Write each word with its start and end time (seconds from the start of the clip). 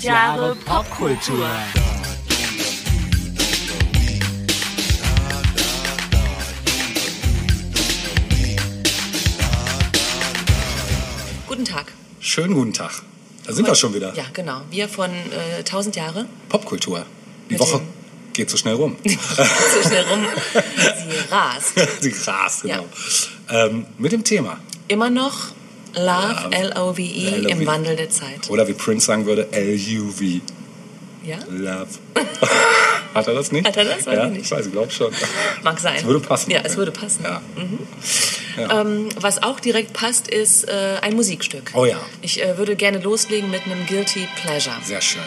1000 0.00 0.04
Jahre 0.04 0.54
Popkultur. 0.64 1.46
Guten 11.48 11.64
Tag. 11.64 11.86
Schönen 12.20 12.54
guten 12.54 12.72
Tag. 12.72 13.02
Da 13.46 13.52
sind 13.52 13.66
wir 13.66 13.74
schon 13.74 13.94
wieder. 13.94 14.14
Ja, 14.14 14.24
genau. 14.32 14.62
Wir 14.70 14.88
von 14.88 15.10
äh, 15.10 15.58
1000 15.58 15.96
Jahre. 15.96 16.26
Popkultur. 16.48 17.04
Die 17.48 17.54
Mit 17.54 17.60
Woche 17.60 17.78
dem- 17.78 17.88
geht 18.32 18.48
so 18.50 18.56
schnell 18.56 18.74
rum. 18.74 18.96
so 19.04 19.88
schnell 19.88 20.04
rum. 20.04 20.24
Sie 20.54 21.32
rast. 21.34 21.72
Sie 22.00 22.14
rast, 22.26 22.62
genau. 22.62 22.86
Ähm, 23.48 23.86
mit 23.98 24.12
dem 24.12 24.22
Thema. 24.22 24.58
Immer 24.88 25.10
noch 25.10 25.48
Love, 25.94 26.04
Love. 26.04 26.56
L-O-V-E, 26.56 27.26
L-O-V-E. 27.26 27.50
im 27.52 27.66
Wandel 27.66 27.96
der 27.96 28.10
Zeit. 28.10 28.48
Oder 28.48 28.66
wie 28.68 28.74
Prince 28.74 29.06
sagen 29.06 29.26
würde, 29.26 29.48
L-U-V. 29.52 30.40
Ja? 31.24 31.38
Love. 31.48 31.88
Hat 33.14 33.26
er 33.26 33.34
das 33.34 33.50
nicht? 33.50 33.66
Hat 33.66 33.76
er 33.76 33.84
das? 33.84 34.06
Weiß 34.06 34.16
ja, 34.16 34.26
ich 34.26 34.32
nicht. 34.32 34.44
Ich 34.44 34.50
weiß, 34.50 34.66
ich 34.66 34.72
glaube 34.72 34.90
schon. 34.92 35.12
Mag 35.62 35.80
sein. 35.80 35.96
Es 35.96 36.04
würde 36.04 36.20
passen. 36.20 36.50
Ja, 36.50 36.60
es 36.62 36.76
würde 36.76 36.92
passen. 36.92 37.24
Ja. 37.24 37.42
Ähm, 38.80 39.08
was 39.16 39.42
auch 39.42 39.58
direkt 39.58 39.92
passt, 39.92 40.28
ist 40.28 40.68
äh, 40.68 40.96
ein 41.00 41.14
Musikstück. 41.14 41.70
Oh 41.74 41.84
ja. 41.84 42.00
Ich 42.22 42.42
äh, 42.42 42.56
würde 42.56 42.76
gerne 42.76 42.98
loslegen 42.98 43.50
mit 43.50 43.64
einem 43.64 43.84
Guilty 43.86 44.28
Pleasure. 44.40 44.76
Sehr 44.84 45.00
schön. 45.00 45.22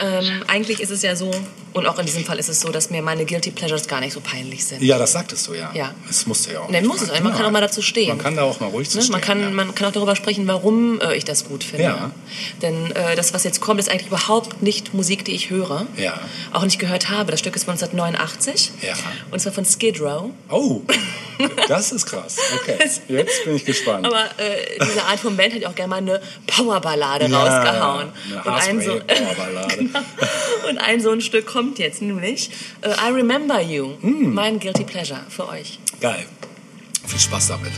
Ähm, 0.00 0.42
eigentlich 0.46 0.80
ist 0.80 0.90
es 0.90 1.02
ja 1.02 1.14
so, 1.14 1.30
und 1.72 1.86
auch 1.86 1.98
in 1.98 2.06
diesem 2.06 2.24
Fall 2.24 2.38
ist 2.38 2.48
es 2.48 2.60
so, 2.60 2.70
dass 2.70 2.90
mir 2.90 3.00
meine 3.02 3.24
Guilty 3.26 3.50
Pleasures 3.52 3.86
gar 3.86 4.00
nicht 4.00 4.12
so 4.12 4.20
peinlich 4.20 4.64
sind. 4.64 4.82
Ja, 4.82 4.98
das 4.98 5.12
sagtest 5.12 5.46
du 5.46 5.54
ja. 5.54 5.70
Ja. 5.74 5.94
Es 6.08 6.26
musste 6.26 6.52
ja 6.52 6.60
auch. 6.60 6.68
Nicht 6.68 6.84
muss 6.86 7.00
es 7.02 7.08
sein. 7.08 7.22
Man 7.22 7.32
kann 7.32 7.42
Ja. 7.42 7.48
auch 7.48 7.52
mal 7.52 7.60
dazu 7.60 7.80
stehen. 7.82 8.08
Man 8.08 8.18
kann 8.18 8.34
da 8.34 8.42
auch 8.42 8.58
mal 8.60 8.68
ruhig 8.70 8.88
zu 8.90 8.96
Ne? 8.98 9.02
stehen. 9.04 9.12
Man, 9.12 9.20
kann, 9.20 9.40
ja. 9.40 9.50
man 9.50 9.74
kann 9.74 9.86
auch 9.88 9.92
darüber 9.92 10.16
sprechen, 10.16 10.46
warum 10.48 11.00
äh, 11.00 11.14
ich 11.14 11.24
das 11.24 11.44
gut 11.44 11.62
finde. 11.62 11.84
Ja. 11.84 12.10
Denn 12.62 12.90
äh, 12.92 13.14
das, 13.14 13.32
was 13.34 13.44
jetzt 13.44 13.60
kommt, 13.60 13.78
ist 13.78 13.88
eigentlich 13.90 14.08
überhaupt 14.08 14.62
nicht 14.62 14.94
Musik, 14.94 15.24
die 15.24 15.32
ich 15.34 15.50
höre. 15.50 15.86
Ja. 15.96 16.18
Auch 16.52 16.64
nicht 16.64 16.78
gehört 16.78 17.08
habe. 17.10 17.30
Das 17.30 17.38
Stück 17.40 17.54
ist 17.54 17.64
von 17.64 17.74
1989. 17.74 18.72
Ja. 18.82 18.94
Und 19.30 19.38
zwar 19.40 19.52
von 19.52 19.64
Skid 19.64 20.00
Row. 20.00 20.30
Oh, 20.48 20.80
das 21.68 21.92
ist 21.92 22.06
krass. 22.06 22.36
Okay, 22.62 22.76
jetzt 23.08 23.44
bin 23.44 23.54
ich 23.56 23.64
gespannt. 23.64 24.06
Aber 24.06 24.24
äh, 24.38 24.78
diese 24.82 25.02
Art 25.04 25.20
von 25.20 25.36
Band 25.36 25.54
hat 25.54 25.60
ja 25.62 25.68
auch 25.68 25.74
gerne 25.74 25.88
mal 25.90 25.96
eine 25.98 26.20
Powerballade 26.46 27.26
Ja, 27.26 27.38
rausgehauen. 27.38 28.08
eine 28.30 28.42
und, 28.42 28.48
ein 28.48 28.80
so, 28.80 28.92
Haarspray-Powerballade. 28.92 29.89
und 30.68 30.78
ein 30.78 31.00
so 31.00 31.10
ein 31.10 31.20
Stück 31.20 31.46
kommt 31.46 31.78
jetzt 31.78 32.02
nämlich. 32.02 32.50
Äh, 32.82 32.90
I 32.90 33.12
Remember 33.12 33.60
You. 33.60 33.94
Hm. 34.00 34.34
Mein 34.34 34.58
Guilty 34.58 34.84
Pleasure 34.84 35.20
für 35.28 35.48
euch. 35.48 35.78
Geil. 36.00 36.26
Viel 37.06 37.20
Spaß 37.20 37.48
damit. 37.48 37.72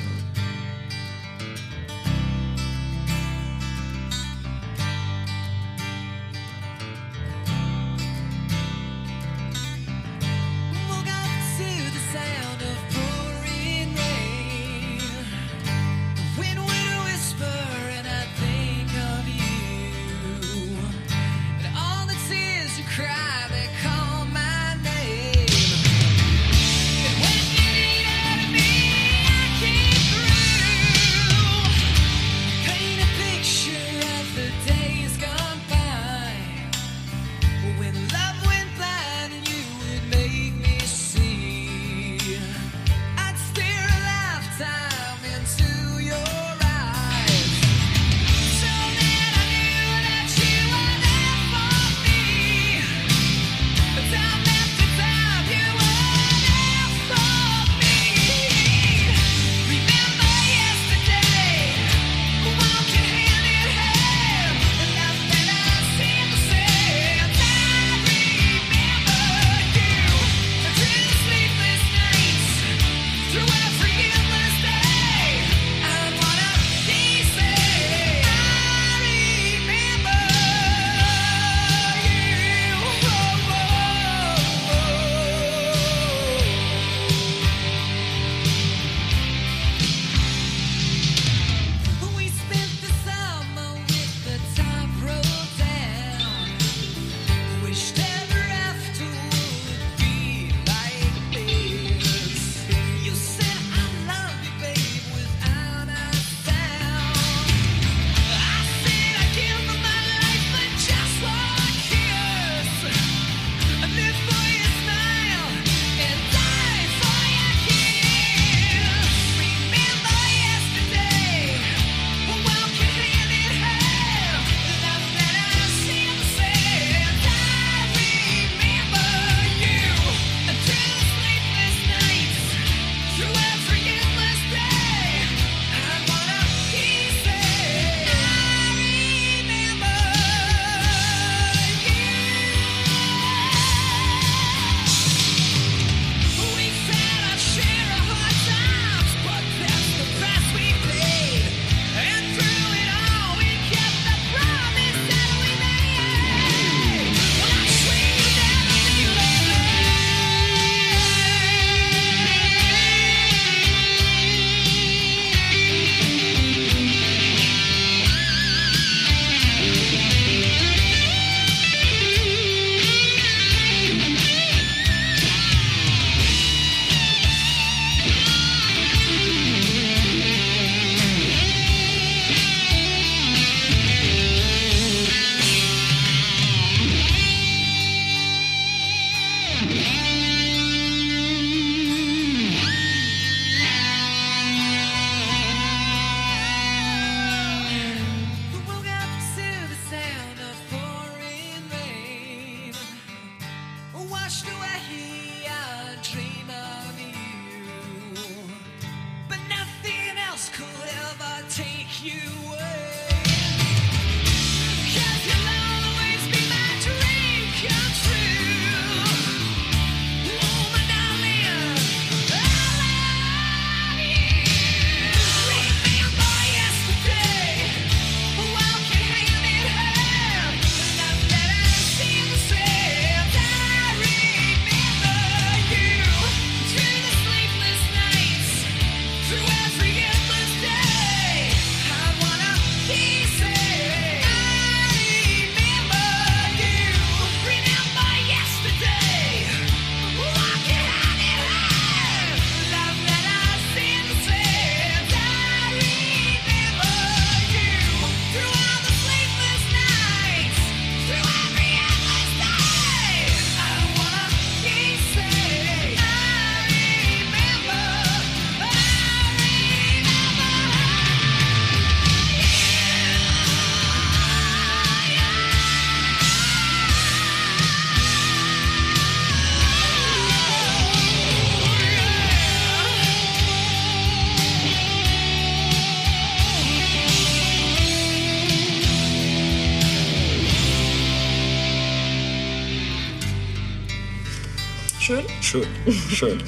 Schön, 295.53 295.67
schön. 296.11 296.43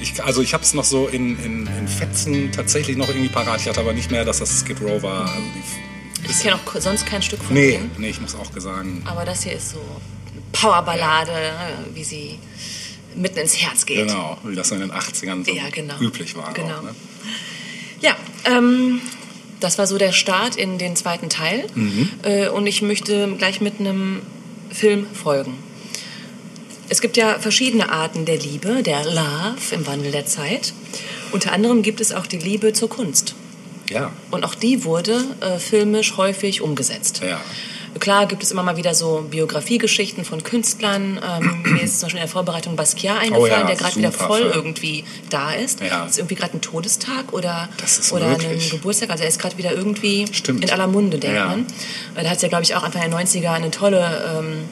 Ich, 0.00 0.24
also 0.24 0.40
ich 0.40 0.54
habe 0.54 0.62
es 0.64 0.72
noch 0.72 0.84
so 0.84 1.06
in, 1.06 1.38
in, 1.44 1.66
in 1.66 1.86
Fetzen 1.86 2.50
tatsächlich 2.50 2.96
noch 2.96 3.06
irgendwie 3.08 3.28
parat. 3.28 3.60
Ich 3.60 3.68
hatte 3.68 3.80
aber 3.80 3.92
nicht 3.92 4.10
mehr, 4.10 4.24
dass 4.24 4.38
das 4.38 4.60
Skid 4.60 4.80
Row 4.80 5.02
war. 5.02 5.26
Also 5.28 5.42
die, 5.54 6.30
Ich 6.30 6.40
kenne 6.40 6.54
auch 6.56 6.80
sonst 6.80 7.04
kein 7.04 7.20
Stück 7.20 7.42
von 7.42 7.52
nee, 7.54 7.72
denen. 7.72 7.90
nee, 7.98 8.08
ich 8.08 8.22
muss 8.22 8.34
auch 8.34 8.50
sagen. 8.56 9.02
Aber 9.04 9.26
das 9.26 9.42
hier 9.42 9.52
ist 9.52 9.72
so 9.72 9.78
eine 9.80 10.40
Powerballade, 10.52 11.30
äh, 11.32 11.94
wie 11.94 12.04
sie 12.04 12.38
mitten 13.14 13.38
ins 13.38 13.54
Herz 13.60 13.84
geht. 13.84 14.08
Genau, 14.08 14.38
wie 14.44 14.54
das 14.54 14.68
so 14.68 14.76
in 14.76 14.80
den 14.80 14.92
80ern 14.92 15.44
so 15.44 15.52
Ja, 15.52 15.64
genau. 15.70 15.98
üblich 16.00 16.34
war. 16.34 16.54
Genau. 16.54 16.78
Auch, 16.78 16.82
ne? 16.84 16.94
Ja, 18.00 18.16
ähm, 18.46 19.02
das 19.60 19.76
war 19.76 19.86
so 19.86 19.98
der 19.98 20.12
Start 20.12 20.56
in 20.56 20.78
den 20.78 20.96
zweiten 20.96 21.28
Teil. 21.28 21.66
Mhm. 21.74 22.08
Äh, 22.22 22.48
und 22.48 22.66
ich 22.66 22.80
möchte 22.80 23.28
gleich 23.36 23.60
mit 23.60 23.78
einem 23.78 24.22
Film 24.70 25.06
folgen. 25.12 25.67
Es 26.88 27.00
gibt 27.00 27.16
ja 27.16 27.38
verschiedene 27.38 27.90
Arten 27.90 28.24
der 28.24 28.38
Liebe, 28.38 28.82
der 28.82 29.04
Love 29.04 29.74
im 29.74 29.86
Wandel 29.86 30.10
der 30.12 30.26
Zeit. 30.26 30.72
Unter 31.32 31.52
anderem 31.52 31.82
gibt 31.82 32.00
es 32.00 32.12
auch 32.12 32.26
die 32.26 32.38
Liebe 32.38 32.72
zur 32.72 32.88
Kunst. 32.88 33.34
Ja, 33.90 34.12
Und 34.30 34.44
auch 34.44 34.54
die 34.54 34.84
wurde 34.84 35.24
äh, 35.40 35.58
filmisch 35.58 36.16
häufig 36.16 36.60
umgesetzt. 36.60 37.20
ja. 37.26 37.40
Klar 38.00 38.26
gibt 38.26 38.42
es 38.44 38.52
immer 38.52 38.62
mal 38.62 38.76
wieder 38.76 38.94
so 38.94 39.26
Biografiegeschichten 39.28 40.24
von 40.24 40.44
Künstlern. 40.44 41.18
Ähm, 41.26 41.62
mir 41.72 41.82
ist 41.82 41.98
zum 41.98 42.06
Beispiel 42.06 42.20
in 42.20 42.26
der 42.26 42.28
Vorbereitung 42.30 42.76
Basquiat 42.76 43.16
eingefallen, 43.18 43.42
Oh 43.42 43.46
ja, 43.46 43.66
der 43.66 43.74
gerade 43.76 43.96
wieder 43.96 44.12
voll 44.12 44.42
Film. 44.42 44.52
irgendwie 44.54 45.04
da 45.30 45.52
ist. 45.52 45.80
Ja. 45.80 46.04
Ist 46.04 46.18
irgendwie 46.18 46.34
gerade 46.36 46.56
ein 46.56 46.60
Todestag 46.60 47.32
oder, 47.32 47.68
oder 48.12 48.26
ein. 48.26 48.60
Geburtstag. 48.70 49.10
Also 49.10 49.24
er 49.24 49.28
ist 49.30 49.40
gerade 49.40 49.56
wieder 49.58 49.72
irgendwie 49.72 50.26
Stimmt. 50.30 50.62
in 50.64 50.70
aller 50.70 50.86
Munde, 50.86 51.18
denkt 51.18 51.36
Ja. 51.38 51.46
man. 51.46 51.66
Da 52.14 52.28
hat 52.28 52.36
es 52.36 52.42
ja, 52.42 52.48
glaube 52.48 52.62
ich, 52.64 52.76
auch 52.76 52.84
Anfang 52.84 53.10
der 53.10 53.18
90er 53.18 53.50
eine 53.52 53.70
tolle 53.72 54.38
ähm, 54.38 54.64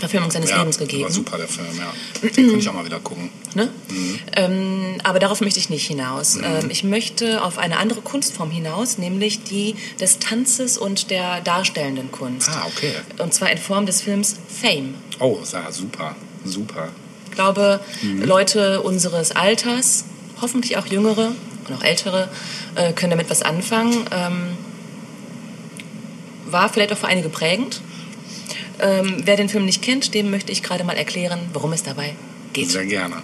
Verfilmung 0.00 0.30
seines 0.30 0.50
ja, 0.50 0.58
Lebens 0.58 0.78
gegeben. 0.78 1.04
War 1.04 1.10
super, 1.10 1.36
der 1.36 1.48
Film, 1.48 1.66
ja. 1.76 1.92
Den 2.22 2.32
könnte 2.32 2.56
ich 2.56 2.68
auch 2.68 2.74
mal 2.74 2.84
wieder 2.84 3.00
gucken. 3.00 3.30
Ne? 3.54 3.70
Mhm. 3.88 4.18
Ähm, 4.36 4.94
aber 5.04 5.18
darauf 5.18 5.40
möchte 5.40 5.58
ich 5.60 5.70
nicht 5.70 5.86
hinaus. 5.86 6.36
Ähm, 6.36 6.70
ich 6.70 6.84
möchte 6.84 7.42
auf 7.42 7.58
eine 7.58 7.78
andere 7.78 8.00
Kunstform 8.00 8.50
hinaus, 8.50 8.98
nämlich 8.98 9.42
die 9.44 9.76
des 10.00 10.18
Tanzes 10.18 10.78
und 10.78 11.10
der 11.10 11.40
darstellenden 11.40 12.10
Kunst. 12.10 12.48
Ah, 12.50 12.66
okay. 12.66 12.92
Und 13.18 13.32
zwar 13.34 13.50
in 13.50 13.58
Form 13.58 13.86
des 13.86 14.02
Films 14.02 14.36
Fame. 14.48 14.94
Oh, 15.18 15.38
ja, 15.52 15.70
super, 15.70 16.16
super. 16.44 16.88
Ich 17.26 17.32
glaube, 17.32 17.80
Mhm. 18.02 18.22
Leute 18.24 18.80
unseres 18.82 19.32
Alters, 19.32 20.04
hoffentlich 20.40 20.76
auch 20.76 20.86
jüngere 20.86 21.32
und 21.68 21.74
auch 21.76 21.82
ältere, 21.82 22.28
äh, 22.74 22.92
können 22.92 23.10
damit 23.10 23.30
was 23.30 23.42
anfangen. 23.42 24.04
Ähm, 24.10 24.56
war 26.46 26.68
vielleicht 26.68 26.92
auch 26.92 26.98
für 26.98 27.06
einige 27.06 27.28
prägend. 27.28 27.80
Ähm, 28.82 29.22
wer 29.24 29.36
den 29.36 29.48
Film 29.48 29.64
nicht 29.66 29.82
kennt, 29.82 30.14
dem 30.14 30.30
möchte 30.30 30.52
ich 30.52 30.62
gerade 30.62 30.84
mal 30.84 30.96
erklären, 30.96 31.40
worum 31.52 31.72
es 31.72 31.82
dabei 31.82 32.14
geht. 32.52 32.70
Sehr 32.70 32.86
gerne. 32.86 33.16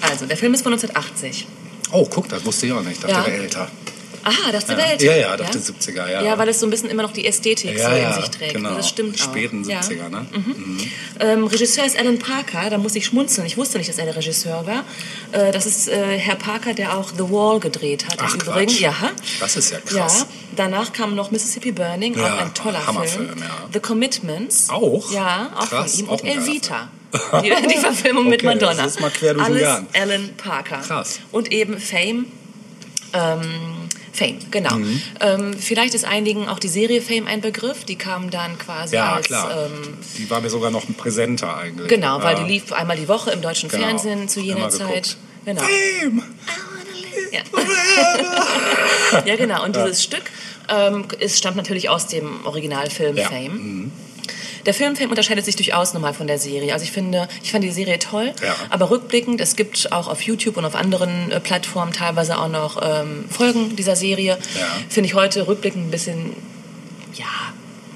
Also, 0.00 0.26
der 0.26 0.36
Film 0.36 0.54
ist 0.54 0.62
von 0.62 0.72
1980. 0.72 1.46
Oh, 1.92 2.06
guck, 2.08 2.28
das 2.28 2.44
wusste 2.44 2.66
ich 2.66 2.72
auch 2.72 2.80
nicht. 2.82 2.92
Ich 2.94 3.00
dachte, 3.00 3.12
Ja. 3.14 3.22
der 3.24 3.34
älter. 3.34 3.70
Aha, 4.22 4.52
das 4.52 4.64
ist 4.64 4.70
Ja. 4.70 4.76
Welt. 4.78 5.02
Ja, 5.02 5.16
ja, 5.16 5.36
dachte 5.36 5.58
70er, 5.58 6.10
ja. 6.10 6.22
Ja, 6.22 6.38
weil 6.38 6.48
es 6.48 6.60
so 6.60 6.66
ein 6.66 6.70
bisschen 6.70 6.90
immer 6.90 7.02
noch 7.02 7.12
die 7.12 7.26
Ästhetik 7.26 7.76
so 7.78 7.82
Ja, 7.82 7.94
in 7.96 8.02
ja, 8.02 8.12
sich 8.14 8.28
trägt. 8.30 8.54
genau. 8.54 8.74
Das 8.74 8.88
stimmt 8.88 9.20
auch. 9.20 9.24
Späten 9.24 9.64
Ja. 9.64 9.80
70er, 9.80 10.08
ne? 10.10 10.26
Ähm, 11.20 11.44
Regisseur 11.46 11.84
ist 11.84 11.98
Alan 11.98 12.18
Parker, 12.18 12.68
da 12.70 12.78
muss 12.78 12.94
ich 12.96 13.06
schmunzeln. 13.06 13.46
Ich 13.46 13.56
wusste 13.56 13.78
nicht, 13.78 13.88
dass 13.88 13.98
er 13.98 14.04
der 14.06 14.16
Regisseur 14.16 14.66
war. 14.66 14.84
Äh, 15.32 15.52
das 15.52 15.66
ist 15.66 15.88
äh, 15.88 16.18
Herr 16.18 16.36
Parker, 16.36 16.74
der 16.74 16.96
auch 16.96 17.10
The 17.10 17.30
Wall 17.30 17.60
gedreht 17.60 18.06
hat. 18.06 18.16
Ach, 18.20 18.34
Im 18.34 18.40
Übrigen. 18.40 18.66
Quatsch. 18.72 18.80
Ja. 18.80 18.94
Das 19.40 19.56
ist 19.56 19.70
ja 19.70 19.78
Ja, 19.78 20.00
krass. 20.02 20.26
danach 20.56 20.92
kam 20.92 21.14
noch 21.14 21.30
Mississippi 21.30 21.72
Burning, 21.72 22.18
Ja, 22.18 22.34
auch 22.36 22.40
ein 22.42 22.54
toller 22.54 22.86
Hammerfilm, 22.86 23.26
Film. 23.28 23.38
ja. 23.40 23.68
The 23.72 23.80
Commitments. 23.80 24.68
Auch? 24.70 25.10
Ja, 25.12 25.50
auch 25.56 25.68
Krass, 25.68 25.92
von 25.92 26.00
ihm. 26.00 26.08
auch 26.10 26.20
Und 26.20 26.24
Evita. 26.28 26.88
Die, 27.42 27.50
die 27.68 27.76
Verfilmung 27.78 28.28
mit 28.28 28.40
Okay, 28.44 28.54
Madonna. 28.54 28.82
das 28.84 28.92
ist 28.96 29.00
mal 29.00 29.10
quer 29.10 29.34
durch 29.34 29.44
Alles. 29.46 29.68
Alan 29.94 30.30
Parker. 30.36 30.78
Krass. 30.78 31.20
Und 31.32 31.50
eben 31.50 31.78
Fame. 31.80 32.26
Ähm, 33.12 33.79
Fame, 34.20 34.38
genau. 34.50 34.74
Mhm. 34.76 35.02
Ähm, 35.20 35.54
vielleicht 35.58 35.94
ist 35.94 36.04
einigen 36.04 36.46
auch 36.46 36.58
die 36.58 36.68
Serie 36.68 37.00
Fame 37.00 37.26
ein 37.26 37.40
Begriff. 37.40 37.84
Die 37.84 37.96
kam 37.96 38.30
dann 38.30 38.58
quasi 38.58 38.96
Ja, 38.96 39.14
als 39.14 39.26
klar. 39.26 39.66
ähm, 39.66 39.94
die 40.18 40.28
war 40.28 40.42
mir 40.42 40.50
sogar 40.50 40.70
noch 40.70 40.84
präsenter 40.98 41.56
eigentlich. 41.56 41.88
Genau, 41.88 42.22
weil 42.22 42.36
ja. 42.36 42.44
die 42.44 42.52
lief 42.52 42.70
einmal 42.72 42.98
die 42.98 43.08
Woche 43.08 43.30
im 43.30 43.40
deutschen 43.40 43.70
Genau. 43.70 43.82
Fernsehen 43.82 44.28
zu 44.28 44.40
jener 44.40 44.58
Immer 44.58 44.68
Zeit. 44.68 44.88
geguckt. 44.88 45.16
Genau. 45.46 45.62
Fame! 45.62 46.22
Ja. 47.32 47.40
ja, 49.24 49.36
genau. 49.36 49.64
Und 49.64 49.74
dieses 49.76 50.02
Stück 50.04 50.24
ähm, 50.68 51.04
es 51.18 51.38
stammt 51.38 51.56
natürlich 51.56 51.88
aus 51.88 52.06
dem 52.06 52.44
Originalfilm 52.44 53.16
Ja. 53.16 53.30
Mhm. 53.30 53.90
Der 54.66 54.74
Film 54.74 54.96
Fame 54.96 55.10
unterscheidet 55.10 55.44
sich 55.44 55.56
durchaus 55.56 55.94
nochmal 55.94 56.14
von 56.14 56.26
der 56.26 56.38
Serie. 56.38 56.72
Also 56.72 56.84
ich 56.84 56.92
finde, 56.92 57.28
ich 57.42 57.50
fand 57.52 57.64
die 57.64 57.70
Serie 57.70 57.98
toll, 57.98 58.32
Ja. 58.42 58.54
aber 58.70 58.90
rückblickend, 58.90 59.40
es 59.40 59.56
gibt 59.56 59.92
auch 59.92 60.08
auf 60.08 60.22
YouTube 60.22 60.56
und 60.56 60.64
auf 60.64 60.74
anderen 60.74 61.30
äh, 61.30 61.40
Plattformen 61.40 61.92
teilweise 61.92 62.38
auch 62.38 62.48
noch 62.48 62.80
ähm, 62.82 63.24
Folgen 63.30 63.76
dieser 63.76 63.96
Serie. 63.96 64.38
Ja. 64.58 64.66
Finde 64.88 65.08
ich 65.08 65.14
heute 65.14 65.46
rückblickend 65.46 65.86
ein 65.88 65.90
bisschen, 65.90 66.34
ja, 67.14 67.24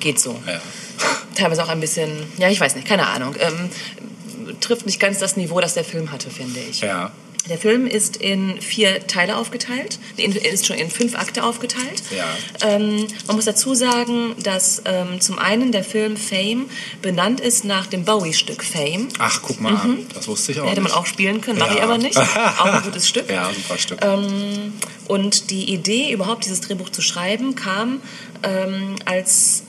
geht 0.00 0.18
so. 0.20 0.38
Ja. 0.46 0.60
Teilweise 1.34 1.64
auch 1.64 1.68
ein 1.68 1.80
bisschen, 1.80 2.10
ja, 2.38 2.48
ich 2.48 2.60
weiß 2.60 2.76
nicht, 2.76 2.86
keine 2.86 3.06
Ahnung. 3.08 3.34
Ähm, 3.40 3.70
trifft 4.60 4.86
nicht 4.86 5.00
ganz 5.00 5.18
das 5.18 5.36
Niveau, 5.36 5.60
das 5.60 5.74
der 5.74 5.84
Film 5.84 6.12
hatte, 6.12 6.30
finde 6.30 6.60
ich. 6.60 6.80
ja. 6.80 7.12
Der 7.48 7.58
Film 7.58 7.86
ist 7.86 8.16
in 8.16 8.58
vier 8.62 9.06
Teile 9.06 9.36
aufgeteilt, 9.36 9.98
in- 10.16 10.32
ist 10.34 10.64
schon 10.66 10.76
in 10.76 10.90
fünf 10.90 11.14
Akte 11.14 11.44
aufgeteilt. 11.44 12.02
Ja. 12.16 12.24
Ähm, 12.66 13.06
man 13.26 13.36
muss 13.36 13.44
dazu 13.44 13.74
sagen, 13.74 14.34
dass 14.42 14.80
ähm, 14.86 15.20
zum 15.20 15.38
einen 15.38 15.70
der 15.70 15.84
Film 15.84 16.16
Fame 16.16 16.70
benannt 17.02 17.40
ist 17.40 17.66
nach 17.66 17.86
dem 17.86 18.06
Bowie-Stück 18.06 18.64
Fame. 18.64 19.08
Ach, 19.18 19.40
guck 19.42 19.60
mal 19.60 19.74
an. 19.76 20.06
Das 20.14 20.26
wusste 20.26 20.52
ich 20.52 20.60
auch 20.60 20.64
Hätte 20.70 20.80
man 20.80 20.90
nicht. 20.90 20.96
auch 20.98 21.04
spielen 21.04 21.42
können, 21.42 21.58
mache 21.58 21.72
Ja. 21.72 21.76
ich 21.76 21.82
aber 21.82 21.98
nicht. 21.98 22.16
Auch 22.58 22.64
ein 22.64 22.82
gutes 22.82 23.06
Stück. 23.08 23.28
Ja, 23.28 23.50
super 23.54 23.76
Stück. 23.78 23.98
Ähm, 24.02 24.72
und 25.08 25.50
die 25.50 25.70
Idee, 25.74 26.12
überhaupt 26.12 26.46
dieses 26.46 26.62
Drehbuch 26.62 26.88
zu 26.88 27.02
schreiben, 27.02 27.54
kam 27.56 28.00
ähm, 28.42 28.96
als, 29.04 29.63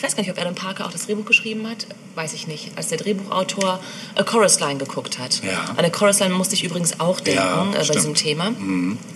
ich 0.00 0.04
weiß 0.04 0.16
gar 0.16 0.22
nicht, 0.22 0.30
ob 0.30 0.38
Alan 0.38 0.54
Parker 0.54 0.86
auch 0.86 0.92
das 0.92 1.04
Drehbuch 1.04 1.26
geschrieben 1.26 1.68
hat, 1.68 1.84
weiß 2.14 2.32
ich 2.32 2.46
nicht, 2.46 2.70
als 2.74 2.88
der 2.88 2.96
Drehbuchautor 2.96 3.80
A 4.14 4.22
Chorus 4.22 4.58
Line 4.58 4.78
geguckt 4.78 5.18
hat. 5.18 5.42
Ja. 5.44 5.74
An 5.76 5.84
A 5.84 5.90
Chorus 5.90 6.20
Line 6.20 6.32
musste 6.32 6.54
ich 6.54 6.64
übrigens 6.64 7.00
auch 7.00 7.20
denken 7.20 7.42
Ja, 7.42 7.64
äh, 7.64 7.76
bei 7.76 7.84
stimmt. 7.84 7.98
diesem 7.98 8.14
Thema. 8.14 8.50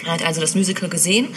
Er 0.05 0.13
hat 0.13 0.23
also 0.27 0.43
das 0.43 0.55
Musical 0.55 0.91
gesehen. 0.91 1.29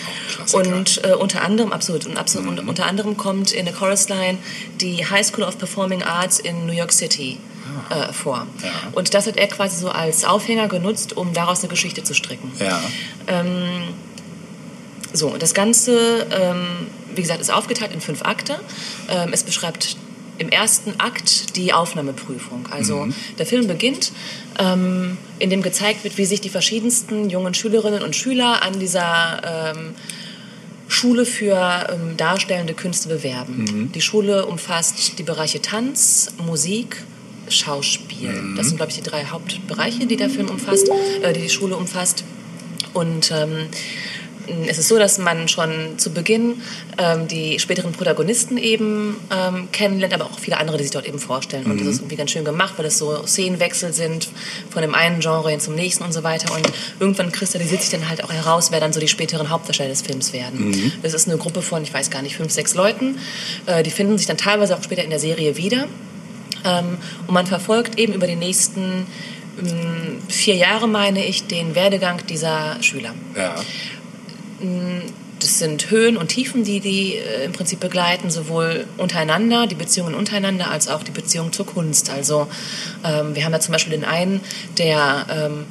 Mhm. 0.51 0.73
und 0.73 1.01
äh, 1.05 1.13
unter 1.13 1.43
anderem, 1.43 1.71
absolut, 1.71 2.05
und, 2.05 2.17
absolut 2.17 2.59
und 2.59 2.67
unter 2.67 2.87
anderem 2.87 3.15
kommt 3.15 3.53
in 3.53 3.65
A 3.69 3.71
Chorus 3.71 4.09
Line 4.09 4.37
die 4.81 5.05
High 5.09 5.25
School 5.25 5.45
of 5.45 5.57
Performing 5.57 6.03
Arts 6.03 6.39
in 6.39 6.65
New 6.65 6.73
York 6.73 6.91
City 6.91 7.37
äh, 7.89 8.11
vor. 8.11 8.47
Ah. 8.61 8.65
Ja. 8.65 8.71
Und 8.91 9.13
das 9.13 9.27
hat 9.27 9.37
er 9.37 9.47
quasi 9.47 9.77
so 9.77 9.87
als 9.87 10.25
Aufhänger 10.25 10.67
genutzt, 10.67 11.15
um 11.15 11.31
daraus 11.31 11.61
eine 11.61 11.69
Geschichte 11.69 12.03
zu 12.03 12.13
stricken. 12.13 12.51
ja. 12.59 12.81
So, 15.13 15.35
das 15.37 15.53
Ganze, 15.53 16.27
ähm, 16.31 16.87
wie 17.17 17.21
gesagt, 17.21 17.41
ist 17.41 17.51
aufgeteilt 17.51 17.93
in 17.93 18.01
fünf 18.01 18.21
Akte. 18.23 18.59
Ähm, 19.09 19.29
es 19.33 19.43
beschreibt 19.43 19.97
im 20.37 20.49
ersten 20.49 20.99
Akt 20.99 21.55
die 21.55 21.73
Aufnahmeprüfung. 21.73 22.67
Also 22.69 23.07
der 23.37 23.45
Film 23.45 23.67
beginnt, 23.67 24.11
ähm, 24.59 25.17
in 25.39 25.49
dem 25.49 25.61
gezeigt 25.61 26.03
wird, 26.03 26.17
wie 26.17 26.25
sich 26.25 26.41
die 26.41 26.49
verschiedensten 26.49 27.29
jungen 27.29 27.53
Schülerinnen 27.53 28.03
und 28.03 28.15
Schüler 28.15 28.61
an 28.61 28.79
dieser 28.79 29.73
ähm, 29.75 29.95
Schule 30.87 31.25
für 31.25 31.87
ähm, 31.91 32.17
darstellende 32.17 32.73
Künste 32.73 33.09
bewerben. 33.09 33.91
Die 33.93 34.01
Schule 34.01 34.45
umfasst 34.45 35.17
die 35.19 35.23
Bereiche 35.23 35.61
Tanz, 35.61 36.33
Musik, 36.45 37.03
Schauspiel. 37.49 38.53
Das 38.55 38.67
sind, 38.67 38.77
glaube 38.77 38.91
ich, 38.91 38.97
die 38.97 39.03
drei 39.03 39.25
Hauptbereiche, 39.25 40.05
die 40.05 40.17
der 40.17 40.29
Film 40.29 40.49
umfasst, 40.49 40.89
äh, 41.21 41.33
die 41.33 41.41
die 41.41 41.49
Schule 41.49 41.75
umfasst. 41.75 42.23
Und 42.93 43.31
ähm, 43.31 43.67
es 44.67 44.77
ist 44.77 44.87
so, 44.87 44.97
dass 44.97 45.17
man 45.17 45.47
schon 45.47 45.97
zu 45.97 46.11
Beginn 46.11 46.61
ähm, 46.97 47.27
die 47.27 47.59
späteren 47.59 47.91
Protagonisten 47.91 48.57
eben 48.57 49.17
ähm, 49.31 49.69
kennenlernt, 49.71 50.13
aber 50.13 50.25
auch 50.25 50.39
viele 50.39 50.57
andere, 50.57 50.77
die 50.77 50.83
sich 50.83 50.91
dort 50.91 51.07
eben 51.07 51.19
vorstellen. 51.19 51.65
Und 51.65 51.79
das 51.79 51.87
ist 51.87 51.99
irgendwie 51.99 52.15
ganz 52.15 52.31
schön 52.31 52.45
gemacht, 52.45 52.75
weil 52.77 52.85
es 52.85 52.97
so 52.97 53.25
Szenenwechsel 53.25 53.93
sind 53.93 54.29
von 54.69 54.81
dem 54.81 54.95
einen 54.95 55.19
Genre 55.19 55.49
hin 55.49 55.59
zum 55.59 55.75
nächsten 55.75 56.03
und 56.03 56.13
so 56.13 56.23
weiter. 56.23 56.53
Und 56.53 56.71
irgendwann 56.99 57.31
kristallisiert 57.31 57.81
sich 57.81 57.91
dann 57.91 58.09
halt 58.09 58.23
auch 58.23 58.31
heraus, 58.31 58.71
wer 58.71 58.79
dann 58.79 58.93
so 58.93 58.99
die 58.99 59.07
späteren 59.07 59.49
Hauptdarsteller 59.49 59.89
des 59.89 60.01
Films 60.01 60.33
werden. 60.33 60.91
Das 61.03 61.13
ist 61.13 61.27
eine 61.27 61.37
Gruppe 61.37 61.61
von, 61.61 61.83
ich 61.83 61.93
weiß 61.93 62.09
gar 62.09 62.21
nicht, 62.21 62.35
fünf, 62.35 62.51
sechs 62.51 62.73
Leuten. 62.75 63.17
Äh, 63.65 63.83
die 63.83 63.91
finden 63.91 64.17
sich 64.17 64.27
dann 64.27 64.37
teilweise 64.37 64.77
auch 64.77 64.83
später 64.83 65.03
in 65.03 65.09
der 65.09 65.19
Serie 65.19 65.57
wieder. 65.57 65.87
Ähm, 66.63 66.97
und 67.27 67.33
man 67.33 67.47
verfolgt 67.47 67.99
eben 67.99 68.13
über 68.13 68.27
die 68.27 68.35
nächsten 68.35 69.05
ähm, 69.59 70.21
vier 70.27 70.55
Jahre, 70.55 70.87
meine 70.87 71.25
ich, 71.25 71.47
den 71.47 71.75
Werdegang 71.75 72.25
dieser 72.27 72.81
Schüler. 72.81 73.13
ja. 73.35 73.55
Das 75.39 75.59
sind 75.59 75.91
Höhen 75.91 76.17
und 76.17 76.29
Tiefen, 76.29 76.63
die 76.63 76.79
die 76.79 77.15
äh, 77.15 77.45
im 77.45 77.51
Prinzip 77.51 77.79
begleiten, 77.79 78.29
sowohl 78.29 78.85
untereinander, 78.97 79.67
die 79.67 79.75
Beziehungen 79.75 80.15
untereinander, 80.15 80.71
als 80.71 80.87
auch 80.87 81.03
die 81.03 81.11
Beziehung 81.11 81.53
zur 81.53 81.65
Kunst. 81.65 82.09
Also 82.09 82.47
ähm, 83.03 83.35
wir 83.35 83.45
haben 83.45 83.51
da 83.51 83.59
zum 83.59 83.73
Beispiel 83.73 83.93
den 83.93 84.05
einen, 84.05 84.41
der 84.77 85.27
ähm, 85.29 85.65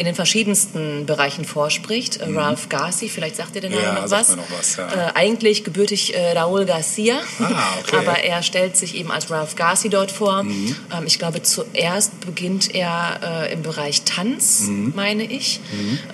in 0.00 0.06
den 0.06 0.14
verschiedensten 0.14 1.04
Bereichen 1.06 1.44
vorspricht. 1.44 2.16
Äh, 2.16 2.24
Ralph 2.32 2.68
Garci, 2.70 3.08
vielleicht 3.08 3.36
sagt 3.36 3.54
ihr 3.54 3.60
der 3.60 3.70
Name 3.70 3.82
Mhm. 3.82 3.86
Ja, 3.86 4.02
noch 4.02 4.10
was. 4.10 4.34
noch 4.36 4.50
was, 4.58 4.76
ja. 4.76 4.88
äh, 4.88 5.12
eigentlich 5.14 5.62
gebürtig 5.62 6.14
äh, 6.16 6.32
Raúl 6.32 6.64
Garcia, 6.64 7.16
Ah, 7.38 7.74
okay. 7.80 7.96
aber 7.98 8.18
er 8.24 8.42
stellt 8.42 8.76
sich 8.76 8.94
eben 8.96 9.10
als 9.12 9.30
Ralph 9.30 9.56
Garci 9.56 9.88
dort 9.90 10.10
vor. 10.10 10.42
Mhm. 10.44 10.74
Ähm, 10.96 11.04
ich 11.06 11.18
glaube, 11.18 11.42
zuerst 11.42 12.18
beginnt 12.20 12.74
er 12.74 13.20
äh, 13.48 13.52
im 13.52 13.62
Bereich 13.62 14.02
Tanz, 14.02 14.62
Mhm. 14.62 14.92
meine 14.96 15.24
ich. 15.24 15.60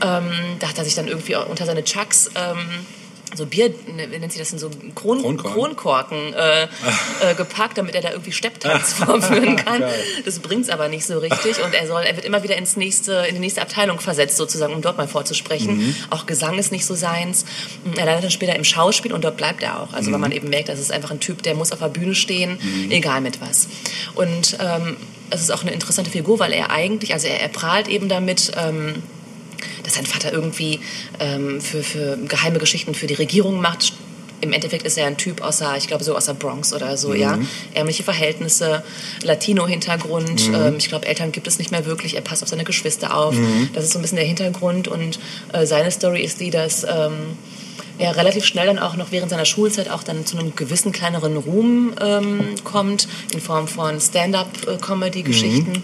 Ähm, 0.05 0.31
da 0.59 0.69
hat 0.69 0.79
er 0.79 0.85
sich 0.85 0.95
dann 0.97 1.07
irgendwie 1.09 1.37
unter 1.37 1.65
seine 1.65 1.85
Chucks 1.85 2.31
ähm, 2.35 2.59
so 3.35 3.45
Bier, 3.45 3.71
ne, 3.95 4.11
wie 4.11 4.19
nennt 4.19 4.31
sich 4.33 4.41
das 4.41 4.51
denn 4.51 4.59
so, 4.59 4.71
Kron 4.95 5.21
Kronkorken? 5.21 5.53
Kronkorken 5.53 6.35
äh, 6.35 6.63
äh, 6.65 7.35
gepackt, 7.37 7.77
damit 7.77 7.95
er 7.95 8.01
da 8.01 8.11
irgendwie 8.11 8.33
Stepptanz 8.33 8.93
vorführen 8.95 9.57
kann. 9.57 9.83
Das 10.25 10.39
bringt's 10.39 10.69
aber 10.69 10.89
nicht 10.89 11.05
so 11.05 11.19
richtig 11.19 11.63
und 11.63 11.75
er 11.75 11.87
soll, 11.89 12.05
er 12.05 12.15
wird 12.15 12.25
immer 12.25 12.43
wieder 12.45 12.57
ins 12.57 12.77
nächste, 12.77 13.27
in 13.29 13.35
die 13.35 13.41
nächste 13.41 13.63
Abteilung 13.63 13.99
versetzt 14.01 14.37
sozusagen, 14.37 14.73
um 14.75 14.81
dort 14.81 14.97
mal 14.97 15.09
vorzusprechen. 15.09 15.77
Mhm. 15.77 15.97
Auch 16.11 16.27
Gesang 16.27 16.57
ist 16.59 16.71
nicht 16.71 16.87
so 16.87 16.95
seins. 16.95 17.45
Er 17.97 18.05
landet 18.07 18.25
dann 18.25 18.31
später 18.31 18.55
im 18.55 18.65
Schauspiel 18.65 19.13
und 19.13 19.25
dort 19.25 19.37
bleibt 19.37 19.63
er 19.63 19.83
auch. 19.83 19.93
Also 19.93 20.09
Mhm. 20.09 20.13
weil 20.15 20.21
man 20.21 20.33
eben 20.33 20.49
merkt, 20.49 20.69
das 20.69 20.79
ist 20.79 20.93
einfach 20.93 21.11
ein 21.11 21.21
Typ, 21.21 21.43
der 21.43 21.55
muss 21.57 21.73
auf 21.73 21.81
der 21.81 21.89
Bühne 21.89 22.15
stehen, 22.15 22.59
egal 22.91 23.21
mit 23.21 23.41
was. 23.41 23.67
Und 24.15 24.57
ähm, 24.61 24.97
es 25.31 25.41
ist 25.41 25.51
auch 25.51 25.63
eine 25.63 25.73
interessante 25.73 26.11
Figur, 26.13 26.39
weil 26.39 26.53
er 26.53 26.71
eigentlich, 26.71 27.13
also 27.13 27.27
er, 27.27 27.41
er 27.41 27.49
prahlt 27.49 27.89
eben 27.89 28.09
damit. 28.09 28.53
Ähm, 28.57 29.03
dass 29.83 29.95
sein 29.95 30.07
Vater 30.07 30.33
irgendwie 30.33 30.81
ähm, 31.21 31.61
für, 31.61 31.83
für 31.83 32.17
geheime 32.17 32.59
Geschichten 32.59 32.95
für 32.95 33.07
die 33.07 33.15
Regierung 33.15 33.61
macht. 33.61 33.93
Im 34.43 34.53
Endeffekt 34.53 34.85
ist 34.85 34.99
er 34.99 35.07
ein 35.07 35.17
Typ 35.17 35.41
aus 35.41 35.59
der, 35.59 35.77
ich 35.79 35.87
glaube 35.87 36.05
so 36.05 36.15
aus 36.15 36.27
der 36.27 36.35
Bronx 36.35 36.75
oder 36.75 36.97
so, 36.99 37.15
ja. 37.15 37.39
Ärmliche 37.73 38.03
Verhältnisse, 38.03 38.83
Latino-Hintergrund. 39.23 40.51
Ähm, 40.55 40.75
ich 40.77 40.89
glaube, 40.89 41.07
Eltern 41.07 41.33
gibt 41.33 41.47
es 41.47 41.59
nicht 41.59 41.71
mehr 41.71 41.87
wirklich. 41.87 42.15
Er 42.15 42.21
passt 42.21 42.43
auf 42.43 42.49
seine 42.51 42.65
Geschwister 42.65 43.17
auf. 43.17 43.35
Das 43.73 43.85
ist 43.85 43.93
so 43.93 43.99
ein 43.99 44.03
bisschen 44.03 44.17
der 44.17 44.27
Hintergrund. 44.27 44.89
Und 44.89 45.19
äh, 45.53 45.65
seine 45.65 45.91
Story 45.91 46.23
ist 46.23 46.41
die, 46.41 46.51
dass 46.51 46.85
ähm, 46.85 47.39
er 47.99 48.17
relativ 48.17 48.45
schnell 48.45 48.67
dann 48.67 48.79
auch 48.79 48.97
noch 48.97 49.11
während 49.11 49.31
seiner 49.31 49.45
Schulzeit 49.45 49.91
auch 49.91 50.03
dann 50.03 50.27
zu 50.27 50.39
einem 50.39 50.55
gewissen 50.55 50.93
kleineren 50.93 51.37
Ruhm 51.37 51.95
ähm, 52.01 52.55
kommt 52.65 53.09
in 53.33 53.41
Form 53.41 53.69
von 53.69 54.01
Stand-up-Comedy-Geschichten. 54.01 55.83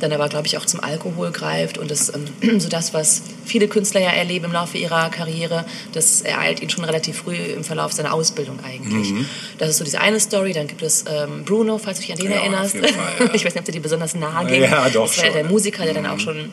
Dann 0.00 0.12
aber, 0.12 0.28
glaube 0.28 0.46
ich, 0.46 0.58
auch 0.58 0.66
zum 0.66 0.80
Alkohol 0.80 1.30
greift 1.30 1.78
und 1.78 1.90
das 1.90 2.12
ähm, 2.14 2.60
so 2.60 2.68
das, 2.68 2.92
was 2.92 3.22
viele 3.44 3.68
Künstler 3.68 4.00
ja 4.00 4.10
erleben 4.10 4.46
im 4.46 4.52
Laufe 4.52 4.78
ihrer 4.78 5.08
Karriere, 5.10 5.64
das 5.92 6.22
ereilt 6.22 6.60
ihn 6.60 6.70
schon 6.70 6.84
relativ 6.84 7.18
früh 7.18 7.36
im 7.36 7.64
Verlauf 7.64 7.92
seiner 7.92 8.12
Ausbildung 8.12 8.58
eigentlich. 8.64 9.12
Das 9.58 9.68
ist 9.70 9.78
so 9.78 9.84
diese 9.84 10.00
eine 10.00 10.20
Story. 10.20 10.52
Dann 10.52 10.66
gibt 10.66 10.82
es 10.82 11.04
ähm, 11.08 11.44
Bruno, 11.44 11.78
falls 11.78 11.98
du 11.98 12.06
dich 12.06 12.12
an 12.12 12.18
den 12.18 12.30
Ja, 12.30 12.38
erinnerst. 12.38 12.76
Fall, 12.76 12.90
ja. 13.20 13.30
Ich 13.34 13.44
weiß 13.44 13.54
nicht, 13.54 13.60
ob 13.60 13.64
dir 13.64 13.72
die 13.72 13.80
besonders 13.80 14.14
nahe 14.14 14.46
ging. 14.46 14.62
Ja, 14.62 14.88
doch 14.90 15.06
das 15.06 15.18
war 15.18 15.24
schon. 15.24 15.34
der 15.34 15.44
Musiker, 15.44 15.84
der 15.84 15.94
dann 15.94 16.06
auch 16.06 16.18
schon 16.18 16.50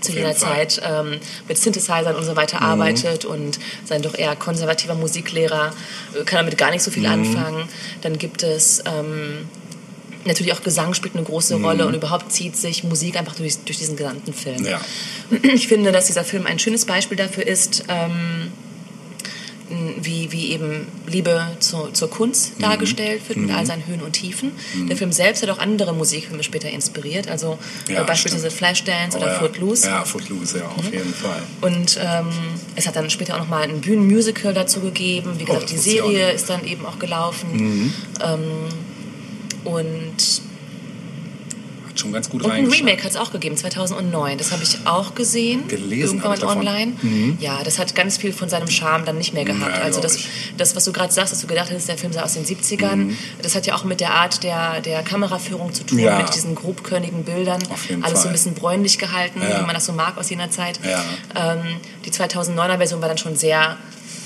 zu 0.00 0.12
Fall. 0.12 0.34
Zeit 0.68 0.82
ähm, 0.84 1.18
mit 1.48 1.58
Synthesizern 1.58 2.14
und 2.16 2.24
so 2.24 2.36
weiter 2.36 2.58
Mhm. 2.58 2.66
arbeitet 2.66 3.24
und 3.24 3.58
sein 3.84 4.02
doch 4.02 4.14
eher 4.16 4.34
konservativer 4.36 4.94
Musiklehrer 4.94 5.72
äh, 6.14 6.24
kann 6.24 6.38
damit 6.38 6.56
gar 6.58 6.70
nicht 6.70 6.82
so 6.82 6.90
viel 6.90 7.02
Mhm. 7.04 7.12
anfangen. 7.12 7.68
Dann 8.02 8.18
gibt 8.18 8.42
es 8.42 8.82
ähm, 8.86 9.48
natürlich 10.24 10.52
auch 10.52 10.62
Gesang 10.62 10.92
spielt 10.94 11.14
eine 11.16 11.24
große 11.24 11.56
Mhm. 11.56 11.64
Rolle 11.64 11.86
und 11.86 11.94
überhaupt 11.94 12.30
zieht 12.32 12.56
sich 12.56 12.84
Musik 12.84 13.16
einfach 13.16 13.34
durch, 13.36 13.58
durch 13.64 13.78
diesen 13.78 13.96
gesamten 13.96 14.32
Film. 14.34 14.64
Ja. 14.66 14.80
Ich 15.42 15.68
finde, 15.68 15.92
dass 15.92 16.06
dieser 16.06 16.24
Film 16.24 16.46
ein 16.46 16.58
schönes 16.58 16.84
Beispiel 16.84 17.16
dafür 17.16 17.46
ist, 17.46 17.84
ähm, 17.88 18.52
wie, 20.00 20.32
wie 20.32 20.50
eben 20.50 20.86
Liebe 21.06 21.46
zur, 21.60 21.94
zur 21.94 22.10
Kunst 22.10 22.58
Mhm. 22.58 22.62
dargestellt 22.62 23.22
wird 23.28 23.38
mit 23.38 23.50
all 23.52 23.64
seinen 23.66 23.86
Höhen 23.86 24.02
und 24.02 24.12
Tiefen. 24.12 24.52
Der 24.88 24.96
Film 24.96 25.12
selbst 25.12 25.42
hat 25.42 25.50
auch 25.50 25.58
andere 25.58 25.94
Musikfilme 25.94 26.42
später 26.42 26.68
inspiriert, 26.68 27.28
also 27.28 27.58
Ja, 27.88 28.02
äh, 28.02 28.04
beispielsweise 28.04 28.46
stimmt. 28.50 28.58
Flashdance 28.58 29.16
Oh, 29.18 29.22
oder 29.22 29.32
ja. 29.34 29.38
Footloose. 29.38 29.86
Ja, 29.86 30.04
Footloose, 30.04 30.58
ja, 30.58 30.68
auf 30.68 30.92
jeden 30.92 31.14
Fall. 31.14 31.42
Und 31.60 31.98
ähm, 32.02 32.26
es 32.76 32.86
hat 32.86 32.96
dann 32.96 33.08
später 33.10 33.34
auch 33.36 33.38
nochmal 33.40 33.62
ein 33.62 33.80
Bühnenmusical 33.80 34.52
dazu 34.54 34.80
gegeben. 34.80 35.34
Wie 35.38 35.42
Oh, 35.44 35.46
gesagt, 35.46 35.64
das 35.64 35.70
die 35.70 35.78
Serie 35.78 36.32
ist 36.32 36.50
dann 36.50 36.64
eben 36.66 36.84
auch 36.86 36.98
gelaufen. 36.98 37.92
Ähm, 38.24 38.40
und, 39.64 40.16
Hat 41.90 41.98
schon 42.00 42.12
ganz 42.12 42.28
gut 42.30 42.42
und 42.44 42.50
ein. 42.52 42.66
Remake 42.66 43.02
hat 43.02 43.10
es 43.10 43.16
auch 43.16 43.32
gegeben, 43.32 43.56
2009. 43.56 44.38
Das 44.38 44.52
habe 44.52 44.62
ich 44.62 44.78
auch 44.86 45.14
gesehen. 45.14 45.66
Gelesen 45.68 46.22
Irgendwann 46.22 46.42
online. 46.44 46.92
Ja, 47.40 47.62
das 47.64 47.78
hat 47.78 47.94
ganz 47.94 48.16
viel 48.16 48.32
von 48.32 48.48
seinem 48.48 48.68
Charme 48.70 49.04
dann 49.04 49.18
nicht 49.18 49.34
mehr 49.34 49.44
gehabt. 49.44 49.76
Ja, 49.76 49.82
also 49.82 50.00
das, 50.00 50.18
das, 50.56 50.76
was 50.76 50.84
du 50.84 50.92
gerade 50.92 51.12
sagst, 51.12 51.32
dass 51.32 51.40
du 51.40 51.46
gedacht 51.48 51.70
hast, 51.74 51.88
der 51.88 51.98
Film 51.98 52.12
sei 52.12 52.22
aus 52.22 52.34
den 52.34 52.44
70ern, 52.44 52.96
Mhm. 52.96 53.18
das 53.42 53.54
hat 53.54 53.66
ja 53.66 53.74
auch 53.74 53.84
mit 53.84 54.00
der 54.00 54.12
Art 54.14 54.42
der, 54.42 54.80
der 54.80 55.02
Kameraführung 55.02 55.72
zu 55.74 55.84
tun, 55.84 55.98
Ja. 55.98 56.18
mit 56.18 56.34
diesen 56.34 56.54
grobkörnigen 56.54 57.24
Bildern. 57.24 57.60
Auf 57.70 57.88
jeden 57.90 58.04
Alles 58.04 58.18
so 58.18 58.22
Fall. 58.22 58.30
ein 58.30 58.32
bisschen 58.32 58.54
bräunlich 58.54 58.98
gehalten, 58.98 59.40
Ja. 59.42 59.60
wie 59.60 59.66
man 59.66 59.74
das 59.74 59.86
so 59.86 59.92
mag 59.92 60.16
aus 60.16 60.30
jener 60.30 60.50
Zeit. 60.50 60.78
Ähm, 60.84 61.62
die 62.04 62.10
2009er 62.10 62.76
Version 62.78 63.00
war 63.00 63.08
dann 63.08 63.18
schon 63.18 63.36
sehr 63.36 63.76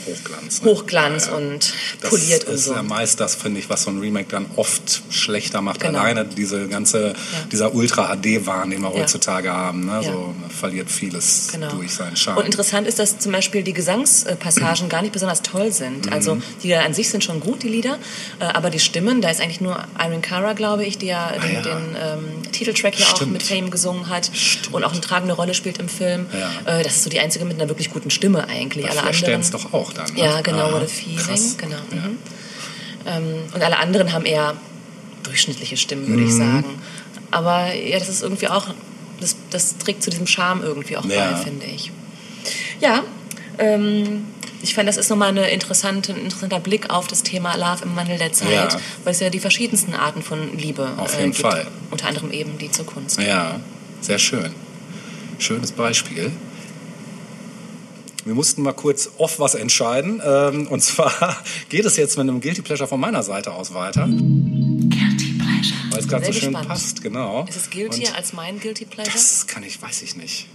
Hochglanz. 0.07 0.63
ne? 0.63 0.71
Hochglanz 0.71 1.27
Ja, 1.27 1.31
ja. 1.33 1.37
und 1.39 1.73
Das 2.01 2.11
poliert 2.11 2.45
und 2.45 2.55
ist 2.55 2.65
so. 2.65 2.75
ja 2.75 2.83
meist 2.83 3.21
das, 3.21 3.35
finde 3.35 3.61
ich, 3.61 3.69
was 3.69 3.83
so 3.83 3.91
ein 3.91 3.99
Remake 4.01 4.29
dann 4.31 4.47
oft 4.57 5.03
schlechter 5.11 5.61
macht. 5.63 5.81
Genau. 5.81 5.99
Alleine 5.99 6.25
diese 6.25 6.69
ganze, 6.69 7.15
dieser 7.53 7.75
Ultra-HD-Wahn, 7.75 8.71
den 8.71 8.81
wir 8.83 8.91
Ja. 8.91 9.01
heutzutage 9.01 9.51
haben, 9.53 9.87
ne? 9.87 10.01
Ja. 10.03 10.03
so 10.03 10.35
verliert 10.49 10.91
vieles 10.91 11.49
Genau. 11.53 11.71
durch 11.73 11.93
seinen 11.95 12.17
Charme. 12.17 12.39
Und 12.39 12.47
interessant 12.47 12.87
ist, 12.87 12.99
dass 12.99 13.19
zum 13.19 13.33
Beispiel 13.33 13.63
die 13.63 13.73
Gesangspassagen 13.73 14.89
gar 14.89 15.03
nicht 15.03 15.13
besonders 15.13 15.43
toll 15.43 15.73
sind. 15.73 16.07
Mhm. 16.07 16.13
Also 16.13 16.39
die 16.63 16.69
Lieder 16.69 16.85
an 16.85 16.95
sich 16.95 17.09
sind 17.11 17.25
schon 17.25 17.41
gut, 17.41 17.63
die 17.63 17.69
Lieder, 17.69 17.99
äh, 18.41 18.45
aber 18.45 18.71
die 18.71 18.79
Stimmen, 18.81 19.21
da 19.21 19.31
ist 19.31 19.41
eigentlich 19.41 19.61
nur 19.61 19.85
Irene 19.99 20.21
Cara, 20.21 20.53
glaube 20.53 20.85
ich, 20.85 20.99
die 20.99 21.07
ja 21.07 21.33
den, 21.33 21.43
Ah, 21.43 21.47
ja. 21.53 21.61
den 21.63 21.97
ähm, 22.45 22.53
Titeltrack 22.53 22.99
ja 22.99 23.07
auch 23.07 23.17
Stimmt. 23.17 23.33
mit 23.33 23.43
Fame 23.43 23.71
gesungen 23.71 24.09
hat 24.09 24.31
und 24.73 24.85
auch 24.85 24.93
eine 24.93 25.01
tragende 25.01 25.35
Rolle 25.35 25.55
spielt 25.55 25.79
im 25.79 25.89
Film. 25.89 26.27
Ja. 26.67 26.79
Äh, 26.79 26.83
das 26.85 26.97
ist 26.97 27.05
so 27.05 27.11
die 27.11 27.19
einzige 27.21 27.45
mit 27.45 27.61
einer 27.61 27.69
wirklich 27.69 27.91
guten 27.91 28.11
Stimme 28.11 28.47
eigentlich. 28.49 28.89
Alle 28.91 29.03
anderen, 29.03 29.43
doch 29.53 29.73
auch 29.73 29.93
dann. 29.95 30.13
Ne? 30.15 30.21
Ja, 30.21 30.41
genau, 30.41 30.67
Aha, 30.69 30.73
What 30.75 30.83
a 30.83 30.87
Feeling, 30.87 31.19
krass. 31.19 31.57
genau. 31.59 31.77
Mhm. 31.91 32.19
Ähm, 33.07 33.35
und 33.55 33.63
alle 33.63 33.79
anderen 33.79 34.13
haben 34.13 34.25
eher 34.25 34.55
durchschnittliche 35.23 35.77
Stimmen, 35.77 36.07
würde 36.09 36.23
Mhm. 36.23 36.29
ich 36.29 36.35
sagen. 36.35 36.65
Aber 37.31 37.73
ja, 37.75 37.99
das 37.99 38.09
ist 38.09 38.23
irgendwie 38.23 38.49
auch, 38.49 38.67
das, 39.21 39.37
das 39.51 39.77
trägt 39.79 40.03
zu 40.03 40.11
diesem 40.11 40.27
Charme 40.27 40.63
irgendwie 40.63 40.97
auch 40.97 41.05
Ja. 41.05 41.33
bei, 41.33 41.37
finde 41.37 41.67
ich. 41.67 41.91
Ja, 42.81 43.03
ähm, 43.59 44.25
ich 44.63 44.75
fand, 44.75 44.89
das 44.89 44.97
ist 44.97 45.11
nochmal 45.11 45.29
eine 45.29 45.51
interessante, 45.51 46.13
ein 46.13 46.21
interessanter 46.25 46.61
Blick 46.61 46.89
auf 46.91 47.07
das 47.07 47.23
Thema 47.23 47.55
Love 47.57 47.85
im 47.85 47.97
Wandel 47.97 48.17
der 48.19 48.33
Zeit, 48.33 48.51
Ja. 48.73 48.81
weil 49.05 49.13
es 49.13 49.21
ja 49.21 49.29
die 49.31 49.41
verschiedensten 49.41 49.95
Arten 49.95 50.23
von 50.23 50.57
Liebe 50.57 50.89
Auf 50.97 51.15
äh, 51.15 51.21
jeden 51.21 51.33
gibt. 51.33 51.43
Fall. 51.43 51.67
Unter 51.91 52.09
anderem 52.09 52.31
eben 52.33 52.57
die 52.59 52.71
zur 52.71 52.87
Kunst. 52.87 53.21
Ja, 53.21 53.61
sehr 54.01 54.19
schön. 54.19 54.53
Schönes 55.39 55.73
Beispiel. 55.73 56.31
Wir 58.25 58.35
mussten 58.35 58.63
mal 58.63 58.73
kurz 58.73 59.11
off 59.19 59.39
was 59.39 59.55
entscheiden. 59.55 60.21
Ähm, 60.25 60.67
und 60.69 60.81
zwar 60.83 61.37
geht 61.69 61.85
es 61.85 61.97
jetzt 61.97 62.17
mit 62.17 62.29
einem 62.29 62.41
Guilty 62.41 62.63
Pleasure 62.63 62.89
von 62.89 63.01
meiner 63.01 63.23
Seite 63.23 63.53
aus 63.53 63.75
weiter. 63.75 64.07
Guilty 64.07 65.35
Pleasure. 65.39 65.81
Weil 65.91 65.99
es 66.01 66.09
gerade 66.09 66.25
so 66.27 66.33
schön 66.33 66.51
gespannt. 66.51 66.69
passt, 66.69 67.03
genau. 67.03 67.45
Ist 67.49 67.57
es 67.57 67.71
guiltier 67.71 68.09
Und 68.09 68.17
als 68.17 68.33
mein 68.33 68.61
Guilty 68.61 68.87
Pleasure? 68.87 69.13
Das 69.15 69.47
kann 69.47 69.63
ich, 69.63 69.81
weiß 69.81 70.03
ich 70.03 70.17
nicht. 70.17 70.47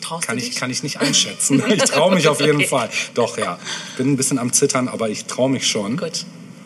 Traust 0.00 0.26
Kann 0.26 0.36
du 0.36 0.42
ich, 0.42 0.56
kann 0.56 0.70
ich 0.70 0.82
nicht 0.82 1.00
einschätzen. 1.00 1.62
Ich 1.68 1.82
traue 1.84 2.14
mich 2.14 2.26
auf 2.28 2.40
jeden 2.40 2.56
Okay. 2.56 2.66
Fall. 2.66 2.90
Doch, 3.14 3.38
ja. 3.38 3.58
Bin 3.96 4.12
ein 4.12 4.16
bisschen 4.16 4.38
am 4.38 4.52
Zittern, 4.52 4.88
aber 4.88 5.08
ich 5.08 5.26
traue 5.26 5.48
mich 5.50 5.66
schon. 5.66 5.96
Gut. 5.96 6.24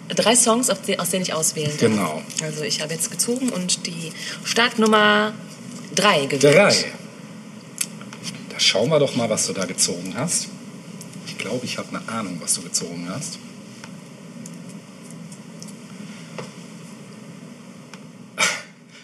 Drei 0.09 0.37
Songs, 0.37 0.71
aus 0.71 1.11
denen 1.11 1.23
ich 1.23 1.35
auswählen 1.35 1.71
darf. 1.71 1.81
Genau. 1.81 2.23
Also 2.43 2.63
ich 2.63 2.81
habe 2.81 2.95
jetzt 2.95 3.11
gezogen 3.11 3.51
und 3.51 3.87
die 3.87 4.13
Startnummer 4.45 5.33
drei 5.95 6.27
gewählt. 6.27 6.55
Drei. 6.55 6.75
Da 8.57 8.61
schauen 8.61 8.89
wir 8.89 8.99
doch 8.99 9.15
mal, 9.17 9.29
was 9.29 9.47
du 9.47 9.53
da 9.53 9.67
gezogen 9.67 10.15
hast. 10.17 10.49
Ich 11.27 11.37
glaube, 11.37 11.67
ich 11.67 11.77
habe 11.77 11.89
eine 11.91 12.09
Ahnung, 12.09 12.39
was 12.41 12.55
du 12.55 12.63
gezogen 12.63 13.07
hast. 13.11 13.39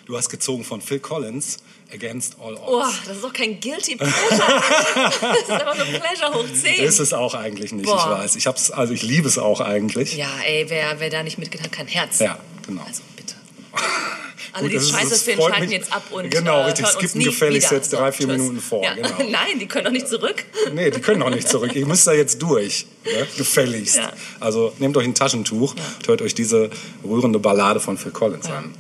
Du 0.07 0.17
hast 0.17 0.31
gezogen 0.31 0.65
von 0.65 0.81
Phil 0.81 1.01
Collins, 1.01 1.59
Against 1.93 2.37
All 2.41 2.55
Oh, 2.55 2.81
Odds. 2.81 2.95
das 3.07 3.17
ist 3.17 3.25
doch 3.25 3.33
kein 3.35 3.61
Guilty 3.61 3.97
Pleasure. 3.97 4.15
das 4.95 5.17
ist 5.43 5.51
einfach 5.51 5.77
nur 5.77 5.85
Pleasure 6.01 6.33
hoch 6.33 6.47
10. 6.51 6.85
Ist 6.85 6.99
es 6.99 7.13
auch 7.13 7.35
eigentlich 7.35 7.73
nicht, 7.73 7.85
Boah. 7.85 7.99
ich 7.99 8.07
weiß. 8.07 8.37
Ich 8.37 8.47
hab's, 8.47 8.71
also 8.71 8.95
ich 8.95 9.03
liebe 9.03 9.29
es 9.29 9.37
auch 9.37 9.61
eigentlich. 9.61 10.17
Ja, 10.17 10.31
ey, 10.47 10.65
wer, 10.69 10.99
wer 10.99 11.11
da 11.11 11.23
nicht 11.23 11.37
mitgeht, 11.37 11.63
hat 11.63 11.73
kein 11.73 11.89
Herz. 11.89 12.21
Ja, 12.21 12.39
genau. 12.67 12.83
Also 12.87 13.03
bitte. 13.17 13.35
Alle, 14.53 14.63
Gut, 14.65 14.71
die 14.73 14.75
das 14.77 14.85
es 14.85 14.91
ist- 14.91 14.97
scheiße 14.97 15.11
das 15.11 15.23
finden, 15.23 15.43
schalten 15.43 15.61
mich. 15.61 15.71
jetzt 15.71 15.93
ab 15.93 16.03
und 16.11 16.31
Genau, 16.31 16.61
äh, 16.61 16.65
richtig, 16.65 16.87
hören 16.87 16.97
skippen 16.99 17.25
gefälligst 17.25 17.71
jetzt 17.71 17.93
drei, 17.93 18.13
vier 18.13 18.27
tschüss. 18.29 18.37
Minuten 18.39 18.61
vor, 18.61 18.83
Ja. 18.85 18.95
genau. 18.95 19.09
Nein, 19.31 19.59
die 19.61 19.67
können 19.67 19.85
doch 19.85 19.93
nicht 19.93 20.09
zurück. 20.09 20.45
Nee, 20.75 20.91
die 20.91 21.01
können 21.01 21.23
auch 21.23 21.31
nicht 21.31 21.49
zurück. 21.49 21.75
Ihr 21.75 21.87
müsst 21.87 22.07
da 22.07 22.13
jetzt 22.13 22.41
durch. 22.43 22.87
Ne? 23.05 23.27
Gefälligst. 23.37 23.97
Ja. 23.97 24.13
Also 24.41 24.73
nehmt 24.79 24.97
euch 24.97 25.05
ein 25.05 25.15
Taschentuch 25.15 25.75
und 25.99 26.09
hört 26.09 26.23
euch 26.23 26.35
diese 26.35 26.71
rührende 27.05 27.39
Ballade 27.39 27.81
von 27.81 27.99
Phil 27.99 28.13
Collins 28.13 28.47
an. 28.47 28.75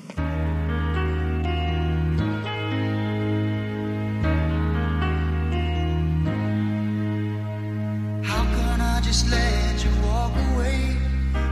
How 8.24 8.44
can 8.56 8.80
I 8.80 9.00
just 9.04 9.28
let 9.30 9.84
you 9.84 9.90
walk 10.06 10.32
away? 10.52 10.96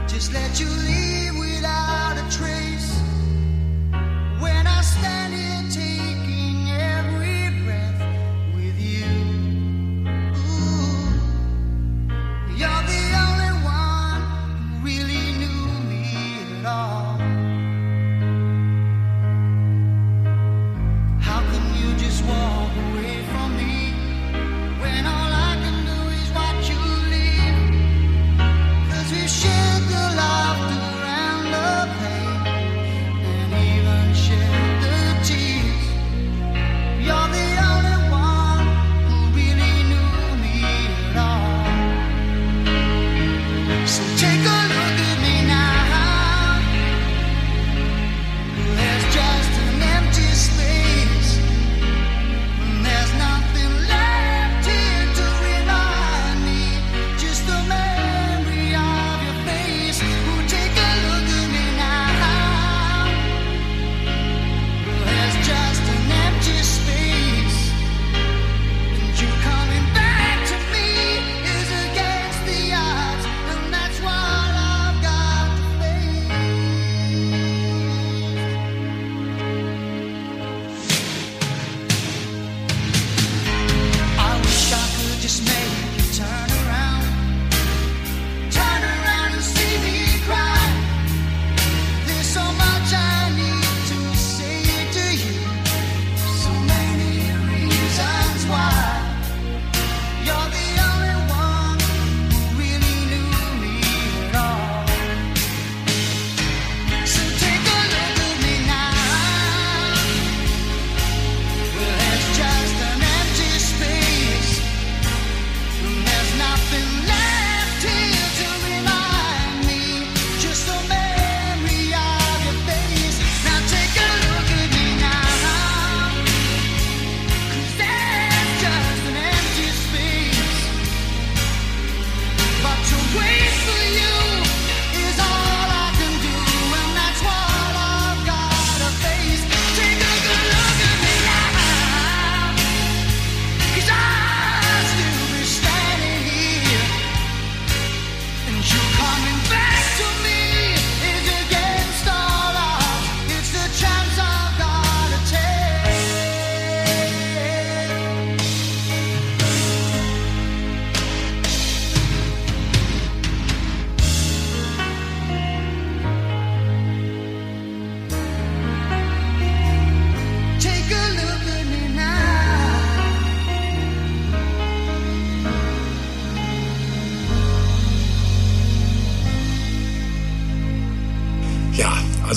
Just 0.07 0.33
let 0.33 0.59
you 0.59 0.67
leave 0.87 1.37
without 1.37 2.15
a 2.17 2.25
trace. 2.31 2.70
standing. 5.01 5.50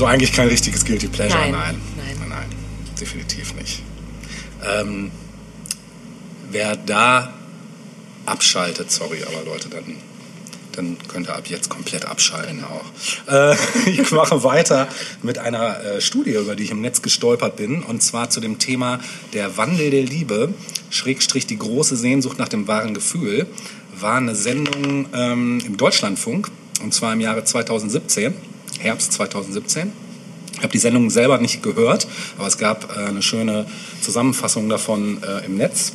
Also 0.05 0.15
eigentlich 0.15 0.33
kein 0.33 0.49
richtiges 0.49 0.85
Guilty 0.85 1.09
Pleasure. 1.09 1.39
Nein, 1.39 1.53
nein, 1.53 1.81
nein. 1.97 2.17
nein, 2.21 2.29
nein, 2.29 2.49
definitiv 3.01 3.55
nicht. 3.55 3.83
Ähm, 4.65 5.11
wer 6.51 6.77
da 6.77 7.33
abschaltet, 8.27 8.91
sorry, 8.91 9.23
aber 9.23 9.45
Leute, 9.45 9.69
dann, 9.69 9.97
dann 10.73 10.97
könnt 11.09 11.29
ihr 11.29 11.35
ab 11.35 11.47
jetzt 11.47 11.69
komplett 11.69 12.05
abschalten 12.05 12.65
auch. 12.65 13.33
Äh, 13.33 13.57
ich 13.91 14.11
mache 14.11 14.45
weiter 14.45 14.89
mit 15.23 15.39
einer 15.39 15.81
äh, 15.83 16.01
Studie, 16.01 16.33
über 16.33 16.55
die 16.55 16.65
ich 16.65 16.71
im 16.71 16.81
Netz 16.81 17.03
gestolpert 17.03 17.57
bin, 17.57 17.83
und 17.83 18.03
zwar 18.03 18.31
zu 18.31 18.41
dem 18.41 18.59
Thema 18.59 19.01
der 19.33 19.57
Wandel 19.57 19.91
der 19.91 20.03
Liebe, 20.03 20.53
Schrägstrich 20.91 21.47
die 21.47 21.59
große 21.59 21.97
Sehnsucht 21.97 22.39
nach 22.39 22.49
dem 22.49 22.69
wahren 22.69 22.95
Gefühl, 22.95 23.47
war 23.99 24.17
eine 24.17 24.35
Sendung 24.35 25.07
ähm, 25.15 25.63
im 25.65 25.77
Deutschlandfunk, 25.77 26.51
und 26.83 26.93
zwar 26.93 27.13
im 27.13 27.21
Jahre 27.21 27.45
2017, 27.45 28.35
Herbst 28.85 29.15
2017. 29.15 29.93
Ich 30.53 30.59
habe 30.59 30.69
die 30.69 30.79
Sendung 30.79 31.09
selber 31.09 31.39
nicht 31.39 31.63
gehört, 31.63 32.07
aber 32.37 32.47
es 32.47 32.59
gab 32.59 32.95
äh, 32.95 33.07
eine 33.07 33.23
schöne 33.23 33.65
Zusammenfassung 34.03 34.69
davon 34.69 35.23
äh, 35.23 35.47
im 35.47 35.57
Netz. 35.57 35.95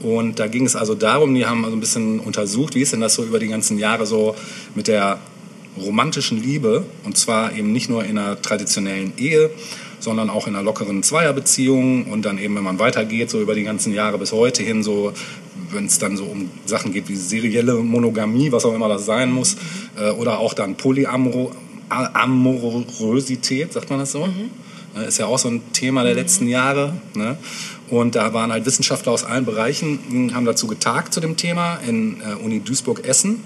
Und 0.00 0.38
da 0.38 0.46
ging 0.46 0.64
es 0.64 0.74
also 0.74 0.94
darum, 0.94 1.34
die 1.34 1.44
haben 1.44 1.64
also 1.64 1.76
ein 1.76 1.80
bisschen 1.80 2.18
untersucht, 2.20 2.74
wie 2.74 2.80
ist 2.80 2.94
denn 2.94 3.00
das 3.00 3.14
so 3.14 3.24
über 3.24 3.38
die 3.38 3.48
ganzen 3.48 3.78
Jahre 3.78 4.06
so 4.06 4.34
mit 4.74 4.88
der 4.88 5.18
romantischen 5.78 6.42
Liebe 6.42 6.86
und 7.04 7.18
zwar 7.18 7.52
eben 7.52 7.72
nicht 7.72 7.90
nur 7.90 8.04
in 8.04 8.16
einer 8.16 8.40
traditionellen 8.40 9.12
Ehe, 9.18 9.50
sondern 10.00 10.30
auch 10.30 10.46
in 10.46 10.54
einer 10.54 10.64
lockeren 10.64 11.02
Zweierbeziehung 11.02 12.06
und 12.06 12.24
dann 12.24 12.38
eben, 12.38 12.56
wenn 12.56 12.64
man 12.64 12.78
weitergeht, 12.78 13.28
so 13.28 13.40
über 13.40 13.54
die 13.54 13.64
ganzen 13.64 13.92
Jahre 13.92 14.16
bis 14.16 14.32
heute 14.32 14.62
hin, 14.62 14.82
so 14.82 15.12
wenn 15.72 15.84
es 15.84 15.98
dann 15.98 16.16
so 16.16 16.24
um 16.24 16.50
Sachen 16.64 16.92
geht 16.92 17.08
wie 17.08 17.16
serielle 17.16 17.74
Monogamie, 17.74 18.50
was 18.50 18.64
auch 18.64 18.74
immer 18.74 18.88
das 18.88 19.04
sein 19.04 19.30
muss, 19.30 19.56
äh, 20.00 20.10
oder 20.10 20.38
auch 20.38 20.54
dann 20.54 20.76
Polyamoro 20.76 21.52
Amorosität, 21.88 23.72
sagt 23.72 23.90
man 23.90 23.98
das 24.00 24.12
so? 24.12 24.26
Ne, 24.94 25.04
Ist 25.04 25.18
ja 25.18 25.26
auch 25.26 25.38
so 25.38 25.48
ein 25.48 25.72
Thema 25.72 26.02
der 26.04 26.14
letzten 26.14 26.48
Jahre. 26.48 26.94
Ne? 27.14 27.36
Und 27.90 28.14
da 28.14 28.32
waren 28.34 28.52
halt 28.52 28.66
Wissenschaftler 28.66 29.12
aus 29.12 29.24
allen 29.24 29.44
Bereichen, 29.44 29.98
mh, 30.08 30.34
haben 30.34 30.44
dazu 30.44 30.66
getagt 30.66 31.14
zu 31.14 31.20
dem 31.20 31.36
Thema 31.36 31.78
in 31.86 32.20
äh, 32.20 32.34
Uni 32.44 32.60
Duisburg-Essen. 32.60 33.42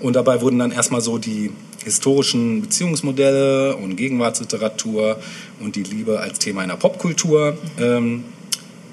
Und 0.00 0.16
dabei 0.16 0.40
wurden 0.40 0.58
dann 0.58 0.70
erstmal 0.72 1.00
so 1.00 1.18
die 1.18 1.50
historischen 1.84 2.62
Beziehungsmodelle 2.62 3.76
und 3.76 3.96
Gegenwartsliteratur 3.96 5.18
und 5.60 5.76
die 5.76 5.82
Liebe 5.82 6.18
als 6.20 6.38
Thema 6.38 6.62
in 6.62 6.68
der 6.68 6.76
Popkultur 6.76 7.56
ähm, 7.78 8.24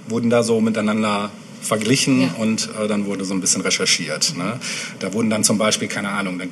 wurden 0.08 0.30
da 0.30 0.44
so 0.44 0.60
miteinander 0.62 1.32
verglichen 1.62 2.22
Ja. 2.22 2.34
und 2.40 2.70
äh, 2.84 2.88
dann 2.88 3.06
wurde 3.06 3.24
so 3.24 3.34
ein 3.34 3.40
bisschen 3.42 3.62
recherchiert. 3.62 4.34
Ne? 4.38 4.60
Da 5.00 5.14
wurden 5.14 5.30
dann 5.30 5.44
zum 5.44 5.58
Beispiel, 5.58 5.88
keine 5.88 6.10
Ahnung, 6.10 6.40
dann 6.40 6.50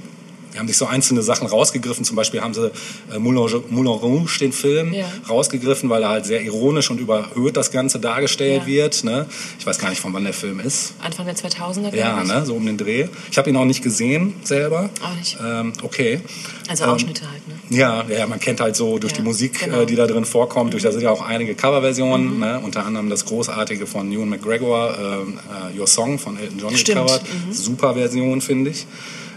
die 0.54 0.60
haben 0.60 0.68
sich 0.68 0.78
so 0.78 0.86
einzelne 0.86 1.22
Sachen 1.22 1.48
rausgegriffen. 1.48 2.04
Zum 2.06 2.16
Beispiel 2.16 2.42
haben 2.42 2.54
sie 2.54 2.72
äh, 3.14 3.20
Moulin, 3.20 3.62
Moulin 3.70 3.92
Rouge, 3.94 4.38
den 4.40 4.52
Film, 4.52 4.94
Ja. 4.94 5.06
rausgegriffen, 5.30 5.90
weil 5.90 6.04
er 6.04 6.10
halt 6.10 6.26
sehr 6.26 6.42
ironisch 6.42 6.90
und 6.90 7.00
überhöht 7.00 7.56
das 7.58 7.72
Ganze 7.72 8.00
dargestellt 8.00 8.64
Ja. 8.64 8.68
wird. 8.68 9.04
Ne? 9.04 9.26
Ich 9.60 9.66
weiß 9.66 9.78
gar 9.80 9.90
nicht, 9.90 10.02
von 10.02 10.14
wann 10.14 10.24
der 10.24 10.34
Film 10.34 10.60
ist. 10.60 10.94
Anfang 11.04 11.26
der 11.26 11.36
2000er, 11.36 11.96
Ja, 11.96 12.24
ne? 12.24 12.46
so 12.46 12.56
um 12.56 12.66
den 12.66 12.78
Dreh. 12.78 13.08
Ich 13.32 13.38
habe 13.38 13.50
ihn 13.50 13.56
auch 13.58 13.66
nicht 13.66 13.84
gesehen 13.84 14.34
selber. 14.44 14.90
Auch 15.02 15.16
nicht. 15.16 15.38
Ähm, 15.44 15.74
okay. 15.84 16.22
Also 16.68 16.84
Ähm, 16.84 16.90
Ausschnitte 16.92 17.24
halt, 17.30 17.42
ne? 17.48 17.78
Ja, 17.78 18.04
ja, 18.10 18.28
man 18.28 18.40
kennt 18.40 18.60
halt 18.62 18.76
so 18.76 18.98
durch 19.00 19.14
Ja, 19.14 19.18
die 19.20 19.24
Musik, 19.24 19.60
genau. 19.60 19.82
äh, 19.82 19.86
die 19.86 19.96
da 19.96 20.08
drin 20.08 20.26
vorkommt. 20.26 20.74
Durch 20.74 20.84
da 20.84 20.92
sind 20.92 21.02
ja 21.02 21.12
auch 21.12 21.22
einige 21.22 21.56
Coverversionen, 21.56 22.34
Mhm. 22.36 22.40
ne? 22.40 22.60
unter 22.64 22.86
anderem 22.86 23.10
das 23.10 23.26
großartige 23.26 23.86
von 23.88 24.12
Ewan 24.12 24.30
McGregor, 24.30 24.96
ähm, 25.00 25.40
äh, 25.76 25.80
Your 25.80 25.88
Song 25.88 26.20
von 26.20 26.38
Elton 26.40 26.60
John 26.60 26.76
Stimmt, 26.76 27.00
gecovert. 27.00 27.24
mhm. 27.48 27.54
Super 27.54 27.94
Version, 27.96 28.42
finde 28.42 28.72
ich. 28.72 28.86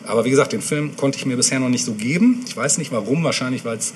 Aber 0.06 0.24
wie 0.24 0.30
gesagt, 0.30 0.52
den 0.52 0.62
Film 0.62 0.96
konnte 0.96 1.18
ich 1.18 1.26
mir 1.26 1.36
bisher 1.36 1.58
noch 1.60 1.68
nicht 1.68 1.84
so 1.84 1.94
geben. 1.94 2.44
Ich 2.46 2.56
weiß 2.56 2.78
nicht 2.78 2.92
warum, 2.92 3.24
wahrscheinlich 3.24 3.64
weil 3.64 3.78
es 3.78 3.92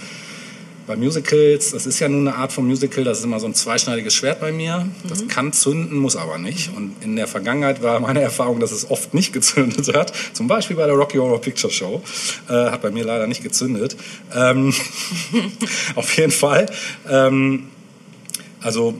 bei 0.86 0.94
Musicals, 0.94 1.72
das 1.72 1.84
ist 1.84 1.98
ja 1.98 2.08
nun 2.08 2.28
eine 2.28 2.36
Art 2.36 2.52
von 2.52 2.64
Musical, 2.64 3.02
das 3.02 3.18
ist 3.18 3.24
immer 3.24 3.40
so 3.40 3.46
ein 3.46 3.54
zweischneidiges 3.54 4.14
Schwert 4.14 4.38
bei 4.40 4.52
mir. 4.52 4.88
Das 5.08 5.24
Mhm. 5.24 5.28
kann 5.28 5.52
zünden, 5.52 5.98
muss 5.98 6.14
aber 6.14 6.38
nicht. 6.38 6.70
Und 6.76 6.94
in 7.00 7.16
der 7.16 7.26
Vergangenheit 7.26 7.82
war 7.82 7.98
meine 7.98 8.20
Erfahrung, 8.20 8.60
dass 8.60 8.70
es 8.70 8.88
oft 8.88 9.12
nicht 9.12 9.32
gezündet 9.32 9.92
hat. 9.96 10.12
Zum 10.32 10.46
Beispiel 10.46 10.76
bei 10.76 10.86
der 10.86 10.94
Rocky 10.94 11.18
Horror 11.18 11.40
Picture 11.40 11.72
Show. 11.72 12.02
Äh, 12.48 12.52
hat 12.52 12.82
bei 12.82 12.92
mir 12.92 13.04
leider 13.04 13.26
nicht 13.26 13.42
gezündet. 13.42 13.96
Ähm, 14.32 14.72
auf 15.96 16.16
jeden 16.16 16.30
Fall. 16.30 16.66
Ähm, 17.10 17.64
also 18.60 18.94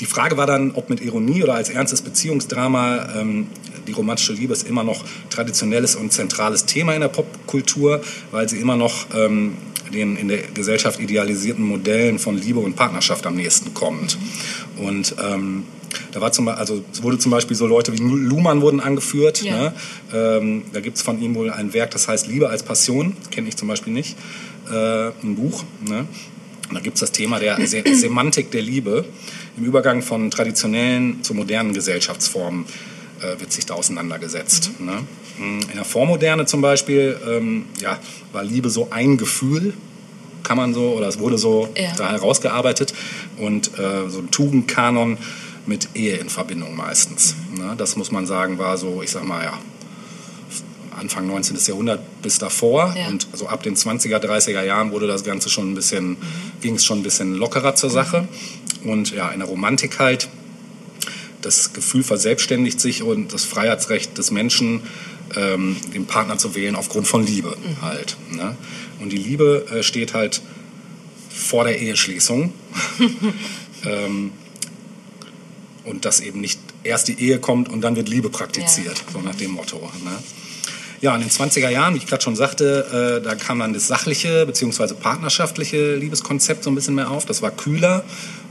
die 0.00 0.06
Frage 0.06 0.36
war 0.36 0.46
dann, 0.46 0.72
ob 0.72 0.90
mit 0.90 1.00
Ironie 1.00 1.42
oder 1.42 1.54
als 1.54 1.70
ernstes 1.70 2.02
Beziehungsdrama 2.02 3.14
ähm, 3.18 3.46
die 3.86 3.92
romantische 3.92 4.32
Liebe 4.32 4.52
ist 4.52 4.68
immer 4.68 4.84
noch 4.84 5.04
traditionelles 5.30 5.96
und 5.96 6.12
zentrales 6.12 6.66
Thema 6.66 6.94
in 6.94 7.00
der 7.00 7.08
Popkultur, 7.08 8.02
weil 8.30 8.48
sie 8.48 8.58
immer 8.58 8.76
noch 8.76 9.06
ähm, 9.14 9.54
den 9.92 10.16
in 10.16 10.28
der 10.28 10.38
Gesellschaft 10.54 11.00
idealisierten 11.00 11.64
Modellen 11.64 12.18
von 12.18 12.36
Liebe 12.36 12.60
und 12.60 12.76
Partnerschaft 12.76 13.26
am 13.26 13.36
nächsten 13.36 13.74
kommt. 13.74 14.18
Und 14.76 15.14
ähm, 15.22 15.64
Da 16.12 16.20
war 16.20 16.32
zum, 16.32 16.48
also 16.48 16.82
es 16.92 17.02
wurde 17.02 17.18
zum 17.18 17.30
Beispiel 17.30 17.56
so 17.56 17.66
Leute 17.66 17.92
wie 17.92 17.98
Luhmann 17.98 18.60
wurden 18.60 18.80
angeführt. 18.80 19.42
Ja. 19.42 19.56
Ne? 19.56 19.74
Ähm, 20.12 20.62
da 20.72 20.80
gibt 20.80 20.96
es 20.96 21.02
von 21.02 21.20
ihm 21.20 21.34
wohl 21.34 21.50
ein 21.50 21.72
Werk, 21.72 21.90
das 21.90 22.08
heißt 22.08 22.26
Liebe 22.26 22.48
als 22.48 22.62
Passion. 22.62 23.16
Kenne 23.30 23.48
ich 23.48 23.56
zum 23.56 23.68
Beispiel 23.68 23.92
nicht. 23.92 24.16
Äh, 24.70 25.08
ein 25.22 25.36
Buch. 25.36 25.64
Ne? 25.86 26.06
Da 26.72 26.80
gibt 26.80 26.96
es 26.96 27.00
das 27.00 27.12
Thema 27.12 27.38
der 27.38 27.64
Se 27.66 27.82
Semantik 27.94 28.50
der 28.50 28.62
Liebe. 28.62 29.04
Im 29.56 29.64
Übergang 29.64 30.02
von 30.02 30.30
traditionellen 30.30 31.22
zu 31.22 31.32
modernen 31.32 31.72
Gesellschaftsformen 31.72 32.66
äh, 33.22 33.40
wird 33.40 33.52
sich 33.52 33.66
da 33.66 33.74
auseinandergesetzt. 33.74 34.70
Mhm. 34.78 34.86
Ne? 34.86 34.98
In 35.38 35.74
der 35.74 35.84
Vormoderne 35.84 36.46
zum 36.46 36.62
Beispiel 36.62 37.18
ähm, 37.28 37.66
ja, 37.80 37.98
war 38.32 38.42
Liebe 38.42 38.70
so 38.70 38.88
ein 38.90 39.16
Gefühl, 39.18 39.74
kann 40.42 40.56
man 40.56 40.72
so, 40.74 40.92
oder 40.92 41.08
es 41.08 41.18
wurde 41.18 41.36
so 41.38 41.68
Ja. 41.76 41.92
da 41.96 42.10
herausgearbeitet 42.12 42.94
und 43.36 43.78
äh, 43.78 44.08
so 44.08 44.20
ein 44.20 44.30
Tugendkanon 44.30 45.18
mit 45.66 45.88
Ehe 45.94 46.16
in 46.16 46.28
Verbindung 46.30 46.74
meistens. 46.76 47.34
Ne? 47.54 47.74
Das 47.76 47.96
muss 47.96 48.12
man 48.12 48.24
sagen, 48.26 48.58
war 48.58 48.78
so, 48.78 49.02
ich 49.02 49.10
sag 49.10 49.24
mal, 49.26 49.42
ja, 49.44 49.58
Anfang 50.98 51.26
19. 51.26 51.58
Jahrhundert 51.66 52.00
bis 52.22 52.38
davor 52.38 52.94
Ja. 52.96 53.08
und 53.08 53.26
so 53.34 53.48
ab 53.48 53.62
den 53.62 53.76
20er, 53.76 54.16
30er 54.18 54.62
Jahren 54.62 54.92
wurde 54.92 55.06
das 55.06 55.24
Ganze 55.24 55.50
schon 55.50 55.70
ein 55.72 55.74
bisschen, 55.74 56.16
ging 56.62 56.76
es 56.76 56.84
schon 56.86 57.00
ein 57.00 57.02
bisschen 57.02 57.34
lockerer 57.34 57.74
zur 57.74 57.90
Sache 57.90 58.26
und 58.84 59.10
ja, 59.12 59.28
in 59.30 59.40
der 59.40 59.48
Romantik 59.48 59.98
halt 59.98 60.28
das 61.46 61.72
Gefühl 61.72 62.02
verselbstständigt 62.02 62.80
sich 62.80 63.02
und 63.02 63.32
das 63.32 63.44
Freiheitsrecht 63.44 64.18
des 64.18 64.30
Menschen, 64.30 64.82
ähm, 65.36 65.76
den 65.94 66.06
Partner 66.06 66.38
zu 66.38 66.54
wählen 66.54 66.74
aufgrund 66.74 67.06
von 67.06 67.24
Liebe 67.24 67.56
halt. 67.80 68.16
Ne? 68.32 68.56
Und 69.00 69.12
die 69.12 69.16
Liebe 69.16 69.66
äh, 69.70 69.82
steht 69.82 70.12
halt 70.12 70.42
vor 71.30 71.64
der 71.64 71.80
Eheschließung. 71.80 72.52
ähm, 73.84 74.32
und 75.84 76.04
dass 76.04 76.18
eben 76.18 76.40
nicht 76.40 76.58
erst 76.82 77.06
die 77.06 77.20
Ehe 77.20 77.38
kommt 77.38 77.68
und 77.68 77.80
dann 77.80 77.94
wird 77.94 78.08
Liebe 78.08 78.28
praktiziert, 78.28 79.04
so 79.12 79.20
nach 79.20 79.36
dem 79.36 79.52
Motto. 79.52 79.78
Ne? 79.78 80.18
Ja, 81.00 81.14
in 81.14 81.20
den 81.20 81.30
20er 81.30 81.68
Jahren, 81.68 81.94
wie 81.94 81.98
ich 81.98 82.06
gerade 82.06 82.22
schon 82.22 82.34
sagte, 82.34 83.20
äh, 83.20 83.24
da 83.24 83.36
kam 83.36 83.60
dann 83.60 83.72
das 83.72 83.86
sachliche 83.86 84.46
bzw. 84.46 84.94
partnerschaftliche 84.94 85.94
Liebeskonzept 85.94 86.64
so 86.64 86.70
ein 86.70 86.74
bisschen 86.74 86.96
mehr 86.96 87.10
auf. 87.10 87.24
Das 87.24 87.42
war 87.42 87.52
kühler 87.52 88.04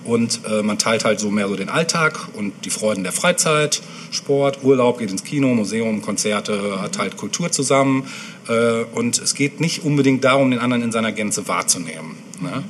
und 0.05 0.41
äh, 0.47 0.61
man 0.61 0.77
teilt 0.77 1.03
halt 1.03 1.19
so 1.19 1.31
mehr 1.31 1.47
so 1.47 1.55
den 1.55 1.69
Alltag 1.69 2.29
und 2.33 2.53
die 2.63 2.69
Freuden 2.69 3.03
der 3.03 3.11
Freizeit, 3.11 3.81
Sport, 4.11 4.63
Urlaub, 4.63 4.99
geht 4.99 5.11
ins 5.11 5.23
Kino, 5.23 5.47
Museum, 5.53 6.01
Konzerte, 6.01 6.79
hat 6.81 6.99
halt 6.99 7.17
Kultur 7.17 7.51
zusammen. 7.51 8.07
Äh, 8.47 8.83
und 8.93 9.17
es 9.17 9.33
geht 9.33 9.59
nicht 9.59 9.83
unbedingt 9.83 10.23
darum, 10.23 10.51
den 10.51 10.59
anderen 10.59 10.83
in 10.83 10.91
seiner 10.91 11.11
Gänze 11.11 11.47
wahrzunehmen. 11.47 12.15
Ne? 12.39 12.63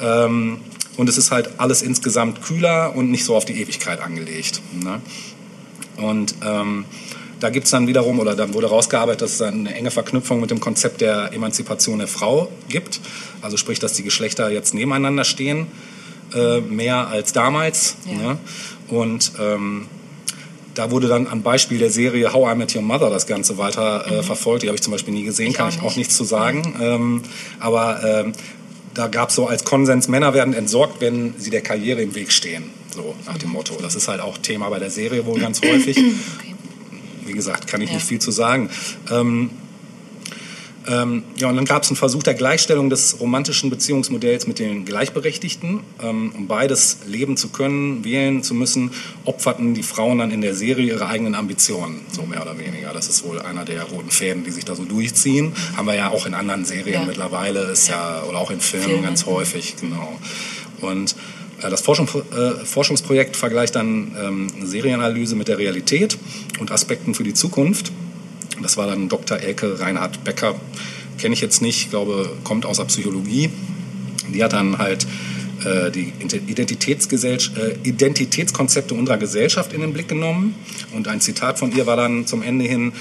Ähm, 0.00 0.58
und 0.96 1.08
es 1.08 1.16
ist 1.16 1.30
halt 1.30 1.50
alles 1.58 1.82
insgesamt 1.82 2.42
kühler 2.42 2.94
und 2.94 3.10
nicht 3.10 3.24
so 3.24 3.36
auf 3.36 3.44
die 3.44 3.60
Ewigkeit 3.60 4.00
angelegt. 4.00 4.60
Ne? 4.82 5.00
Und 5.96 6.34
ähm, 6.44 6.84
da 7.38 7.50
gibt 7.50 7.64
es 7.64 7.70
dann 7.70 7.86
wiederum, 7.86 8.20
oder 8.20 8.34
dann 8.34 8.54
wurde 8.54 8.68
rausgearbeitet, 8.68 9.22
dass 9.22 9.34
es 9.34 9.42
eine 9.42 9.74
enge 9.74 9.90
Verknüpfung 9.90 10.40
mit 10.40 10.50
dem 10.50 10.60
Konzept 10.60 11.00
der 11.00 11.32
Emanzipation 11.32 11.98
der 11.98 12.08
Frau 12.08 12.48
gibt. 12.68 13.00
Also 13.40 13.56
sprich, 13.56 13.78
dass 13.78 13.94
die 13.94 14.02
Geschlechter 14.02 14.50
jetzt 14.50 14.74
nebeneinander 14.74 15.24
stehen, 15.24 15.66
äh, 16.34 16.60
mehr 16.60 17.08
als 17.08 17.32
damals. 17.32 17.96
Ja. 18.06 18.16
Ne? 18.32 18.38
Und 18.88 19.32
ähm, 19.40 19.86
da 20.74 20.90
wurde 20.90 21.06
dann 21.08 21.26
am 21.26 21.42
Beispiel 21.42 21.78
der 21.78 21.90
Serie 21.90 22.32
How 22.32 22.52
I 22.54 22.56
Met 22.56 22.74
Your 22.74 22.82
Mother 22.82 23.10
das 23.10 23.26
Ganze 23.26 23.58
weiter 23.58 24.06
äh, 24.10 24.22
verfolgt. 24.22 24.62
Die 24.62 24.68
habe 24.68 24.76
ich 24.76 24.82
zum 24.82 24.92
Beispiel 24.92 25.12
nie 25.14 25.24
gesehen, 25.24 25.48
Ich 25.50 25.54
kann 25.56 25.68
ich 25.68 25.78
auch 25.80 25.84
nicht. 25.84 25.96
nichts 25.98 26.16
zu 26.16 26.24
sagen. 26.24 26.74
Ähm, 26.80 27.22
aber 27.60 28.24
ähm, 28.24 28.32
da 28.94 29.08
gab 29.08 29.28
es 29.30 29.34
so 29.34 29.46
als 29.46 29.64
Konsens, 29.64 30.08
Männer 30.08 30.34
werden 30.34 30.54
entsorgt, 30.54 31.00
wenn 31.00 31.34
sie 31.38 31.50
der 31.50 31.60
Karriere 31.62 32.02
im 32.02 32.14
Weg 32.14 32.32
stehen. 32.32 32.64
So 32.94 33.14
nach 33.26 33.38
dem 33.38 33.50
Motto. 33.50 33.74
Das 33.80 33.94
ist 33.94 34.08
halt 34.08 34.20
auch 34.20 34.36
Thema 34.38 34.68
bei 34.68 34.78
der 34.78 34.90
Serie 34.90 35.24
wohl 35.26 35.40
ganz 35.40 35.60
häufig. 35.62 35.96
Okay. 36.42 36.54
Wie 37.24 37.32
gesagt, 37.34 37.68
kann 37.68 37.80
ich 37.80 37.90
Ja. 37.90 37.94
nicht 37.96 38.06
viel 38.06 38.18
zu 38.18 38.32
sagen. 38.32 38.68
Ähm, 39.10 39.50
ähm, 40.88 41.22
ja, 41.36 41.48
und 41.48 41.56
dann 41.56 41.64
gab 41.64 41.82
es 41.82 41.90
einen 41.90 41.96
Versuch 41.96 42.22
der 42.22 42.34
Gleichstellung 42.34 42.90
des 42.90 43.20
romantischen 43.20 43.70
Beziehungsmodells 43.70 44.46
mit 44.46 44.58
den 44.58 44.84
Gleichberechtigten. 44.84 45.80
Ähm, 46.02 46.32
um 46.36 46.46
beides 46.48 46.98
leben 47.06 47.36
zu 47.36 47.50
können, 47.50 48.04
wählen 48.04 48.42
zu 48.42 48.54
müssen, 48.54 48.90
opferten 49.24 49.74
die 49.74 49.82
Frauen 49.82 50.18
dann 50.18 50.30
in 50.30 50.40
der 50.40 50.54
Serie 50.54 50.86
ihre 50.86 51.06
eigenen 51.06 51.34
Ambitionen, 51.34 52.00
so 52.10 52.22
mehr 52.22 52.42
oder 52.42 52.58
weniger. 52.58 52.92
Das 52.92 53.08
ist 53.08 53.24
wohl 53.24 53.40
einer 53.40 53.64
der 53.64 53.84
roten 53.84 54.10
Fäden, 54.10 54.44
die 54.44 54.50
sich 54.50 54.64
da 54.64 54.74
so 54.74 54.84
durchziehen. 54.84 55.52
Haben 55.76 55.86
wir 55.86 55.94
ja 55.94 56.10
auch 56.10 56.26
in 56.26 56.34
anderen 56.34 56.64
Serien 56.64 57.02
Ja. 57.02 57.04
mittlerweile, 57.06 57.60
ist 57.70 57.88
ja. 57.88 58.22
oder 58.28 58.38
auch 58.38 58.50
in 58.50 58.60
Filmen 58.60 58.86
Filmen. 58.86 59.02
ganz 59.04 59.26
häufig, 59.26 59.76
genau. 59.80 60.18
Und 60.80 61.14
äh, 61.62 61.70
das 61.70 61.80
Forschung, 61.80 62.08
äh, 62.08 62.64
Forschungsprojekt 62.64 63.36
vergleicht 63.36 63.76
dann 63.76 64.16
ähm, 64.20 64.48
eine 64.56 64.66
Serienanalyse 64.66 65.36
mit 65.36 65.48
der 65.48 65.58
Realität 65.58 66.18
und 66.58 66.72
Aspekten 66.72 67.14
für 67.14 67.24
die 67.24 67.34
Zukunft. 67.34 67.92
Das 68.62 68.76
war 68.76 68.86
dann 68.86 69.08
Dr. 69.08 69.38
Elke 69.38 69.80
Reinhard 69.80 70.24
Becker, 70.24 70.54
kenne 71.18 71.34
ich 71.34 71.40
jetzt 71.40 71.62
nicht, 71.62 71.90
glaube, 71.90 72.30
kommt 72.44 72.66
aus 72.66 72.78
der 72.78 72.84
Psychologie. 72.84 73.50
Die 74.32 74.42
hat 74.42 74.52
dann 74.52 74.78
halt 74.78 75.06
äh, 75.64 75.90
die 75.90 76.12
äh, 76.20 77.76
Identitätskonzepte 77.82 78.94
unserer 78.94 79.18
Gesellschaft 79.18 79.72
in 79.72 79.80
den 79.80 79.92
Blick 79.92 80.08
genommen. 80.08 80.54
Und 80.92 81.08
ein 81.08 81.20
Zitat 81.20 81.58
von 81.58 81.74
ihr 81.76 81.86
war 81.86 81.96
dann 81.96 82.26
zum 82.26 82.42
Ende 82.42 82.64
hin, 82.64 82.92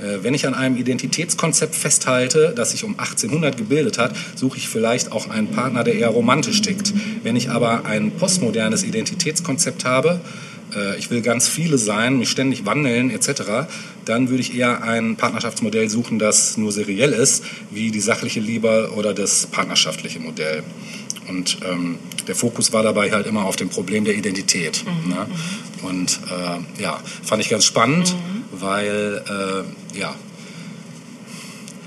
äh, 0.00 0.22
wenn 0.22 0.34
ich 0.34 0.46
an 0.46 0.54
einem 0.54 0.76
Identitätskonzept 0.76 1.74
festhalte, 1.74 2.52
das 2.56 2.70
sich 2.72 2.84
um 2.84 2.98
1800 2.98 3.56
gebildet 3.56 3.98
hat, 3.98 4.14
suche 4.34 4.58
ich 4.58 4.68
vielleicht 4.68 5.12
auch 5.12 5.28
einen 5.28 5.48
Partner, 5.48 5.84
der 5.84 5.94
eher 5.94 6.08
romantisch 6.08 6.62
tickt. 6.62 6.92
Wenn 7.22 7.36
ich 7.36 7.50
aber 7.50 7.84
ein 7.84 8.10
postmodernes 8.12 8.82
Identitätskonzept 8.82 9.84
habe, 9.84 10.20
äh, 10.74 10.98
ich 10.98 11.10
will 11.10 11.22
ganz 11.22 11.48
viele 11.48 11.78
sein, 11.78 12.18
mich 12.18 12.30
ständig 12.30 12.66
wandeln 12.66 13.10
etc., 13.10 13.68
dann 14.04 14.28
würde 14.28 14.40
ich 14.40 14.56
eher 14.56 14.82
ein 14.82 15.16
Partnerschaftsmodell 15.16 15.88
suchen, 15.88 16.18
das 16.18 16.56
nur 16.56 16.72
seriell 16.72 17.12
ist, 17.12 17.44
wie 17.70 17.90
die 17.90 18.00
sachliche 18.00 18.40
Liebe 18.40 18.92
oder 18.96 19.14
das 19.14 19.46
partnerschaftliche 19.46 20.20
Modell. 20.20 20.62
Und 21.28 21.58
ähm, 21.64 21.98
der 22.26 22.34
Fokus 22.34 22.72
war 22.72 22.82
dabei 22.82 23.12
halt 23.12 23.26
immer 23.26 23.44
auf 23.44 23.56
dem 23.56 23.68
Problem 23.68 24.04
der 24.04 24.14
Identität. 24.14 24.84
Ne? 25.06 25.26
Und 25.82 26.20
äh, 26.28 26.82
ja, 26.82 27.00
fand 27.22 27.42
ich 27.42 27.48
ganz 27.48 27.64
spannend, 27.64 28.16
weil 28.50 29.22
äh, 29.28 29.98
ja, 29.98 30.14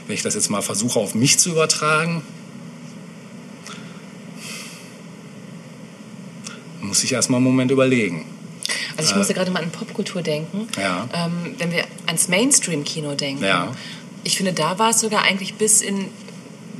wenn 0.07 0.15
ich 0.15 0.21
das 0.21 0.35
jetzt 0.35 0.49
mal 0.49 0.61
versuche 0.61 0.99
auf 0.99 1.15
mich 1.15 1.39
zu 1.39 1.49
übertragen, 1.51 2.21
muss 6.81 7.03
ich 7.03 7.13
erstmal 7.13 7.37
einen 7.37 7.45
Moment 7.45 7.71
überlegen. 7.71 8.25
Also 8.97 9.11
ich 9.11 9.15
musste 9.15 9.33
gerade 9.33 9.51
mal 9.51 9.61
an 9.63 9.71
Popkultur 9.71 10.21
denken. 10.21 10.67
Ja. 10.77 11.07
Ähm, 11.13 11.55
wenn 11.57 11.71
wir 11.71 11.83
ans 12.05 12.27
Mainstream-Kino 12.27 13.15
denken. 13.15 13.43
Ja. 13.43 13.71
Ich 14.23 14.37
finde, 14.37 14.53
da 14.53 14.79
war 14.79 14.91
es 14.91 14.99
sogar 15.01 15.23
eigentlich 15.23 15.55
bis 15.55 15.81
in 15.81 16.09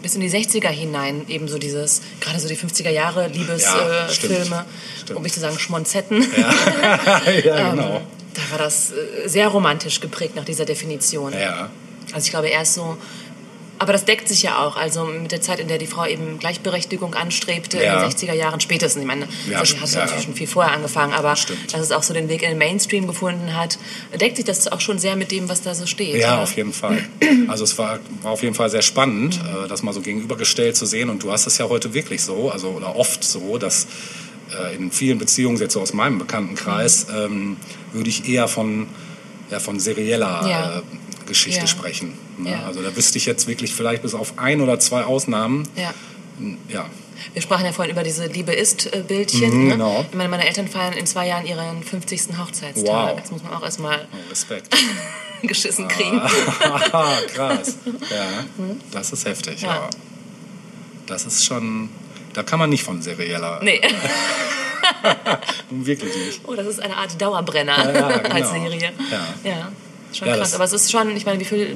bis 0.02 0.16
in 0.16 0.22
die 0.22 0.30
60er 0.30 0.68
hinein 0.68 1.26
eben 1.30 1.48
so 1.48 1.58
dieses, 1.58 2.02
gerade 2.20 2.38
so 2.38 2.50
die 2.50 2.58
50er 2.58 2.90
Jahre 2.90 3.22
Ja, 3.22 3.28
Liebesfilme, 3.28 4.08
stimmt. 4.12 5.10
äh, 5.12 5.14
um 5.14 5.24
nicht 5.24 5.34
zu 5.34 5.40
sagen 5.40 5.58
Schmonzetten. 5.58 6.28
ja, 6.38 7.20
genau. 7.72 8.02
Da 8.34 8.42
war 8.52 8.58
das 8.58 8.92
äh, 8.92 9.28
sehr 9.30 9.48
romantisch 9.48 10.02
geprägt 10.02 10.36
nach 10.36 10.44
dieser 10.44 10.66
Definition. 10.66 11.32
Ja. 11.32 11.70
Also 12.12 12.26
ich 12.26 12.32
glaube 12.32 12.50
erst 12.50 12.74
so, 12.74 12.98
aber 13.84 13.94
das 13.94 14.06
deckt 14.06 14.28
sich 14.28 14.42
ja 14.44 14.58
auch, 14.66 14.76
also 14.78 15.06
mit 15.06 15.32
der 15.32 15.42
Zeit, 15.42 15.60
in 15.60 15.68
der 15.68 15.78
die 15.78 15.88
Frau 15.88 16.06
eben 16.06 16.40
Gleichberechtigung 16.40 17.14
anstrebte, 17.14 17.78
Ja. 17.84 17.94
in 17.96 18.00
den 18.00 18.10
60er 18.10 18.34
Jahren 18.34 18.60
spätestens. 18.60 19.02
Ich 19.02 19.08
meine, 19.08 19.28
Ja, 19.50 19.60
das 19.60 19.80
hat 19.80 19.90
ja, 19.92 20.00
natürlich 20.00 20.24
schon 20.24 20.34
viel 20.36 20.48
vorher 20.48 20.74
angefangen, 20.74 21.14
aber 21.14 21.36
Stimmt. 21.36 21.74
dass 21.74 21.82
es 21.82 21.92
auch 21.92 22.02
so 22.04 22.14
den 22.14 22.30
Weg 22.30 22.42
in 22.44 22.50
den 22.50 22.58
Mainstream 22.58 23.06
gefunden 23.08 23.56
hat, 23.56 23.78
deckt 24.20 24.38
sich 24.38 24.46
das 24.46 24.68
auch 24.72 24.82
schon 24.82 24.98
sehr 25.00 25.16
mit 25.16 25.32
dem, 25.32 25.50
was 25.50 25.62
da 25.62 25.76
so 25.76 25.86
steht. 25.86 26.16
Ja, 26.16 26.34
oder? 26.34 26.44
auf 26.44 26.56
jeden 26.56 26.74
Fall. 26.74 26.98
Also 27.48 27.64
es 27.66 27.78
war, 27.78 28.00
war 28.22 28.32
auf 28.32 28.42
jeden 28.42 28.56
Fall 28.56 28.70
sehr 28.70 28.82
spannend, 28.82 29.40
äh, 29.40 29.68
das 29.68 29.84
mal 29.84 29.92
so 29.94 30.02
gegenübergestellt 30.02 30.78
zu 30.78 30.86
sehen. 30.86 31.10
Und 31.10 31.24
du 31.24 31.32
hast 31.32 31.46
es 31.46 31.58
ja 31.58 31.68
heute 31.68 31.94
wirklich 31.94 32.22
so, 32.24 32.50
also 32.50 32.70
oder 32.70 32.96
oft 32.96 33.24
so, 33.24 33.58
dass 33.58 33.86
äh, 34.58 34.76
in 34.76 34.92
vielen 34.92 35.18
Beziehungen, 35.18 35.58
jetzt 35.58 35.74
so 35.74 35.82
aus 35.82 35.94
meinem 35.94 36.20
Bekanntenkreis, 36.20 37.08
ähm, 37.14 37.58
würde 37.92 38.10
ich 38.10 38.30
eher 38.30 38.48
von, 38.48 38.88
ja, 39.52 39.60
von 39.60 39.80
serieller 39.80 40.82
äh, 40.86 41.28
Geschichte 41.28 41.62
Ja. 41.62 41.68
sprechen. 41.68 42.14
Ne? 42.38 42.52
Ja. 42.52 42.64
Also 42.66 42.82
da 42.82 42.96
wüsste 42.96 43.18
ich 43.18 43.26
jetzt 43.26 43.48
wirklich 43.48 43.74
vielleicht 43.74 44.02
bis 44.02 44.14
auf 44.14 44.34
ein 44.38 44.62
oder 44.62 44.80
zwei 44.80 45.04
Ausnahmen. 45.04 45.68
Ja. 45.76 45.94
Ja, 46.68 46.90
Wir 47.34 47.42
sprachen 47.42 47.66
ja 47.66 47.72
vorhin 47.72 47.94
über 47.94 48.04
diese 48.04 48.26
Liebe 48.26 48.54
ist-Bildchen. 48.54 49.54
Mhm, 49.54 49.64
ne? 49.68 49.72
genau. 49.74 50.06
Ich 50.10 50.18
meine, 50.18 50.30
meine 50.30 50.48
Eltern 50.48 50.68
feiern 50.68 50.94
in 50.94 51.06
zwei 51.06 51.28
Jahren 51.28 51.46
ihren 51.46 51.84
50. 51.84 52.38
Hochzeitstag. 52.40 52.86
Wow. 53.12 53.20
Das 53.22 53.32
muss 53.32 53.44
man 53.44 53.54
auch 53.54 53.64
erstmal 53.64 54.08
oh, 54.12 54.30
Respekt. 54.30 54.76
geschissen 55.44 55.88
kriegen. 55.88 56.20
Ah, 56.22 57.18
krass. 57.34 57.78
Ja, 58.10 58.46
das 58.92 59.12
ist 59.12 59.26
heftig. 59.26 59.62
Ja. 59.62 59.76
Ja. 59.76 59.90
Das 61.06 61.26
ist 61.26 61.46
schon, 61.46 61.90
da 62.34 62.44
kann 62.44 62.60
man 62.60 62.70
nicht 62.70 62.84
von 62.84 63.02
serieller, 63.02 63.60
Nee. 63.62 63.82
wirklich 65.70 66.16
nicht. 66.16 66.42
Oh, 66.46 66.56
das 66.56 66.68
ist 66.68 66.82
eine 66.82 66.96
Art 66.96 67.22
Dauerbrenner 67.22 67.78
Ja, 67.78 68.10
ja, 68.10 68.18
genau. 68.18 68.36
als 68.36 68.50
Serie. 68.52 68.92
Ja. 69.12 69.28
ja. 69.44 69.72
Schon 70.14 70.28
Ja, 70.28 70.38
krass. 70.38 70.54
Aber 70.54 70.64
es 70.64 70.74
ist 70.74 70.92
schon, 70.92 71.16
ich 71.16 71.26
meine, 71.26 71.40
wie 71.40 71.46
viel, 71.46 71.76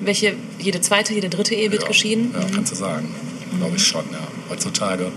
welche, 0.00 0.34
jede 0.58 0.80
zweite, 0.80 1.14
jede 1.14 1.28
dritte 1.28 1.54
Ehe 1.54 1.70
wird 1.72 1.82
Ja, 1.82 1.88
geschieden? 1.88 2.34
Ja, 2.38 2.46
kannst 2.54 2.72
du 2.72 2.76
sagen. 2.76 3.14
Glaube 3.58 3.76
ich 3.76 3.86
schon, 3.86 4.04
ja. 4.12 4.18
Heutzutage. 4.50 5.10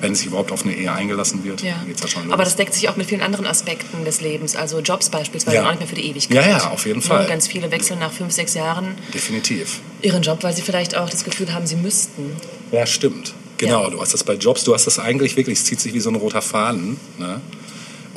wenn 0.00 0.14
sich 0.14 0.26
überhaupt 0.26 0.52
auf 0.52 0.62
eine 0.64 0.76
Ehe 0.76 0.92
eingelassen 0.92 1.42
wird, 1.42 1.60
Ja. 1.60 1.82
geht's 1.84 2.00
ja 2.02 2.06
schon 2.06 2.22
los. 2.26 2.32
Aber 2.32 2.44
das 2.44 2.54
deckt 2.54 2.72
sich 2.72 2.88
auch 2.88 2.94
mit 2.94 3.08
vielen 3.08 3.20
anderen 3.20 3.46
Aspekten 3.46 4.04
des 4.04 4.20
Lebens. 4.20 4.54
Also 4.54 4.78
Jobs 4.78 5.08
beispielsweise 5.10 5.56
Ja. 5.56 5.64
auch 5.66 5.70
nicht 5.70 5.80
mehr 5.80 5.88
für 5.88 5.96
die 5.96 6.06
Ewigkeit. 6.06 6.36
Ja, 6.36 6.48
ja, 6.48 6.70
auf 6.70 6.86
jeden 6.86 7.00
Ne, 7.00 7.04
Fall. 7.04 7.26
Ganz 7.26 7.48
viele 7.48 7.68
wechseln 7.72 7.98
nach 7.98 8.12
fünf, 8.12 8.32
sechs 8.32 8.54
Jahren 8.54 8.94
Definitiv. 9.12 9.80
ihren 10.02 10.22
Job, 10.22 10.38
weil 10.44 10.54
sie 10.54 10.62
vielleicht 10.62 10.96
auch 10.96 11.10
das 11.10 11.24
Gefühl 11.24 11.52
haben, 11.52 11.66
sie 11.66 11.74
müssten. 11.74 12.30
Ja, 12.70 12.86
stimmt. 12.86 13.34
Genau, 13.56 13.82
Ja. 13.86 13.90
du 13.90 14.00
hast 14.00 14.14
das 14.14 14.22
bei 14.22 14.34
Jobs, 14.34 14.62
du 14.62 14.72
hast 14.72 14.86
das 14.86 15.00
eigentlich 15.00 15.36
wirklich, 15.36 15.58
es 15.58 15.64
zieht 15.64 15.80
sich 15.80 15.92
wie 15.94 15.98
so 16.00 16.10
ein 16.10 16.14
roter 16.14 16.42
Faden. 16.42 16.96
Ne? 17.18 17.40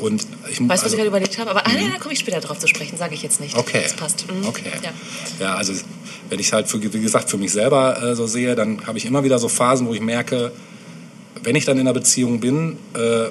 Und 0.02 0.26
ich 0.50 0.60
Weißt 0.60 0.60
du, 0.60 0.68
was 0.68 0.84
also- 0.84 0.88
ich 0.88 0.98
gerade 0.98 1.08
überlegt 1.10 1.38
habe? 1.38 1.52
Aber 1.52 1.66
ah, 1.66 1.72
nee, 1.74 1.90
da 1.92 2.00
komme 2.00 2.14
ich 2.14 2.20
später 2.20 2.40
drauf 2.40 2.60
zu 2.60 2.68
sprechen, 2.68 2.98
sage 2.98 3.14
ich 3.14 3.22
jetzt 3.22 3.40
nicht. 3.40 3.56
Okay. 3.56 3.82
Das 3.84 3.94
passt. 3.94 4.26
Mhm. 4.32 4.48
Okay. 4.48 4.64
Ja. 4.84 4.92
Ja. 5.40 5.56
also 5.56 5.74
wenn 6.30 6.40
ich 6.40 6.52
halt, 6.54 6.68
für, 6.68 6.82
wie 6.82 7.02
gesagt, 7.02 7.30
für 7.30 7.38
mich 7.38 7.52
selber 7.52 8.02
äh, 8.02 8.16
so 8.16 8.26
sehe, 8.26 8.56
dann 8.56 8.86
habe 8.88 8.98
ich 8.98 9.06
immer 9.06 9.24
wieder 9.24 9.38
so 9.38 9.48
Phasen, 9.48 9.88
wo 9.88 9.94
ich 9.94 10.02
merke, 10.02 10.52
wenn 11.44 11.56
ich 11.56 11.66
dann 11.66 11.78
in 11.78 11.82
einer 11.82 11.94
Beziehung 11.94 12.40
bin, 12.40 12.78
äh, 12.96 13.26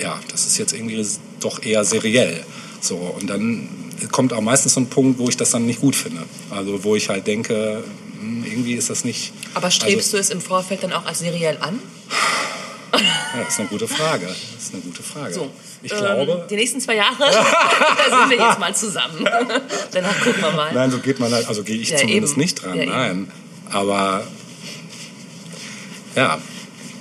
ja, 0.00 0.18
das 0.30 0.46
ist 0.46 0.58
jetzt 0.58 0.72
irgendwie 0.72 1.04
doch 1.40 1.62
eher 1.62 1.84
seriell. 1.84 2.44
So, 2.80 2.96
und 2.96 3.28
dann 3.28 3.68
kommt 4.12 4.32
auch 4.32 4.40
meistens 4.40 4.74
so 4.74 4.80
ein 4.80 4.86
Punkt, 4.86 5.18
wo 5.18 5.28
ich 5.28 5.36
das 5.36 5.50
dann 5.50 5.66
nicht 5.66 5.80
gut 5.80 5.96
finde. 5.96 6.22
Also 6.50 6.84
wo 6.84 6.94
ich 6.94 7.08
halt 7.08 7.26
denke, 7.26 7.82
hm, 8.20 8.44
irgendwie 8.44 8.74
ist 8.74 8.90
das 8.90 9.04
nicht... 9.04 9.32
Aber 9.54 9.70
strebst 9.70 9.96
also, 9.96 10.16
du 10.16 10.20
es 10.20 10.30
im 10.30 10.40
Vorfeld 10.40 10.82
dann 10.84 10.92
auch 10.92 11.04
als 11.04 11.18
seriell 11.18 11.58
an? 11.60 11.80
Ja, 12.92 13.44
das 13.44 13.48
ist 13.54 13.60
eine 13.60 13.68
gute 13.68 13.86
Frage. 13.88 14.26
Das 14.26 14.62
ist 14.64 14.72
eine 14.74 14.82
gute 14.82 15.02
Frage. 15.02 15.34
So, 15.34 15.50
ich 15.82 15.92
ähm, 15.92 15.98
glaube... 15.98 16.46
Die 16.48 16.56
nächsten 16.56 16.80
zwei 16.80 16.96
Jahre 16.96 17.30
sind 17.30 18.30
wir 18.30 18.36
jetzt 18.38 18.58
mal 18.58 18.74
zusammen. 18.74 19.24
Danach 19.92 20.20
gucken 20.20 20.42
wir 20.42 20.50
mal. 20.52 20.72
Nein, 20.72 20.90
so 20.90 20.98
geht 20.98 21.20
man 21.20 21.32
halt, 21.32 21.46
also 21.48 21.62
gehe 21.62 21.76
ich 21.76 21.90
Ja, 21.90 21.98
zumindest 21.98 22.32
eben. 22.34 22.40
nicht 22.40 22.62
dran, 22.62 22.76
Ja, 22.78 22.86
nein. 22.86 23.30
Aber 23.70 24.26
ja, 26.16 26.38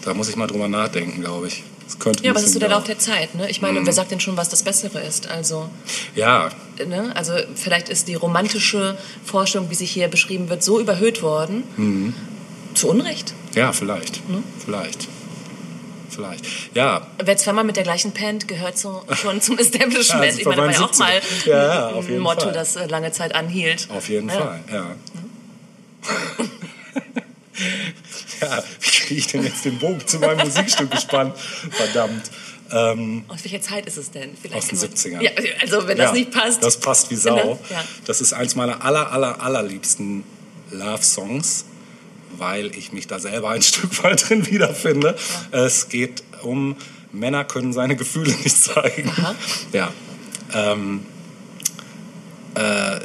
da 0.03 0.13
muss 0.13 0.29
ich 0.29 0.35
mal 0.35 0.47
drüber 0.47 0.67
nachdenken, 0.67 1.21
glaube 1.21 1.47
ich. 1.47 1.63
Das 1.85 1.97
könnte 1.99 2.23
Ja, 2.23 2.31
aber 2.31 2.39
das 2.39 2.47
ist 2.49 2.53
so 2.53 2.59
der 2.59 2.69
Lauf 2.69 2.83
der 2.83 2.99
Zeit. 2.99 3.33
Ne? 3.35 3.49
Ich 3.49 3.61
meine, 3.61 3.85
wer 3.85 3.93
sagt 3.93 4.11
denn 4.11 4.19
schon, 4.19 4.35
was 4.35 4.49
das 4.49 4.63
Bessere 4.63 4.99
ist? 4.99 5.27
Also, 5.29 5.69
Ja, 6.15 6.49
ne? 6.85 7.13
also 7.15 7.31
vielleicht 7.55 7.87
ist 7.87 8.09
die 8.09 8.15
romantische 8.15 8.97
Vorstellung, 9.23 9.69
wie 9.69 9.75
sie 9.75 9.85
hier 9.85 10.09
beschrieben 10.09 10.49
wird, 10.49 10.63
so 10.63 10.79
überhöht 10.81 11.21
worden. 11.21 11.63
Mhm. 11.77 12.13
Zu 12.73 12.89
Unrecht. 12.89 13.33
ja, 13.55 13.71
vielleicht. 13.71 14.29
Ne? 14.29 14.43
Vielleicht. 14.63 15.07
Vielleicht. 16.17 16.45
Ja, 16.75 17.05
Wer 17.23 17.37
zweimal 17.37 17.63
mit 17.63 17.75
der 17.75 17.83
gleichen 17.83 18.11
pennt, 18.11 18.47
gehört 18.47 18.77
so, 18.77 19.03
schon 19.13 19.39
zum 19.39 19.57
Establishment. 19.59 20.07
Ja, 20.09 20.19
also 20.29 20.39
ich 20.39 20.45
meine, 20.45 20.67
das 20.67 20.99
war 20.99 21.11
ja 21.11 21.19
auch 21.21 21.21
75. 21.29 21.45
mal 21.45 21.53
Ja, 21.53 21.87
ein 22.15 22.19
Motto, 22.19 22.41
Fall. 22.41 22.53
das 22.53 22.75
äh, 22.75 22.87
lange 22.87 23.11
Zeit 23.11 23.35
anhielt. 23.35 23.87
auf 23.91 24.09
jeden. 24.09 24.29
Fall, 24.29 24.59
ja. 24.71 24.95
ja, 28.41 28.63
wie 28.79 28.89
kriege 28.89 29.15
ich 29.19 29.27
denn 29.27 29.43
jetzt 29.43 29.65
den 29.65 29.79
Bogen 29.79 30.05
zu 30.05 30.19
meinem 30.19 30.39
Musikstück 30.39 30.91
gespannt? 30.91 31.35
Verdammt. 31.71 32.29
Ähm, 32.71 33.23
Aus 33.27 33.43
welcher 33.43 33.61
Zeit 33.61 33.85
ist 33.85 33.97
es 33.97 34.11
denn? 34.11 34.35
Vielleicht 34.41 34.57
Aus 34.57 34.67
den 34.67 34.79
können 34.79 35.21
wir- 35.21 35.31
70ern. 35.31 35.47
Ja, 35.47 35.53
also 35.61 35.87
wenn 35.87 35.97
das 35.97 36.07
ja, 36.07 36.13
nicht 36.13 36.31
passt. 36.31 36.63
Das 36.63 36.77
passt 36.79 37.09
wie? 37.11 37.15
Sau. 37.15 37.59
Ja. 37.69 37.83
Das 38.05 38.21
ist 38.21 38.33
eins 38.33 38.55
meiner 38.55 38.83
aller, 38.83 39.11
aller, 39.11 39.41
allerliebsten 39.41 40.23
Love-Songs, 40.71 41.65
weil 42.37 42.75
ich 42.75 42.91
mich 42.91 43.07
da 43.07 43.19
selber 43.19 43.49
ein 43.49 43.61
Stück 43.63 44.03
weit 44.03 44.29
drin 44.29 44.45
wiederfinde. 44.47 45.15
Es 45.51 45.89
geht 45.89 46.23
um, 46.43 46.75
Männer 47.11 47.43
können 47.43 47.73
seine 47.73 47.95
Gefühle 47.95 48.31
nicht 48.43 48.57
zeigen. 48.57 49.09
Aha. 49.09 49.35
Ja. 49.73 49.93
Ähm, 50.53 51.05
äh, 52.55 52.99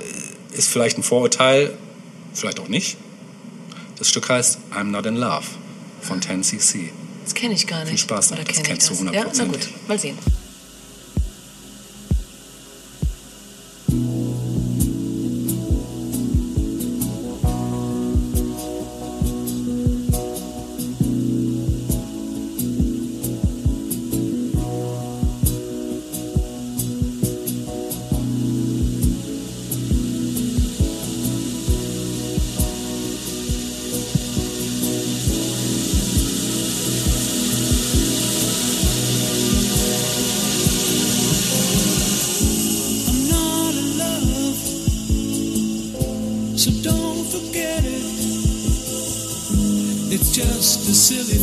ist 0.53 0.69
vielleicht 0.69 0.99
ein 0.99 1.03
Vorurteil, 1.03 1.77
vielleicht 2.35 2.61
auch 2.61 2.69
nicht. 2.69 2.97
Das 3.99 4.09
Stück 4.09 4.29
heißt 4.29 4.59
I'm 4.75 4.85
Not 4.85 5.07
in 5.07 5.17
Love 5.17 5.47
von 6.01 6.21
10cc. 6.21 6.91
Das 7.25 7.35
kenne 7.35 7.55
ich 7.55 7.67
gar 7.67 7.81
nicht. 7.81 7.91
Viel 7.91 7.99
Spaß 7.99 8.29
damit, 8.29 8.49
das 8.49 8.63
kennst 8.63 8.91
du 8.91 9.05
das? 9.05 9.15
Ja, 9.15 9.25
na 9.37 9.45
gut, 9.45 9.69
mal 9.87 9.99
sehen. 9.99 10.19
Silly 51.03 51.42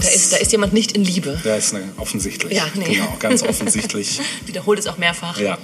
Da 0.00 0.08
ist, 0.08 0.32
da 0.32 0.36
ist 0.36 0.52
jemand 0.52 0.72
nicht 0.72 0.92
in 0.92 1.04
Liebe. 1.04 1.40
da 1.42 1.56
ist 1.56 1.74
eine, 1.74 1.84
offensichtlich. 1.96 2.52
Ja, 2.52 2.66
nee. 2.74 2.84
Genau, 2.96 3.16
ganz 3.18 3.42
offensichtlich. 3.48 4.20
Wiederholt 4.46 4.78
es 4.78 4.86
auch 4.86 4.98
mehrfach. 4.98 5.38
ja. 5.40 5.58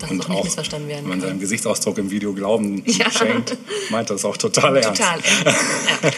Dass 0.00 0.12
es 0.12 0.20
auch 0.20 0.28
nicht 0.28 0.44
missverstanden 0.44 0.88
werden 0.88 1.02
wenn 1.02 1.18
man 1.18 1.20
seinem 1.20 1.40
Gesichtsausdruck 1.40 1.98
im 1.98 2.08
Video 2.12 2.32
Glauben 2.32 2.84
Ja. 2.86 3.10
schenkt, 3.10 3.56
meint 3.90 4.08
er 4.10 4.14
es 4.16 4.24
auch 4.24 4.36
total 4.36 4.76
ernst. 4.76 5.00
Total 5.00 5.18
ernst. 5.20 5.60
Ja. 6.02 6.10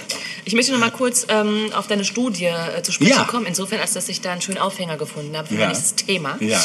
Ich 0.45 0.55
möchte 0.55 0.73
noch 0.73 0.81
mal 0.81 0.91
kurz 0.91 1.27
ähm, 1.31 1.71
auf 1.75 1.87
deine 1.87 2.05
Studie 2.05 2.47
äh, 2.47 2.83
zu 2.83 2.93
sprechen 2.93 3.13
Ja. 3.13 3.25
kommen, 3.25 3.47
insofern, 3.47 3.81
als 3.81 3.93
dass 3.95 4.09
ich 4.11 4.21
da 4.21 4.33
einen 4.33 4.43
schönen 4.43 4.59
Aufhänger 4.59 4.97
gefunden 4.99 5.35
habe 5.37 5.49
für 5.49 5.55
Ja. 5.55 5.69
nächstes 5.69 5.95
Thema. 5.95 6.37
Ja. 6.41 6.61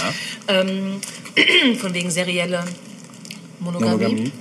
Ähm, 0.50 1.00
von 1.80 1.94
wegen 1.94 2.10
serielle 2.12 2.66
Monogamie. 3.62 3.92
Monogamie. 3.92 4.32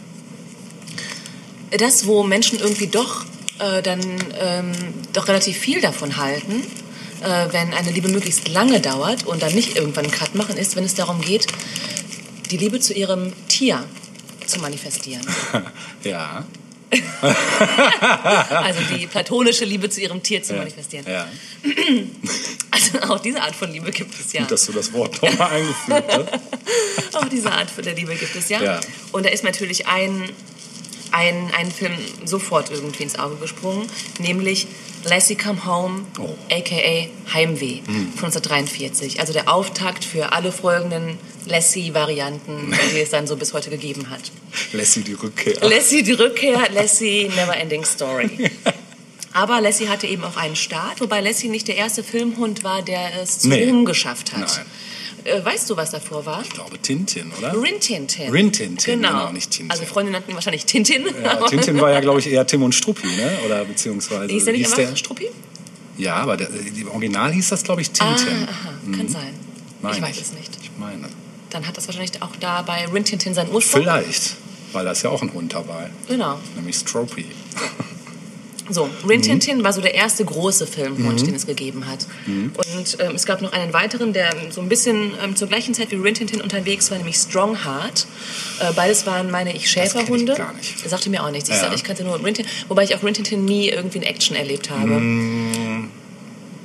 Das, 1.78 2.06
wo 2.06 2.22
Menschen 2.22 2.58
irgendwie 2.60 2.86
doch 2.86 3.24
äh, 3.58 3.82
dann 3.82 4.00
ähm, 4.38 4.72
doch 5.12 5.28
relativ 5.28 5.56
viel 5.58 5.80
davon 5.80 6.16
halten, 6.16 6.62
äh, 7.22 7.52
wenn 7.52 7.72
eine 7.74 7.90
Liebe 7.90 8.08
möglichst 8.08 8.48
lange 8.48 8.80
dauert 8.80 9.26
und 9.26 9.42
dann 9.42 9.54
nicht 9.54 9.76
irgendwann 9.76 10.04
einen 10.04 10.12
Cut 10.14 10.34
machen, 10.34 10.56
ist, 10.56 10.76
wenn 10.76 10.84
es 10.84 10.94
darum 10.94 11.20
geht, 11.20 11.46
die 12.50 12.56
Liebe 12.56 12.80
zu 12.80 12.94
ihrem 12.94 13.32
Tier 13.48 13.84
zu 14.46 14.60
manifestieren. 14.60 15.26
ja. 16.04 16.44
Also 18.50 18.80
die 18.94 19.06
platonische 19.06 19.64
Liebe 19.64 19.88
zu 19.88 20.00
ihrem 20.00 20.22
Tier 20.22 20.42
zu 20.42 20.54
manifestieren. 20.54 21.06
ja. 21.08 21.26
Also 22.70 22.98
auch 23.02 23.20
diese 23.20 23.40
Art 23.40 23.54
von 23.54 23.70
Liebe 23.72 23.92
gibt 23.92 24.12
es 24.18 24.32
ja. 24.32 24.40
Gut, 24.40 24.50
dass 24.50 24.66
du 24.66 24.72
das 24.72 24.92
Wort 24.92 25.22
nochmal 25.22 25.52
eingefügt 25.52 26.02
hast. 26.08 27.14
Auch 27.16 27.28
diese 27.28 27.52
Art 27.52 27.70
von 27.70 27.84
der 27.84 27.94
Liebe 27.94 28.16
gibt 28.16 28.34
es 28.34 28.48
ja. 28.48 28.60
Ja. 28.60 28.80
Und 29.12 29.24
da 29.24 29.30
ist 29.30 29.44
natürlich 29.44 29.86
ein, 29.86 30.28
ein, 31.14 31.50
ein 31.56 31.70
Film 31.70 31.92
sofort 32.24 32.70
irgendwie 32.70 33.04
ins 33.04 33.18
Auge 33.18 33.36
gesprungen, 33.36 33.86
nämlich 34.18 34.66
Lassie 35.04 35.36
Come 35.36 35.64
Home, 35.66 36.06
Oh. 36.18 36.34
aka 36.50 37.08
Heimweh 37.32 37.80
von 38.16 38.26
1943. 38.26 39.20
Also 39.20 39.32
der 39.32 39.52
Auftakt 39.52 40.04
für 40.04 40.32
alle 40.32 40.50
folgenden 40.50 41.18
Lassie-Varianten, 41.46 42.74
die 42.94 43.00
es 43.00 43.10
dann 43.10 43.26
so 43.26 43.36
bis 43.36 43.52
heute 43.52 43.70
gegeben 43.70 44.08
hat. 44.10 44.20
Lassie 44.72 45.02
die 45.02 45.12
Rückkehr. 45.12 45.56
Lassie 45.60 46.02
die 46.02 46.12
Rückkehr, 46.12 46.68
Lassie 46.72 47.28
Neverending 47.28 47.84
Story. 47.84 48.50
Aber 49.32 49.60
Lassie 49.60 49.88
hatte 49.88 50.06
eben 50.06 50.22
auch 50.24 50.36
einen 50.36 50.56
Start, 50.56 51.00
wobei 51.00 51.20
Lassie 51.20 51.48
nicht 51.48 51.66
der 51.68 51.76
erste 51.76 52.02
Filmhund 52.04 52.62
war, 52.64 52.82
der 52.82 53.20
es 53.20 53.40
zu 53.40 53.48
Nee. 53.48 53.64
Ruhm 53.68 53.84
geschafft 53.84 54.32
hat. 54.32 54.40
Nein. 54.56 54.66
Äh, 55.24 55.44
weißt 55.44 55.70
du, 55.70 55.76
was 55.76 55.90
davor 55.90 56.24
war? 56.26 56.42
Ich 56.42 56.50
glaube 56.50 56.78
Tintin, 56.78 57.32
oder? 57.38 57.52
Rin 57.54 57.80
Tintin. 57.80 58.30
Rin 58.30 58.52
Tintin, 58.52 59.00
genau. 59.00 59.08
genau, 59.10 59.32
nicht 59.32 59.50
Tintin. 59.50 59.70
Also 59.70 59.84
Freunde 59.84 60.12
nannten 60.12 60.30
ihn 60.30 60.34
wahrscheinlich 60.34 60.66
Tintin. 60.66 61.06
Ja, 61.22 61.36
Tintin 61.46 61.80
war 61.80 61.90
ja, 61.92 62.00
glaube 62.00 62.20
ich, 62.20 62.26
eher 62.30 62.46
Tim 62.46 62.62
und 62.62 62.74
Struppi, 62.74 63.06
ne? 63.06 63.38
Oder 63.46 63.64
beziehungsweise. 63.64 64.32
Hieß 64.32 64.44
der 64.44 64.52
nicht 64.52 64.66
hieß 64.66 64.78
einfach 64.78 64.96
Struppi? 64.96 65.28
Ja, 65.96 66.16
aber 66.16 66.36
der, 66.36 66.48
im 66.50 66.88
Original 66.90 67.32
hieß 67.32 67.48
das, 67.50 67.62
glaube 67.62 67.80
ich, 67.80 67.90
Ah, 68.00 68.14
Tintin. 68.14 68.48
aha, 68.48 68.96
kann 68.96 69.08
sein. 69.08 69.32
Meine 69.80 69.96
ich 69.96 70.02
weiß 70.02 70.20
es 70.20 70.32
nicht. 70.32 70.50
Ich 70.62 70.70
meine. 70.78 71.08
Dann 71.50 71.66
hat 71.66 71.76
das 71.76 71.86
wahrscheinlich 71.86 72.20
auch 72.20 72.34
da 72.40 72.62
bei 72.62 72.84
Rin 72.86 73.04
Tintin 73.04 73.32
seinen 73.32 73.50
Ursprung. 73.52 73.82
Vielleicht, 73.82 74.36
weil 74.72 74.84
da 74.84 74.90
ist 74.92 75.02
ja 75.02 75.10
auch 75.10 75.22
ein 75.22 75.32
Hund 75.32 75.54
dabei, 75.54 75.90
Genau. 76.08 76.38
nämlich 76.56 76.76
Stropy. 76.76 77.26
So, 78.70 78.86
Mhm. 78.86 79.08
Rin 79.08 79.40
Tin 79.40 79.62
war 79.62 79.74
so 79.74 79.82
der 79.82 79.94
erste 79.94 80.24
große 80.24 80.66
Filmhund, 80.66 81.26
den 81.26 81.34
es 81.34 81.46
gegeben 81.46 81.86
hat. 81.86 82.06
Mhm. 82.26 82.52
Und 82.56 82.96
ähm, 82.98 83.14
es 83.14 83.26
gab 83.26 83.42
noch 83.42 83.52
einen 83.52 83.74
weiteren, 83.74 84.14
der 84.14 84.32
so 84.50 84.62
ein 84.62 84.70
bisschen 84.70 85.12
ähm, 85.22 85.36
zur 85.36 85.48
gleichen 85.48 85.74
Zeit 85.74 85.90
wie 85.90 85.96
Rin 85.96 86.14
Tin 86.14 86.40
unterwegs 86.40 86.90
war, 86.90 86.96
nämlich 86.96 87.16
Strongheart. 87.16 88.06
Äh, 88.60 88.72
beides 88.74 89.04
waren, 89.06 89.30
meine 89.30 89.54
ich, 89.54 89.70
Schäferhunde. 89.70 90.32
kenn 90.32 90.32
ich 90.32 90.38
gar 90.38 90.52
nicht. 90.54 90.88
Sagte 90.88 91.10
mir 91.10 91.22
auch 91.24 91.30
nichts. 91.30 91.50
Ich, 91.50 91.56
Ja. 91.56 91.60
sag, 91.62 91.74
ich 91.74 91.84
kannte 91.84 92.04
nur 92.04 92.24
Rin 92.24 92.32
Tin, 92.32 92.46
wobei 92.68 92.84
ich 92.84 92.94
auch 92.96 93.02
Rin 93.02 93.12
Tin 93.12 93.44
nie 93.44 93.68
irgendwie 93.68 93.98
in 93.98 94.04
Action 94.04 94.34
erlebt 94.34 94.70
habe. 94.70 94.98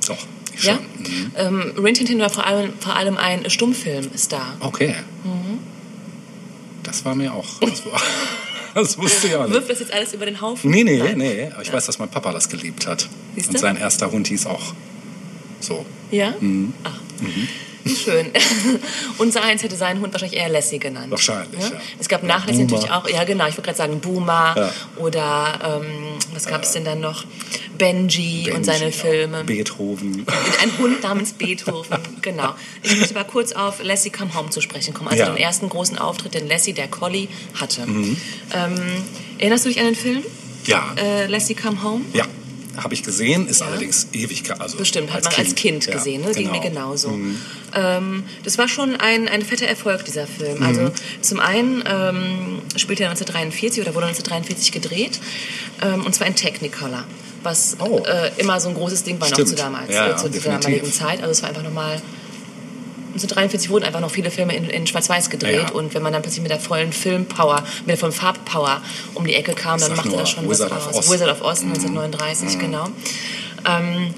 Doch, 0.06 0.18
ich 0.56 0.64
Ja? 0.64 0.76
schon. 0.76 0.84
Mhm. 1.02 1.30
Ähm, 1.36 1.84
Rin 1.84 1.94
Tin 1.94 2.18
war 2.18 2.30
vor 2.30 2.46
allem, 2.46 2.72
vor 2.80 2.96
allem 2.96 3.18
ein 3.18 3.50
Stummfilmstar. 3.50 4.56
Okay. 4.60 4.94
Mhm. 5.24 5.58
Das 6.82 7.04
war 7.04 7.14
mir 7.14 7.34
auch. 7.34 7.46
Das, 7.60 7.84
war, 7.84 8.00
das 8.74 8.98
wusste 8.98 9.28
ich 9.28 9.34
auch 9.34 9.44
nicht. 9.44 9.54
Wirft 9.54 9.70
das 9.70 9.80
jetzt 9.80 9.92
alles 9.92 10.12
über 10.14 10.26
den 10.26 10.40
Haufen? 10.40 10.70
Nee, 10.70 10.84
nee, 10.84 10.98
Nein. 10.98 11.18
nee. 11.18 11.50
Aber 11.52 11.62
ich 11.62 11.72
weiß, 11.72 11.86
dass 11.86 11.98
mein 11.98 12.08
Papa 12.10 12.32
das 12.32 12.48
geliebt 12.48 12.86
hat. 12.86 13.08
Siehste? 13.34 13.52
Und 13.52 13.58
sein 13.58 13.76
erster 13.76 14.10
Hund 14.10 14.28
hieß 14.28 14.46
auch 14.46 14.74
So. 15.60 15.84
Ja? 16.10 16.34
Mhm. 16.40 16.72
Ach. 16.84 16.98
Schön. 17.86 18.26
Unser 19.18 19.42
eins 19.42 19.62
hätte 19.62 19.76
seinen 19.76 20.00
Hund 20.00 20.12
wahrscheinlich 20.12 20.38
eher 20.40 20.48
Lassie 20.48 20.78
genannt. 20.78 21.10
Wahrscheinlich, 21.10 21.60
ja. 21.60 21.80
Es 21.98 22.08
gab 22.08 22.22
nach 22.22 22.46
Lassie 22.46 22.64
Boomer. 22.64 22.72
natürlich 22.80 22.90
auch, 22.92 23.08
ja 23.08 23.24
genau, 23.24 23.46
ich 23.46 23.54
würde 23.54 23.62
gerade 23.66 23.78
sagen 23.78 24.00
Boomer 24.00 24.54
Ja. 24.56 24.72
oder 24.96 25.80
ähm, 25.82 25.86
was 26.34 26.46
gab 26.46 26.62
es 26.64 26.72
denn 26.72 26.84
dann 26.84 27.00
noch? 27.00 27.24
Benji, 27.78 28.44
und 28.50 28.52
Benji, 28.52 28.64
seine 28.64 28.84
ja. 28.86 28.90
Filme. 28.90 29.44
Beethoven. 29.44 30.26
Ein 30.62 30.78
Hund 30.78 31.02
namens 31.02 31.32
Beethoven, 31.32 31.98
genau. 32.20 32.54
Ich 32.82 32.96
möchte 32.96 33.14
mal 33.14 33.24
kurz 33.24 33.52
auf 33.52 33.82
Lassie 33.82 34.10
Come 34.10 34.34
Home 34.34 34.50
zu 34.50 34.60
sprechen 34.60 34.92
kommen. 34.94 35.08
Also 35.08 35.22
Ja. 35.22 35.30
Mhm. 35.30 35.36
den 35.36 35.42
ersten 35.44 35.68
großen 35.68 35.96
Auftritt, 35.98 36.34
den 36.34 36.46
Lassie, 36.48 36.72
der 36.74 36.88
Collie, 36.88 37.28
hatte. 37.58 37.82
Ähm, 37.82 38.16
erinnerst 39.38 39.64
du 39.64 39.68
dich 39.70 39.78
an 39.80 39.86
den 39.86 39.94
Film? 39.96 40.22
Ja. 40.66 40.94
Äh, 40.96 41.26
Lassie 41.26 41.54
Come 41.54 41.82
Home? 41.82 42.04
Ja, 42.12 42.26
habe 42.76 42.94
ich 42.94 43.02
gesehen, 43.02 43.46
ist 43.48 43.60
Ja. 43.60 43.66
allerdings 43.66 44.08
ewig. 44.12 44.42
Also 44.58 44.78
Bestimmt, 44.78 45.12
hat 45.12 45.24
man 45.24 45.34
als 45.34 45.54
Kind 45.54 45.86
Ja, 45.86 45.94
gesehen, 45.94 46.22
ne? 46.22 46.32
ging 46.32 46.50
mir 46.50 46.60
genau. 46.60 46.90
genauso. 46.92 47.18
Ähm, 47.74 48.24
das 48.44 48.58
war 48.58 48.68
schon 48.68 48.96
ein, 48.96 49.28
ein 49.28 49.42
fetter 49.42 49.66
Erfolg, 49.66 50.04
dieser 50.04 50.26
Film. 50.26 50.62
Also 50.62 50.90
zum 51.20 51.40
einen 51.40 51.82
ähm, 51.86 52.62
spielt 52.76 53.00
er 53.00 53.10
1943 53.10 53.82
oder 53.82 53.94
wurde 53.94 54.06
1943 54.06 54.72
gedreht, 54.72 55.20
ähm, 55.82 56.04
und 56.04 56.14
zwar 56.14 56.26
in 56.26 56.34
Technicolor, 56.34 57.04
was 57.42 57.76
Oh. 57.80 58.02
äh, 58.06 58.30
immer 58.38 58.60
so 58.60 58.68
ein 58.68 58.74
großes 58.74 59.02
Ding 59.04 59.20
war 59.20 59.28
noch 59.28 59.34
Stimmt. 59.34 59.48
zu, 59.50 59.54
damals, 59.56 59.92
Ja, 59.94 60.06
äh, 60.06 60.10
ja, 60.10 60.16
zu 60.16 60.28
der 60.28 60.40
damaligen 60.40 60.92
Zeit. 60.92 61.20
Also 61.20 61.30
es 61.32 61.42
war 61.42 61.48
einfach 61.50 61.62
nochmal... 61.62 62.00
1943 63.12 63.70
wurden 63.70 63.84
einfach 63.84 64.00
noch 64.00 64.10
viele 64.10 64.30
Filme 64.30 64.54
in, 64.56 64.64
in 64.70 64.86
Schwarz-Weiß 64.86 65.30
gedreht 65.30 65.68
Ja, 65.68 65.70
und 65.72 65.94
wenn 65.94 66.02
man 66.02 66.12
dann 66.12 66.22
plötzlich 66.22 66.42
mit 66.42 66.50
der 66.50 66.60
vollen 66.60 66.92
Filmpower, 66.92 67.62
mit 67.80 67.88
der 67.88 67.96
vollen 67.98 68.12
Farbpower 68.12 68.80
um 69.14 69.26
die 69.26 69.34
Ecke 69.34 69.54
kam, 69.54 69.78
dann 69.80 69.94
machte 69.96 70.10
das 70.10 70.30
schon 70.30 70.48
Wizard 70.48 70.70
was 70.70 70.88
aus. 70.88 71.10
Wizard 71.10 71.30
of 71.30 71.42
Oz 71.42 71.62
1939, 71.62 72.58
genau. 72.58 72.88
Ähm, 73.66 74.14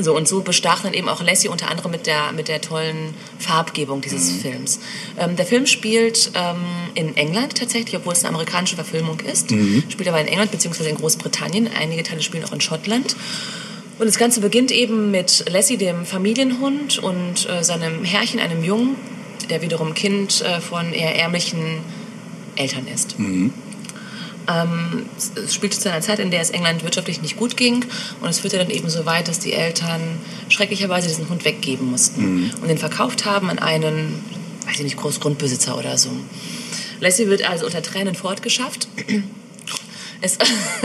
so, 0.00 0.14
und 0.16 0.28
so 0.28 0.42
bestach 0.42 0.82
dann 0.82 0.94
eben 0.94 1.08
auch 1.08 1.20
Lassie 1.22 1.48
unter 1.48 1.68
anderem 1.70 1.90
mit 1.90 2.06
der, 2.06 2.30
mit 2.32 2.46
der 2.46 2.60
tollen 2.60 3.14
Farbgebung 3.40 4.00
dieses 4.00 4.32
Mhm. 4.34 4.40
Films. 4.40 4.80
Ähm, 5.18 5.34
der 5.34 5.44
Film 5.44 5.66
spielt 5.66 6.30
ähm, 6.34 6.64
in 6.94 7.16
England 7.16 7.56
tatsächlich, 7.56 7.96
obwohl 7.96 8.12
es 8.12 8.20
eine 8.20 8.28
amerikanische 8.28 8.76
Verfilmung 8.76 9.18
ist. 9.20 9.50
Mhm. 9.50 9.82
Spielt 9.88 10.08
aber 10.08 10.20
in 10.20 10.28
England 10.28 10.52
bzw. 10.52 10.88
in 10.90 10.94
Großbritannien. 10.96 11.68
Einige 11.76 12.04
Teile 12.04 12.22
spielen 12.22 12.44
auch 12.44 12.52
in 12.52 12.60
Schottland. 12.60 13.16
Und 13.98 14.06
das 14.06 14.16
Ganze 14.18 14.40
beginnt 14.40 14.70
eben 14.70 15.10
mit 15.10 15.44
Lassie, 15.50 15.76
dem 15.76 16.04
Familienhund, 16.06 16.98
und 16.98 17.48
äh, 17.48 17.64
seinem 17.64 18.04
Herrchen, 18.04 18.38
einem 18.38 18.62
Jungen, 18.62 18.96
der 19.50 19.60
wiederum 19.62 19.94
Kind 19.94 20.40
äh, 20.42 20.60
von 20.60 20.92
eher 20.92 21.16
ärmlichen 21.16 21.80
Eltern 22.56 22.86
ist. 22.94 23.16
Ähm, 24.50 25.06
es- 25.16 25.54
spielte 25.54 25.78
zu 25.78 25.90
einer 25.90 26.00
Zeit, 26.00 26.20
in 26.20 26.30
der 26.30 26.40
es 26.40 26.50
England 26.50 26.82
wirtschaftlich 26.84 27.20
nicht 27.22 27.36
gut 27.36 27.56
ging 27.56 27.84
und 28.20 28.28
es 28.28 28.38
führte 28.40 28.56
dann 28.58 28.70
eben 28.70 28.88
so 28.88 29.04
weit, 29.04 29.28
dass 29.28 29.40
die 29.40 29.52
Eltern 29.52 30.00
schrecklicherweise 30.48 31.08
diesen 31.08 31.28
Hund 31.28 31.44
weggeben 31.44 31.90
mussten 31.90 32.50
und 32.62 32.68
den 32.68 32.78
verkauft 32.78 33.24
haben 33.26 33.50
an 33.50 33.58
einen, 33.58 34.22
weiß 34.66 34.76
ich 34.78 34.84
nicht, 34.84 34.96
Großgrundbesitzer 34.96 35.76
oder 35.76 35.98
so. 35.98 36.10
Lassie 37.00 37.26
wird 37.28 37.48
also 37.48 37.66
unter 37.66 37.82
Tränen 37.82 38.14
fortgeschafft. 38.14 38.88
Es, 40.20 40.36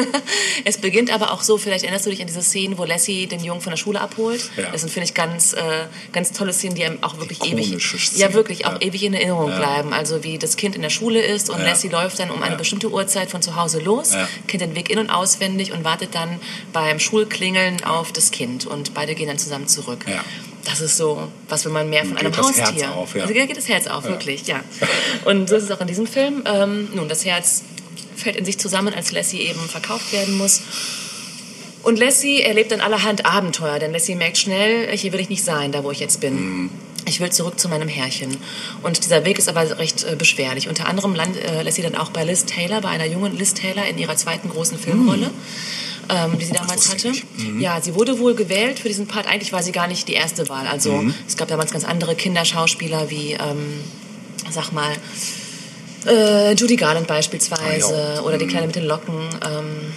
es 0.66 0.78
beginnt 0.78 1.12
aber 1.12 1.32
auch 1.32 1.42
so, 1.42 1.58
vielleicht 1.58 1.84
erinnerst 1.84 2.06
du 2.06 2.10
dich 2.10 2.22
an 2.22 2.28
diese 2.28 2.42
Szenen, 2.42 2.78
wo 2.78 2.86
Lassie 2.86 3.28
den 3.28 3.44
Jungen 3.44 3.62
von 3.62 3.72
der 3.72 3.78
Schule 3.78 4.00
abholt. 4.00 4.50
Ja. 4.58 4.70
Das 4.72 4.82
sind, 4.82 4.92
finde 4.92 5.06
ich, 5.06 5.14
ganz, 5.14 5.54
äh, 5.54 5.86
ganz 6.12 6.32
tolle 6.32 6.54
Szenen, 6.54 6.76
die 6.76 6.84
einem 6.86 7.02
auch 7.04 7.18
wirklich 7.18 7.44
ewig, 7.44 7.82
Szenen, 7.84 8.20
ja, 8.20 8.34
wirklich 8.34 8.66
auch 8.66 8.74
ja. 8.74 8.82
ewig 8.82 9.04
in 9.04 9.14
Erinnerung 9.14 9.50
Ja. 9.50 9.58
bleiben. 9.58 9.94
Also 9.94 10.24
wie 10.24 10.38
das 10.38 10.56
Kind 10.56 10.76
in 10.76 10.82
der 10.82 10.90
Schule 10.90 11.22
ist 11.22 11.50
und 11.50 11.60
Ja. 11.60 11.66
Lassie 11.66 11.90
läuft 11.90 12.20
dann 12.20 12.30
um 12.32 12.42
eine 12.42 12.52
Ja. 12.54 12.58
bestimmte 12.58 12.92
Uhrzeit 12.92 13.30
von 13.32 13.42
zu 13.42 13.56
Hause 13.56 13.80
los, 13.80 14.14
Ja. 14.14 14.28
kennt 14.48 14.62
den 14.62 14.76
Weg 14.76 14.90
in- 14.90 15.00
und 15.00 15.10
auswendig 15.10 15.72
und 15.72 15.84
wartet 15.84 16.14
dann 16.16 16.40
beim 16.72 17.00
Schulklingeln 17.00 17.84
auf 17.84 18.12
das 18.12 18.32
Kind. 18.32 18.66
Und 18.66 18.94
beide 18.94 19.16
gehen 19.16 19.28
dann 19.28 19.40
zusammen 19.40 19.68
zurück. 19.68 20.06
Ja. 20.08 20.24
Das 20.66 20.80
ist 20.80 20.96
so, 20.96 21.28
was 21.50 21.66
will 21.66 21.74
man 21.74 21.90
mehr 21.90 22.06
von 22.06 22.12
Geht 22.16 22.22
einem 22.26 22.32
das 22.32 22.46
Haustier? 22.46 22.64
Herz 22.66 22.84
auf, 22.96 23.16
ja. 23.16 23.24
Also 23.24 23.34
geht 23.34 23.58
das 23.58 23.68
Herz 23.68 23.88
auf, 23.88 24.06
wirklich, 24.06 24.48
ja. 24.48 24.62
Und 25.26 25.50
so 25.50 25.58
ist 25.58 25.64
es 25.64 25.72
auch 25.72 25.82
in 25.82 25.88
diesem 25.88 26.08
Film. 26.08 26.42
Ähm, 26.46 26.88
nun, 26.94 27.10
das 27.10 27.26
Herz 27.26 27.64
fällt 28.24 28.36
in 28.38 28.46
sich 28.46 28.58
zusammen, 28.58 28.94
als 28.94 29.12
Lassie 29.12 29.42
eben 29.42 29.60
verkauft 29.62 30.12
werden 30.14 30.38
muss. 30.38 30.62
Und 31.84 32.00
Lassie 32.00 32.42
erlebt 32.42 32.72
dann 32.72 32.80
allerhand 32.82 33.26
Abenteuer, 33.26 33.78
denn 33.78 33.92
Lassie 33.92 34.16
merkt 34.16 34.38
schnell, 34.38 34.96
hier 34.98 35.12
will 35.12 35.20
ich 35.20 35.30
nicht 35.30 35.44
sein, 35.44 35.72
da 35.72 35.84
wo 35.84 35.92
ich 35.92 36.00
jetzt 36.00 36.22
bin. 36.22 36.34
Mhm. 36.36 36.70
Ich 37.06 37.20
will 37.20 37.30
zurück 37.32 37.60
zu 37.60 37.68
meinem 37.68 37.90
Herrchen. 37.90 38.38
Und 38.82 39.04
dieser 39.04 39.26
Weg 39.26 39.38
ist 39.38 39.50
aber 39.50 39.78
recht 39.78 40.06
äh, 40.06 40.16
beschwerlich. 40.16 40.70
Unter 40.70 40.88
anderem 40.88 41.14
landet 41.14 41.44
äh, 41.44 41.62
Lassie 41.62 41.82
dann 41.82 41.96
auch 41.96 42.12
bei 42.12 42.24
Liz 42.24 42.46
Taylor, 42.46 42.80
bei 42.80 42.88
einer 42.90 43.06
jungen 43.06 43.38
Liz 43.38 43.54
Taylor 43.54 43.86
in 43.86 43.98
ihrer 43.98 44.16
zweiten 44.16 44.50
großen 44.50 44.80
Filmrolle. 44.80 45.30
Ähm, 46.10 46.38
die 46.38 46.44
sie 46.46 46.52
damals 46.52 46.90
hatte. 46.92 47.10
nicht. 47.12 47.26
Ja, 47.60 47.80
sie 47.82 47.96
wurde 47.96 48.20
wohl 48.20 48.36
gewählt 48.36 48.78
für 48.80 48.90
diesen 48.90 49.08
Part. 49.08 49.26
Eigentlich 49.26 49.54
war 49.54 49.64
sie 49.64 49.72
gar 49.72 49.88
nicht 49.88 50.08
die 50.10 50.14
erste 50.14 50.50
Wahl. 50.50 50.68
Also 50.68 50.92
Mhm. 50.92 51.14
es 51.28 51.38
gab 51.38 51.48
damals 51.48 51.72
ganz 51.72 51.86
andere 51.86 52.16
Kinderschauspieler 52.16 53.10
wie, 53.10 53.34
ähm, 53.34 53.80
sag 54.50 54.72
mal, 54.74 54.92
äh, 56.06 56.54
Judy 56.54 56.76
Garland 56.76 57.08
beispielsweise 57.08 58.14
ja. 58.16 58.22
oder 58.22 58.38
die 58.38 58.48
Kleine 58.48 58.68
mit 58.68 58.76
den 58.76 58.86
Locken. 58.86 59.16
Ähm, 59.46 59.94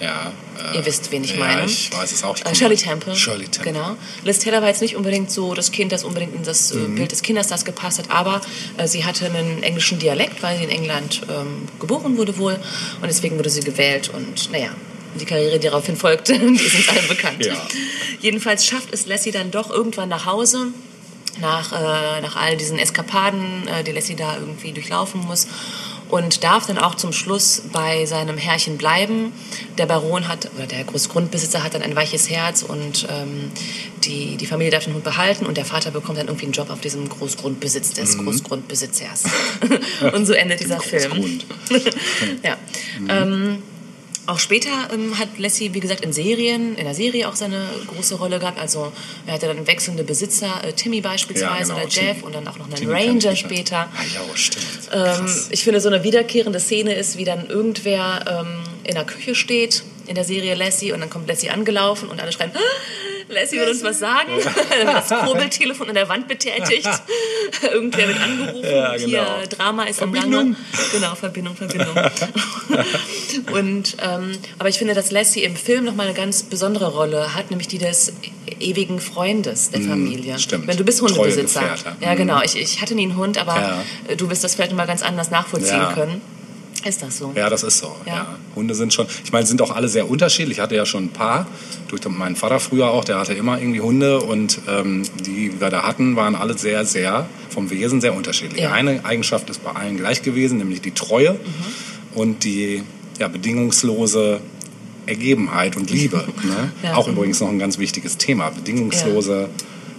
Ja, 0.00 0.32
äh, 0.72 0.76
Ihr 0.78 0.86
wisst, 0.86 1.10
wen 1.12 1.22
ich 1.24 1.32
ja, 1.34 1.38
meine. 1.40 1.66
ich 1.66 1.90
weiß 1.92 2.10
es 2.12 2.24
auch. 2.24 2.36
Äh, 2.38 2.42
komme- 2.42 2.54
Shirley 2.56 2.76
Temple. 2.76 3.14
Shirley 3.14 3.46
Temple. 3.48 3.72
Genau. 3.72 3.96
Liz 4.24 4.38
Taylor 4.38 4.62
war 4.62 4.68
jetzt 4.68 4.80
nicht 4.80 4.96
unbedingt 4.96 5.30
so 5.30 5.52
das 5.54 5.72
Kind, 5.72 5.92
das 5.92 6.04
unbedingt 6.04 6.34
in 6.34 6.42
das 6.42 6.70
äh, 6.72 6.76
Mhm. 6.76 6.94
Bild 6.96 7.12
des 7.12 7.20
Kindes 7.22 7.64
gepasst 7.64 7.98
hat, 7.98 8.10
aber 8.10 8.40
äh, 8.78 8.86
sie 8.86 9.04
hatte 9.04 9.26
einen 9.26 9.62
englischen 9.62 9.98
Dialekt, 9.98 10.42
weil 10.42 10.56
sie 10.58 10.64
in 10.64 10.70
England 10.70 11.20
ähm, 11.28 11.66
geboren 11.78 12.16
wurde 12.16 12.38
wohl 12.38 12.54
und 12.54 13.08
deswegen 13.08 13.36
wurde 13.38 13.50
sie 13.50 13.60
gewählt 13.60 14.08
und 14.14 14.50
naja. 14.52 14.70
Die 15.20 15.24
Karriere, 15.24 15.58
die 15.58 15.66
daraufhin 15.66 15.96
folgte, 15.96 16.38
die 16.38 16.54
ist 16.54 16.76
uns 16.76 16.88
allen 16.88 17.08
bekannt. 17.08 17.44
Ja. 17.44 17.54
Jedenfalls 18.20 18.64
schafft 18.64 18.88
es 18.92 19.06
Lassie 19.06 19.32
dann 19.32 19.50
doch 19.50 19.68
irgendwann 19.68 20.08
nach 20.08 20.24
Hause, 20.24 20.68
nach, 21.40 21.72
äh, 21.72 22.20
nach 22.20 22.36
all 22.36 22.56
diesen 22.56 22.78
Eskapaden, 22.78 23.68
äh, 23.68 23.84
die 23.84 23.92
Lassie 23.92 24.16
da 24.16 24.36
irgendwie 24.36 24.72
durchlaufen 24.72 25.20
muss. 25.26 25.46
Und 26.08 26.42
darf 26.42 26.66
dann 26.66 26.76
auch 26.76 26.96
zum 26.96 27.12
Schluss 27.12 27.62
bei 27.72 28.04
seinem 28.04 28.36
Herrchen 28.36 28.76
bleiben. 28.78 29.32
Der 29.78 29.86
Baron 29.86 30.26
hat, 30.26 30.50
oder 30.56 30.66
der 30.66 30.82
Großgrundbesitzer 30.82 31.62
hat 31.62 31.74
dann 31.74 31.82
ein 31.82 31.94
weiches 31.94 32.28
Herz 32.28 32.62
und 32.62 33.06
ähm, 33.08 33.52
die, 34.02 34.36
die 34.36 34.46
Familie 34.46 34.72
darf 34.72 34.84
den 34.84 34.94
Hund 34.94 35.04
behalten 35.04 35.46
und 35.46 35.56
der 35.56 35.64
Vater 35.64 35.92
bekommt 35.92 36.18
dann 36.18 36.26
irgendwie 36.26 36.46
einen 36.46 36.52
Job 36.52 36.68
auf 36.70 36.80
diesem 36.80 37.08
Großgrundbesitz 37.08 37.92
des 37.92 38.18
Großgrundbesitzers. 38.18 39.22
und 40.12 40.26
so 40.26 40.32
endet 40.32 40.58
dieser 40.58 40.80
Film. 40.80 41.40
Ja. 42.42 42.56
Ähm, 43.08 43.62
auch 44.26 44.38
später 44.38 44.70
ähm, 44.92 45.18
hat 45.18 45.28
Lassie, 45.38 45.74
wie 45.74 45.80
gesagt, 45.80 46.02
in 46.04 46.12
Serien, 46.12 46.76
in 46.76 46.84
der 46.84 46.94
Serie 46.94 47.28
auch 47.28 47.34
seine 47.34 47.64
große 47.88 48.14
Rolle 48.16 48.38
gehabt. 48.38 48.58
Also 48.60 48.92
er 49.26 49.34
hatte 49.34 49.46
dann 49.46 49.66
wechselnde 49.66 50.04
Besitzer, 50.04 50.62
äh, 50.62 50.72
Timmy 50.72 51.00
beispielsweise 51.00 51.72
Ja, 51.72 51.74
genau, 51.74 51.74
oder 51.76 51.88
Jeff 51.88 52.04
Timmy. 52.16 52.22
und 52.24 52.34
dann 52.34 52.46
auch 52.48 52.58
noch 52.58 52.66
einen 52.66 52.74
Timmy 52.76 52.92
Ranger 52.92 53.30
nicht. 53.30 53.40
später. 53.40 53.76
Ah, 53.92 54.02
ja, 54.14 54.20
stimmt. 54.36 54.64
Ähm, 54.92 55.26
ich 55.50 55.64
finde, 55.64 55.80
so 55.80 55.88
eine 55.88 56.04
wiederkehrende 56.04 56.60
Szene 56.60 56.94
ist, 56.94 57.16
wie 57.18 57.24
dann 57.24 57.48
irgendwer 57.48 58.24
ähm, 58.44 58.62
in 58.84 58.94
der 58.94 59.04
Küche 59.04 59.34
steht, 59.34 59.82
in 60.06 60.14
der 60.14 60.24
Serie 60.24 60.54
Lassie, 60.54 60.92
und 60.92 61.00
dann 61.00 61.10
kommt 61.10 61.28
Lassie 61.28 61.50
angelaufen 61.50 62.08
und 62.08 62.20
alle 62.20 62.32
schreien, 62.32 62.50
"Ah, 62.54 62.58
Lassie 63.30 63.58
will 63.58 63.68
uns 63.68 63.82
was 63.82 63.98
sagen. 63.98 64.30
Das 64.84 65.08
Kurbeltelefon 65.08 65.88
an 65.88 65.94
der 65.94 66.08
Wand 66.08 66.26
betätigt. 66.28 66.88
Irgendwer 67.72 68.08
wird 68.08 68.20
angerufen. 68.20 68.64
Ja, 68.70 68.96
genau. 68.96 69.06
Hier, 69.06 69.26
Drama 69.48 69.84
ist 69.84 70.02
am 70.02 70.12
Gange. 70.12 70.30
Verbindung. 70.30 70.56
Genau, 70.92 71.14
Verbindung, 71.14 71.56
Verbindung. 71.56 71.96
und, 73.52 73.96
ähm, 74.02 74.32
aber 74.58 74.68
ich 74.68 74.78
finde, 74.78 74.94
dass 74.94 75.10
Lassie 75.10 75.42
im 75.44 75.56
Film 75.56 75.84
nochmal 75.84 76.06
eine 76.06 76.14
ganz 76.16 76.42
besondere 76.42 76.92
Rolle 76.92 77.34
hat, 77.34 77.50
nämlich 77.50 77.68
die 77.68 77.78
des 77.78 78.12
ewigen 78.58 79.00
Freundes 79.00 79.70
der 79.70 79.82
Familie. 79.82 80.34
Mhm, 80.34 80.38
stimmt. 80.38 80.66
Wenn 80.66 80.76
du 80.76 80.84
bist 80.84 81.00
Hundebesitzer. 81.02 81.62
Ja, 82.00 82.12
Mhm. 82.12 82.16
genau. 82.16 82.42
Ich, 82.42 82.56
ich 82.56 82.80
hatte 82.82 82.94
nie 82.94 83.02
einen 83.02 83.16
Hund, 83.16 83.38
aber 83.38 83.56
Ja. 83.56 83.84
äh, 84.08 84.16
du 84.16 84.28
wirst 84.30 84.44
das 84.44 84.54
vielleicht 84.54 84.72
mal 84.72 84.86
ganz 84.86 85.02
anders 85.02 85.30
nachvollziehen 85.30 85.76
Ja. 85.78 85.92
können. 85.92 86.20
Ist 86.84 87.02
das 87.02 87.18
so? 87.18 87.32
Ja, 87.34 87.50
das 87.50 87.62
ist 87.62 87.78
so. 87.78 87.94
Ja. 88.06 88.14
Ja. 88.14 88.38
Hunde 88.54 88.74
sind 88.74 88.92
schon, 88.92 89.06
ich 89.24 89.32
meine, 89.32 89.46
sind 89.46 89.60
auch 89.62 89.70
alle 89.70 89.88
sehr 89.88 90.08
unterschiedlich. 90.08 90.58
Ich 90.58 90.62
hatte 90.62 90.76
ja 90.76 90.86
schon 90.86 91.04
ein 91.04 91.08
paar, 91.10 91.46
durch 91.88 92.06
meinen 92.08 92.36
Vater 92.36 92.60
früher 92.60 92.90
auch, 92.90 93.04
der 93.04 93.18
hatte 93.18 93.34
immer 93.34 93.58
irgendwie 93.58 93.80
Hunde 93.80 94.20
und 94.20 94.60
ähm, 94.68 95.02
die, 95.18 95.50
die 95.50 95.60
wir 95.60 95.70
da 95.70 95.82
hatten, 95.82 96.16
waren 96.16 96.34
alle 96.34 96.56
sehr, 96.56 96.84
sehr 96.84 97.28
vom 97.50 97.70
Wesen 97.70 98.00
sehr 98.00 98.14
unterschiedlich. 98.14 98.62
Ja. 98.62 98.72
Eine 98.72 99.04
Eigenschaft 99.04 99.50
ist 99.50 99.62
bei 99.62 99.72
allen 99.72 99.96
gleich 99.96 100.22
gewesen, 100.22 100.58
nämlich 100.58 100.80
die 100.80 100.92
Treue 100.92 101.38
und 102.14 102.44
die 102.44 102.82
ja, 103.18 103.28
bedingungslose 103.28 104.40
Ergebenheit 105.06 105.76
und 105.76 105.90
Liebe. 105.90 106.24
Ne? 106.42 106.72
Ja. 106.82 106.94
Auch 106.94 107.06
übrigens 107.06 107.40
noch 107.40 107.48
ein 107.48 107.58
ganz 107.58 107.78
wichtiges 107.78 108.16
Thema. 108.16 108.50
Bedingungslose, 108.50 109.50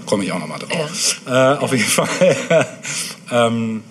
komme 0.06 0.24
ich 0.24 0.32
auch 0.32 0.40
noch 0.40 0.48
mal 0.48 0.58
drauf. 0.58 1.22
Äh, 1.28 1.32
auf 1.32 1.72
jeden 1.72 1.84
Fall. 1.84 2.68
ähm, 3.32 3.84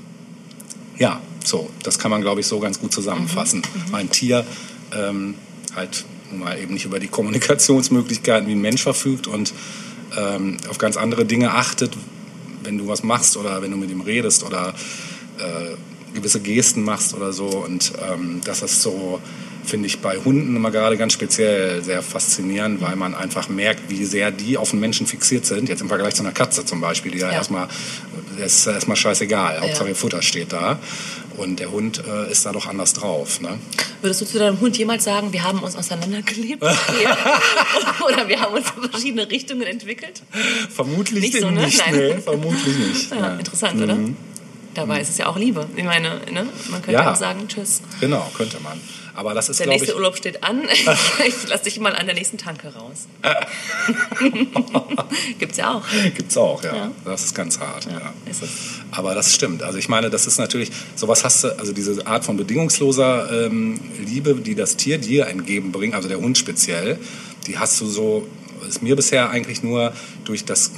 ja, 0.99 1.21
so, 1.45 1.71
das 1.83 1.99
kann 1.99 2.11
man, 2.11 2.21
glaube 2.21 2.41
ich, 2.41 2.47
so 2.47 2.61
ganz 2.61 2.81
gut 2.81 2.93
zusammenfassen. 2.93 3.63
Ein 3.93 4.11
Tier 4.11 4.45
ähm, 4.95 5.35
halt 5.75 6.05
nun 6.31 6.41
mal 6.41 6.59
eben 6.59 6.75
nicht 6.75 6.85
über 6.85 7.01
die 7.01 7.09
Kommunikationsmöglichkeiten 7.09 8.49
wie 8.49 8.53
ein 8.53 8.61
Mensch 8.61 8.83
verfügt 8.83 9.27
und 9.27 9.53
ähm, 10.17 10.57
auf 10.69 10.79
ganz 10.79 10.97
andere 10.97 11.25
Dinge 11.25 11.53
achtet, 11.53 11.97
wenn 12.63 12.79
du 12.79 12.89
was 12.89 13.03
machst 13.03 13.37
oder 13.37 13.63
wenn 13.63 13.71
du 13.71 13.77
mit 13.77 13.91
ihm 13.91 14.01
redest 14.01 14.45
oder 14.45 14.75
äh, 15.39 16.15
gewisse 16.15 16.41
Gesten 16.41 16.83
machst 16.83 17.15
oder 17.15 17.33
so. 17.33 17.47
Und 17.47 17.93
ähm, 18.11 18.41
das 18.45 18.63
ist 18.63 18.83
so 18.83 19.21
finde 19.63 19.87
ich 19.87 20.01
bei 20.01 20.17
Hunden 20.17 20.57
immer 20.57 20.71
gerade 20.71 20.97
ganz 20.97 21.13
speziell 21.13 21.85
sehr 21.85 22.03
faszinierend, 22.03 22.81
weil 22.81 22.97
man 22.97 23.15
einfach 23.15 23.49
merkt, 23.49 23.91
wie 23.91 24.05
sehr 24.05 24.31
die 24.31 24.57
auf 24.57 24.71
den 24.71 24.81
Menschen 24.81 25.07
fixiert 25.07 25.45
sind. 25.47 25.69
Jetzt 25.69 25.83
im 25.83 25.89
Vergleich 25.89 26.15
zu 26.15 26.23
einer 26.23 26.33
Katze 26.33 26.65
zum 26.65 26.81
Beispiel, 26.81 27.13
die 27.13 27.19
ja, 27.19 27.29
Ja. 27.29 27.35
erstmal, 27.35 27.69
der 28.39 28.47
ist 28.47 28.67
erstmal 28.67 28.97
scheißegal. 28.97 29.61
Hauptsache 29.61 29.85
Ja. 29.85 29.91
ihr 29.91 29.97
Futter 29.97 30.23
steht 30.23 30.53
da. 30.53 30.79
Und 31.41 31.59
der 31.59 31.71
Hund 31.71 32.03
äh, 32.07 32.31
ist 32.31 32.45
da 32.45 32.53
doch 32.53 32.67
anders 32.67 32.93
drauf. 32.93 33.41
Ne? 33.41 33.59
Würdest 34.03 34.21
du 34.21 34.27
zu 34.27 34.39
deinem 34.39 34.61
Hund 34.61 34.77
jemals 34.77 35.05
sagen, 35.05 35.33
wir 35.33 35.43
haben 35.43 35.61
uns 35.61 35.75
auseinandergelebt? 35.75 36.63
Oder 38.07 38.29
wir 38.29 38.41
haben 38.41 38.55
uns 38.55 38.67
in 38.77 38.91
verschiedene 38.91 39.31
Richtungen 39.31 39.63
entwickelt? 39.63 40.21
Vermutlich 40.69 41.23
Nicht 41.33 41.41
so, 41.41 41.51
ne? 41.51 41.65
nicht. 41.65 41.79
Nein. 41.79 41.95
Nee, 41.97 42.19
vermutlich 42.19 42.77
nicht. 42.77 43.11
Ja, 43.21 43.37
interessant, 43.37 43.81
oder? 43.81 43.97
Dabei 44.75 45.01
ist 45.01 45.09
es 45.09 45.19
ja 45.19 45.27
auch 45.29 45.37
Liebe. 45.37 45.67
Ich 45.77 45.85
meine, 45.85 46.21
ne? 46.31 46.47
man 46.69 46.83
könnte 46.83 46.93
Ja. 47.01 47.11
auch 47.11 47.17
sagen, 47.17 47.49
tschüss. 47.49 47.81
Genau, 48.01 48.31
könnte 48.37 48.61
man. 48.61 48.79
Aber 49.15 49.35
das 49.35 49.49
ist, 49.49 49.61
Der 49.61 49.67
nächste 49.67 49.91
ich, 49.91 49.97
Urlaub 49.97 50.17
steht 50.17 50.45
an. 50.45 50.63
ich 51.27 51.35
lass 51.49 51.63
dich 51.63 51.81
mal 51.81 51.97
an 51.97 52.07
der 52.07 52.15
nächsten 52.15 52.39
Tanke 52.39 52.73
raus. 52.75 53.07
Gibt's 55.39 55.57
ja 55.57 55.75
auch. 55.75 55.85
gibt's 56.15 56.37
auch, 56.37 56.63
ja. 56.63 56.75
Ja. 56.75 56.91
Das 57.05 57.25
ist 57.25 57.35
ganz 57.35 57.59
hart. 57.59 57.87
Ja. 57.87 57.93
Ja, 57.99 58.15
ist 58.31 58.43
es. 58.43 58.51
Aber 58.93 59.15
das 59.15 59.33
stimmt. 59.35 59.63
Also 59.63 59.79
ich 59.79 59.89
meine, 59.89 60.11
das 60.11 60.27
ist 60.27 60.39
natürlich, 60.39 60.71
sowas 60.97 61.25
hast 61.25 61.45
du, 61.45 61.59
also 61.59 61.73
diese 61.73 62.07
Art 62.07 62.25
von 62.25 62.37
bedingungsloser 62.37 63.47
ähm, 63.47 63.81
Liebe, 64.05 64.35
die 64.35 64.55
das 64.55 64.77
Tier 64.77 64.99
dir 64.99 65.27
entgegenbringt, 65.29 65.95
also 65.95 66.09
der 66.09 66.19
Hund 66.19 66.37
speziell, 66.39 66.99
die 67.47 67.59
hast 67.59 67.81
du 67.81 67.87
so, 67.87 68.27
ist 68.69 68.83
mir 68.83 68.97
bisher 68.97 69.31
eigentlich 69.31 69.63
nur 69.63 69.93
durch 70.25 70.45
das 70.45 70.73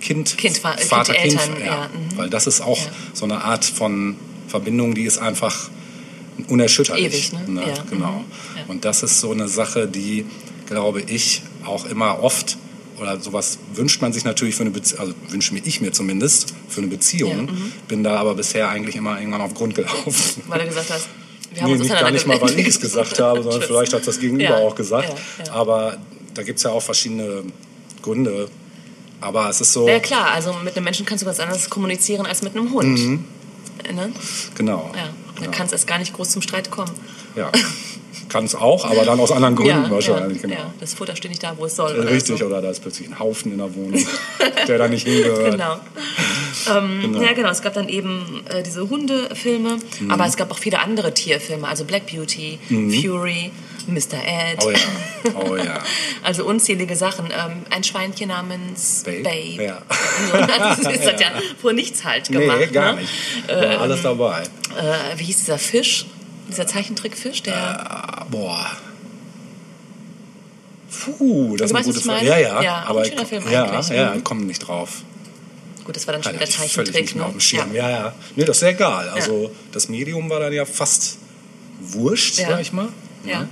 Kind, 0.00 0.36
Kind, 0.38 0.38
Kind, 0.38 0.58
Vater, 0.58 1.12
Kind, 1.14 1.34
Eltern, 1.40 1.56
ja. 1.60 1.66
ja, 1.66 1.88
mhm. 1.88 2.16
Weil 2.16 2.30
das 2.30 2.46
ist 2.46 2.60
auch 2.60 2.78
Ja. 2.78 2.90
so 3.12 3.24
eine 3.24 3.42
Art 3.44 3.64
von 3.64 4.16
Verbindung, 4.46 4.94
die 4.94 5.02
ist 5.04 5.18
einfach 5.18 5.70
unerschütterlich. 6.48 7.32
Ewig, 7.32 7.48
ne? 7.48 7.62
Ja, 7.66 7.74
Genau. 7.90 8.12
mhm. 8.12 8.24
Und 8.70 8.84
das 8.84 9.02
ist 9.02 9.20
so 9.20 9.32
eine 9.32 9.48
Sache, 9.48 9.88
die, 9.88 10.24
glaube 10.68 11.02
ich, 11.02 11.42
auch 11.64 11.84
immer 11.86 12.22
oft 12.22 12.56
oder 13.00 13.20
sowas 13.20 13.58
wünscht 13.74 14.00
man 14.02 14.12
sich 14.12 14.24
natürlich 14.24 14.54
für 14.54 14.62
eine 14.62 14.70
Beziehung, 14.70 15.00
also 15.00 15.14
wünsche 15.28 15.54
mir 15.54 15.60
ich 15.64 15.80
mir 15.80 15.92
zumindest 15.92 16.54
für 16.68 16.80
eine 16.80 16.88
Beziehung, 16.88 17.30
Ja, 17.30 17.42
mhm. 17.52 17.72
bin 17.88 18.04
da 18.04 18.16
aber 18.16 18.34
bisher 18.34 18.68
eigentlich 18.68 18.96
immer 18.96 19.18
irgendwann 19.18 19.40
auf 19.40 19.54
Grund 19.54 19.74
gelaufen. 19.74 20.42
Weil 20.48 20.60
du 20.60 20.66
gesagt 20.66 20.90
hast, 20.90 21.08
wir 21.52 21.62
haben 21.62 21.68
Nee, 21.72 21.78
uns 21.78 21.88
nicht, 21.88 22.00
gar 22.00 22.10
nicht 22.10 22.26
mal, 22.26 22.40
weil 22.40 22.58
ich 22.58 22.66
es 22.66 22.80
gesagt 22.80 23.18
habe, 23.20 23.42
sondern 23.42 23.62
vielleicht 23.62 23.92
hat 23.92 24.06
das 24.06 24.20
Gegenüber 24.20 24.44
Ja, 24.44 24.56
auch 24.58 24.74
gesagt. 24.74 25.14
ja. 25.44 25.52
Aber 25.52 25.96
da 26.34 26.42
gibt 26.42 26.58
es 26.58 26.62
ja 26.64 26.70
auch 26.70 26.82
verschiedene 26.82 27.42
Gründe. 28.02 28.48
Aber 29.20 29.48
es 29.48 29.60
ist 29.60 29.72
so, 29.72 29.88
Ja 29.88 29.98
klar, 29.98 30.30
also 30.32 30.52
mit 30.64 30.76
einem 30.76 30.84
Menschen 30.84 31.04
kannst 31.06 31.22
du 31.24 31.26
was 31.26 31.40
anderes 31.40 31.68
kommunizieren 31.70 32.26
als 32.26 32.42
mit 32.42 32.54
einem 32.56 32.72
Hund. 32.72 32.98
Ne? 32.98 34.12
genau. 34.54 34.90
Ja, 34.94 35.04
da 35.34 35.40
genau. 35.40 35.50
kann 35.50 35.66
es 35.66 35.72
erst 35.72 35.86
gar 35.86 35.98
nicht 35.98 36.12
groß 36.12 36.30
zum 36.30 36.42
Streit 36.42 36.70
kommen. 36.70 36.92
ja. 37.34 37.50
Kann 38.28 38.44
es 38.44 38.54
auch, 38.54 38.84
aber 38.84 39.04
dann 39.04 39.18
aus 39.20 39.32
anderen 39.32 39.56
Gründen 39.56 39.90
wahrscheinlich. 39.90 40.42
ja, 40.42 40.48
genau. 40.48 40.54
ja, 40.60 40.74
das 40.80 40.94
Futter 40.94 41.14
steht 41.16 41.30
nicht 41.30 41.42
da, 41.42 41.54
wo 41.56 41.64
es 41.66 41.76
soll. 41.76 41.92
Äh, 41.96 42.00
oder 42.00 42.10
Richtig, 42.10 42.38
so. 42.38 42.46
oder 42.46 42.60
da 42.60 42.70
ist 42.70 42.80
plötzlich 42.80 43.08
ein 43.08 43.18
Haufen 43.18 43.52
in 43.52 43.58
der 43.58 43.74
Wohnung, 43.74 44.04
der 44.66 44.78
da 44.78 44.88
nicht 44.88 45.06
hingehört. 45.06 45.52
Genau. 45.58 45.76
Ähm, 46.76 47.00
Genau. 47.02 47.22
Ja, 47.22 47.32
genau. 47.32 47.48
Es 47.50 47.62
gab 47.62 47.74
dann 47.74 47.88
eben 47.88 48.42
äh, 48.50 48.62
diese 48.62 48.88
Hundefilme, 48.88 49.78
Mhm. 50.00 50.10
aber 50.10 50.26
es 50.26 50.36
gab 50.36 50.50
auch 50.50 50.58
viele 50.58 50.80
andere 50.80 51.14
Tierfilme, 51.14 51.66
also 51.66 51.84
Black 51.84 52.06
Beauty, 52.06 52.58
Fury, 52.68 53.50
Mr. 53.86 54.18
Ed. 54.22 54.62
Oh 54.64 54.70
ja, 54.70 54.78
oh 55.34 55.56
ja. 55.56 55.82
Also 56.22 56.44
unzählige 56.44 56.94
Sachen. 56.96 57.26
Ähm, 57.26 57.62
ein 57.70 57.84
Schweinchen 57.84 58.28
namens 58.28 59.02
Babe? 59.04 59.22
Babe. 59.22 59.62
Ja. 59.64 59.82
das 60.76 61.06
hat 61.06 61.20
ja 61.20 61.28
vor 61.60 61.72
nichts 61.72 62.04
halt 62.04 62.28
gemacht. 62.28 62.58
Nee, 62.60 62.66
gar 62.66 62.94
ne? 62.94 63.00
nicht. 63.00 63.12
War 63.48 63.80
alles 63.80 64.02
dabei. 64.02 64.42
Äh, 64.42 65.18
wie 65.18 65.24
hieß 65.24 65.38
dieser 65.38 65.58
Fisch? 65.58 66.04
Dieser 66.48 66.66
Zeichentrickfisch, 66.66 67.42
der. 67.42 67.56
Ah, 67.56 68.26
boah. 68.30 68.66
Puh, 71.04 71.56
das 71.56 71.70
Du 71.70 71.76
ist 71.78 71.84
eine 71.84 71.94
gute 71.94 72.00
Frage. 72.04 72.26
Ja, 72.26 72.38
ja. 72.38 72.62
Ja, 72.62 72.84
aber 72.86 73.00
ein 73.02 73.06
schöner 73.10 73.26
Film 73.26 73.44
ja, 73.50 73.64
eigentlich. 73.64 73.88
ja, 73.90 74.14
Mhm. 74.14 74.24
komm 74.24 74.46
nicht 74.46 74.60
drauf. 74.60 75.02
Gut, 75.84 75.96
das 75.96 76.06
war 76.06 76.12
dann 76.14 76.22
schon 76.22 76.34
wieder 76.34 76.44
ich 76.48 76.54
völlig 76.56 76.72
Zeichentrick. 76.72 77.02
nicht 77.02 77.14
mehr 77.14 77.22
ne? 77.24 77.28
auf 77.28 77.34
dem 77.34 77.40
Schirm. 77.40 77.74
Ja, 77.74 77.90
ja. 77.90 78.12
Nee, 78.36 78.44
das 78.44 78.58
ist 78.58 78.62
ja 78.62 78.68
egal. 78.68 79.08
Also 79.10 79.50
das 79.72 79.88
Medium 79.88 80.28
war 80.30 80.40
dann 80.40 80.52
ja 80.52 80.64
fast 80.64 81.18
wurscht, 81.80 82.38
Ja. 82.38 82.48
sag 82.48 82.60
ich 82.60 82.72
mal. 82.72 82.88
Ja. 83.24 83.46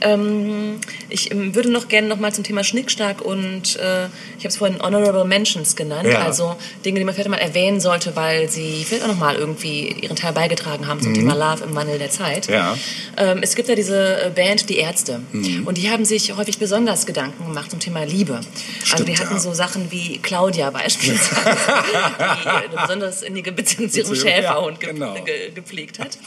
Ähm, 0.00 0.80
ich 1.08 1.30
ähm, 1.30 1.54
würde 1.54 1.70
noch 1.70 1.88
gerne 1.88 2.08
noch 2.08 2.18
mal 2.18 2.32
zum 2.32 2.44
Thema 2.44 2.64
Schnickschnack 2.64 3.22
und 3.22 3.76
äh, 3.76 4.06
ich 4.38 4.44
habe 4.44 4.48
es 4.48 4.56
vorhin 4.56 4.80
Honorable 4.80 5.24
Mentions 5.24 5.76
genannt, 5.76 6.08
Ja. 6.08 6.22
also 6.22 6.56
Dinge, 6.84 6.98
die 6.98 7.04
man 7.04 7.14
vielleicht 7.14 7.30
mal 7.30 7.36
erwähnen 7.38 7.80
sollte, 7.80 8.16
weil 8.16 8.48
sie 8.48 8.84
vielleicht 8.86 9.04
auch 9.04 9.08
noch 9.08 9.18
mal 9.18 9.36
irgendwie 9.36 9.88
ihren 10.00 10.16
Teil 10.16 10.32
beigetragen 10.32 10.86
haben 10.86 11.00
zum 11.00 11.14
Thema 11.14 11.34
Love 11.34 11.64
im 11.64 11.74
Wandel 11.74 11.98
der 11.98 12.10
Zeit. 12.10 12.48
Mhm. 12.48 12.54
Ja. 12.54 12.72
Mhm. 12.72 12.78
Ähm, 13.16 13.38
es 13.42 13.54
gibt 13.54 13.68
ja 13.68 13.74
diese 13.74 14.22
äh, 14.22 14.30
Band 14.30 14.68
Die 14.68 14.78
Ärzte 14.78 15.20
und 15.64 15.78
die 15.78 15.90
haben 15.90 16.04
sich 16.04 16.36
häufig 16.36 16.58
besonders 16.58 17.06
Gedanken 17.06 17.46
gemacht 17.46 17.70
zum 17.70 17.80
Thema 17.80 18.04
Liebe. 18.04 18.34
also 18.34 18.48
Stimmt, 18.84 19.08
die 19.08 19.16
hatten 19.16 19.34
ja. 19.34 19.40
so 19.40 19.52
Sachen 19.52 19.90
wie 19.90 20.18
Claudia 20.18 20.70
beispielsweise, 20.70 21.30
die 22.44 22.48
eine 22.48 22.68
besonders 22.80 23.22
innige 23.22 23.52
Beziehung 23.52 23.90
zu 23.90 24.00
ihrem 24.00 24.14
Schäferhund 24.14 24.80
ge 24.80 24.92
genau. 24.92 25.14
ge 25.24 25.50
gepflegt 25.54 25.98
hat. 25.98 26.18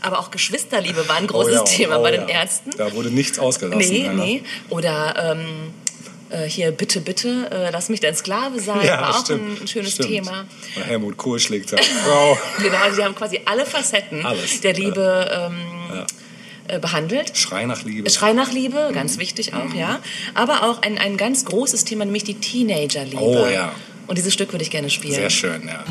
Aber 0.00 0.20
auch 0.20 0.30
Geschwisterliebe 0.30 1.08
war 1.08 1.16
ein 1.16 1.26
großes 1.26 1.54
ja, 1.54 1.62
Thema 1.64 1.98
oh 1.98 2.02
bei 2.02 2.12
den 2.12 2.28
Ärzten. 2.28 2.70
Da 2.78 2.92
wurde 2.94 3.10
nichts 3.10 3.38
ausgelassen. 3.38 3.92
Nee, 3.92 4.04
ja. 4.06 4.12
nee. 4.14 4.42
Oder 4.70 5.36
ähm, 5.36 5.72
äh, 6.30 6.48
hier, 6.48 6.70
bitte, 6.72 7.00
bitte, 7.00 7.50
äh, 7.50 7.70
lass 7.70 7.88
mich 7.88 8.00
dein 8.00 8.14
Sklave 8.14 8.60
sein. 8.60 8.86
Ja, 8.86 9.00
war 9.00 9.10
auch 9.16 9.24
stimmt, 9.24 9.56
ein, 9.58 9.62
ein 9.62 9.68
schönes 9.68 9.92
stimmt. 9.92 10.08
Thema. 10.08 10.44
Und 10.76 10.86
Helmut 10.86 11.16
Kohl 11.16 11.40
schlägt 11.40 11.68
seine 11.70 11.82
Frau. 11.82 12.38
Genau, 12.62 12.76
also 12.78 12.96
die 12.96 13.04
haben 13.04 13.14
quasi 13.14 13.40
alle 13.44 13.66
Facetten 13.66 14.24
Alles. 14.24 14.60
der 14.60 14.74
Liebe 14.74 15.50
ähm, 15.50 16.06
äh, 16.68 16.78
behandelt. 16.78 17.36
Schrei 17.36 17.64
nach 17.64 17.82
Liebe. 17.82 18.08
Schrei 18.10 18.32
nach 18.32 18.52
Liebe, 18.52 18.90
ganz 18.94 19.16
Mhm. 19.16 19.20
wichtig 19.20 19.54
auch, 19.54 19.74
ja. 19.74 20.00
Aber 20.34 20.62
auch 20.64 20.82
ein, 20.82 20.98
ein 20.98 21.16
ganz 21.16 21.44
großes 21.46 21.84
Thema, 21.84 22.04
nämlich 22.04 22.24
die 22.24 22.34
Teenagerliebe. 22.34 23.20
Oh, 23.20 23.46
ja. 23.46 23.72
Und 24.06 24.16
dieses 24.18 24.32
Stück 24.32 24.52
würde 24.52 24.62
ich 24.62 24.70
gerne 24.70 24.88
spielen. 24.90 25.14
Sehr 25.14 25.30
schön, 25.30 25.66
ja. 25.66 25.84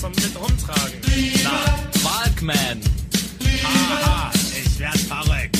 Zum 0.00 0.12
mit 0.12 0.32
rumtragen? 0.40 1.00
Na, 1.42 1.74
Walkman. 2.02 2.80
Haha, 3.64 4.30
ich 4.32 4.78
werd 4.78 4.96
verrückt. 4.96 5.58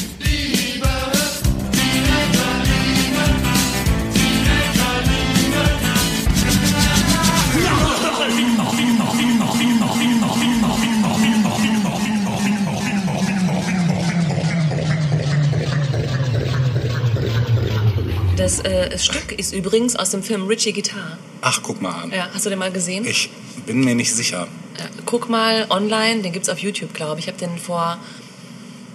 Das 18.37 18.61
äh, 18.61 18.97
Stück 18.97 19.33
ist 19.33 19.53
übrigens 19.53 19.97
aus 19.97 20.11
dem 20.11 20.23
Film 20.23 20.47
Richie 20.47 20.73
Guitar. 20.73 21.19
Ach, 21.41 21.61
guck 21.63 21.81
mal 21.83 21.93
an. 22.03 22.11
Ja, 22.13 22.29
hast 22.35 22.47
du 22.47 22.51
den 22.51 22.59
mal 22.59 22.73
gesehen? 22.73 23.05
Ich 23.07 23.31
bin 23.67 23.81
mir 23.85 23.95
nicht 23.95 24.15
sicher. 24.15 24.49
Ja, 24.79 24.85
guck 25.07 25.29
mal 25.29 25.67
online, 25.71 26.23
den 26.23 26.33
gibt's 26.33 26.49
auf 26.49 26.59
YouTube, 26.59 26.95
glaube 26.95 27.21
ich. 27.21 27.27
Ich 27.29 27.33
habe 27.33 27.39
den 27.39 27.59
vor 27.59 27.99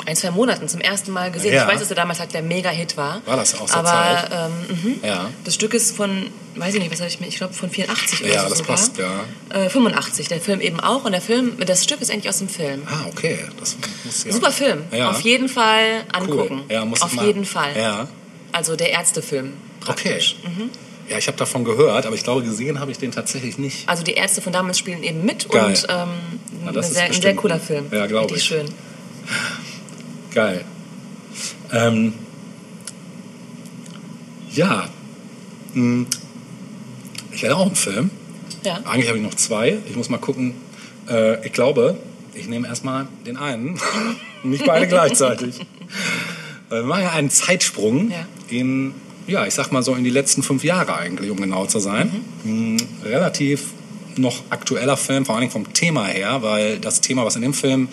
ein, 0.06 0.18
zwei 0.18 0.32
Monaten 0.32 0.68
zum 0.68 0.82
ersten 0.82 1.12
Mal 1.12 1.32
gesehen. 1.32 1.54
Ja. 1.54 1.62
Ich 1.64 1.68
weiß, 1.74 1.80
dass 1.80 1.90
er 1.90 1.96
damals 1.96 2.20
halt 2.20 2.34
der 2.34 2.42
Mega-Hit 2.42 2.98
war. 2.98 3.22
War 3.26 3.38
das 3.38 3.58
aus 3.58 3.70
der 3.72 3.80
Aber 3.80 3.88
Zeit? 3.88 4.30
Ähm, 4.34 4.52
mhm. 4.84 4.96
Ja. 5.02 5.30
das 5.46 5.56
Stück 5.56 5.74
ist 5.74 5.96
von, 5.96 6.30
weiß 6.56 6.74
ich 6.76 6.82
nicht, 6.82 6.92
was 6.92 7.00
habe 7.00 7.08
ich 7.10 7.22
mir, 7.22 7.28
ich 7.28 7.38
glaube 7.38 7.54
von 7.54 7.70
84 7.70 8.22
oder 8.24 8.34
Ja, 8.34 8.44
so 8.44 8.50
das 8.50 8.58
sogar. 8.58 8.76
passt, 8.76 8.98
ja. 8.98 9.24
Äh, 9.50 9.70
85, 9.70 10.28
der 10.28 10.42
Film 10.42 10.60
eben 10.60 10.82
auch. 10.82 11.06
Und 11.06 11.14
der 11.14 11.22
Film, 11.22 11.54
das 11.66 11.86
Stück 11.86 12.02
ist 12.02 12.12
eigentlich 12.12 12.28
aus 12.28 12.40
dem 12.40 12.50
Film. 12.50 12.82
Ah, 12.86 13.06
okay. 13.08 13.40
Das 13.60 13.78
muss 14.04 14.26
ja. 14.26 14.34
Super 14.34 14.52
Film. 14.52 14.84
Ja. 14.92 15.10
Auf 15.12 15.22
jeden 15.22 15.48
Fall 15.48 16.04
angucken. 16.12 16.64
Cool. 16.68 16.74
Ja, 16.76 16.84
muss 16.84 17.02
Auf 17.02 17.14
jeden 17.22 17.46
Fall. 17.46 17.72
Ja. 17.78 18.08
Also 18.52 18.76
der 18.76 18.90
Ärztefilm 18.92 19.54
Okay. 19.86 19.86
praktisch. 19.86 20.36
Mhm. 20.44 20.70
Ja, 21.10 21.18
ich 21.18 21.28
habe 21.28 21.38
davon 21.38 21.64
gehört, 21.66 22.06
aber 22.06 22.16
ich 22.16 22.24
glaube, 22.24 22.44
gesehen 22.44 22.80
habe 22.80 22.92
ich 22.92 22.98
den 22.98 23.12
tatsächlich 23.12 23.58
nicht. 23.58 23.88
Also 23.90 24.04
die 24.04 24.14
Ärzte 24.14 24.42
von 24.42 24.54
damals 24.54 24.80
spielen 24.80 25.04
eben 25.04 25.26
mit 25.26 25.50
Geil. 25.50 25.66
und 25.66 25.86
ähm, 25.90 26.08
Na, 26.64 26.70
ein, 26.70 26.74
das 26.74 26.88
ist 26.90 26.94
sehr, 26.96 27.04
ein 27.06 27.14
sehr 27.14 27.36
cooler. 27.36 27.60
Film. 27.60 27.86
Ja, 27.92 28.06
glaub 28.08 28.24
Richtig 28.32 28.38
ich. 28.38 28.44
schön. 28.46 28.66
Geil. 30.34 30.64
Ähm, 31.72 32.14
ja. 34.52 34.88
Hm. 35.74 36.08
Ich 37.32 37.44
hätte 37.44 37.58
auch 37.58 37.66
einen 37.66 37.76
Film. 37.76 38.10
Ja. 38.64 38.80
Eigentlich 38.86 39.08
habe 39.10 39.18
ich 39.18 39.24
noch 39.24 39.36
zwei. 39.36 39.78
Ich 39.90 39.96
muss 39.96 40.10
mal 40.10 40.18
gucken. 40.20 40.54
Äh, 41.10 41.46
ich 41.46 41.52
glaube, 41.52 41.98
ich 42.34 42.48
nehme 42.48 42.68
erstmal 42.68 43.08
den 43.26 43.38
einen. 43.38 43.80
Nicht 44.44 44.66
beide 44.66 44.88
gleichzeitig. 44.88 45.60
Äh, 46.70 46.76
Wir 46.76 46.84
machen 46.84 47.04
ja 47.04 47.12
einen 47.12 47.30
Zeitsprung 47.30 48.12
Ja. 48.12 48.26
in, 48.50 48.94
ja, 49.28 49.46
ich 49.46 49.54
sag 49.54 49.72
mal 49.72 49.84
so 49.84 49.96
in 49.96 50.04
die 50.04 50.10
letzten 50.10 50.44
fünf 50.44 50.64
Jahre 50.64 50.96
eigentlich, 50.98 51.30
um 51.32 51.38
genau 51.38 51.66
zu 51.66 51.80
sein. 51.80 52.12
Hm, 52.44 52.78
relativ 53.04 53.66
noch 54.16 54.44
aktueller 54.50 54.98
Film, 54.98 55.26
vor 55.26 55.36
allen 55.36 55.42
Dingen 55.42 55.52
vom 55.52 55.74
Thema 55.74 56.06
her, 56.06 56.42
weil 56.42 56.78
das 56.80 57.02
Thema, 57.02 57.26
was 57.26 57.36
in 57.36 57.42
dem 57.42 57.54
Film 57.54 57.88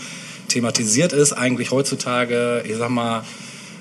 thematisiert 0.49 1.12
ist, 1.12 1.33
eigentlich 1.33 1.70
heutzutage, 1.70 2.62
ich 2.66 2.76
sag 2.76 2.91
mal, 2.91 3.22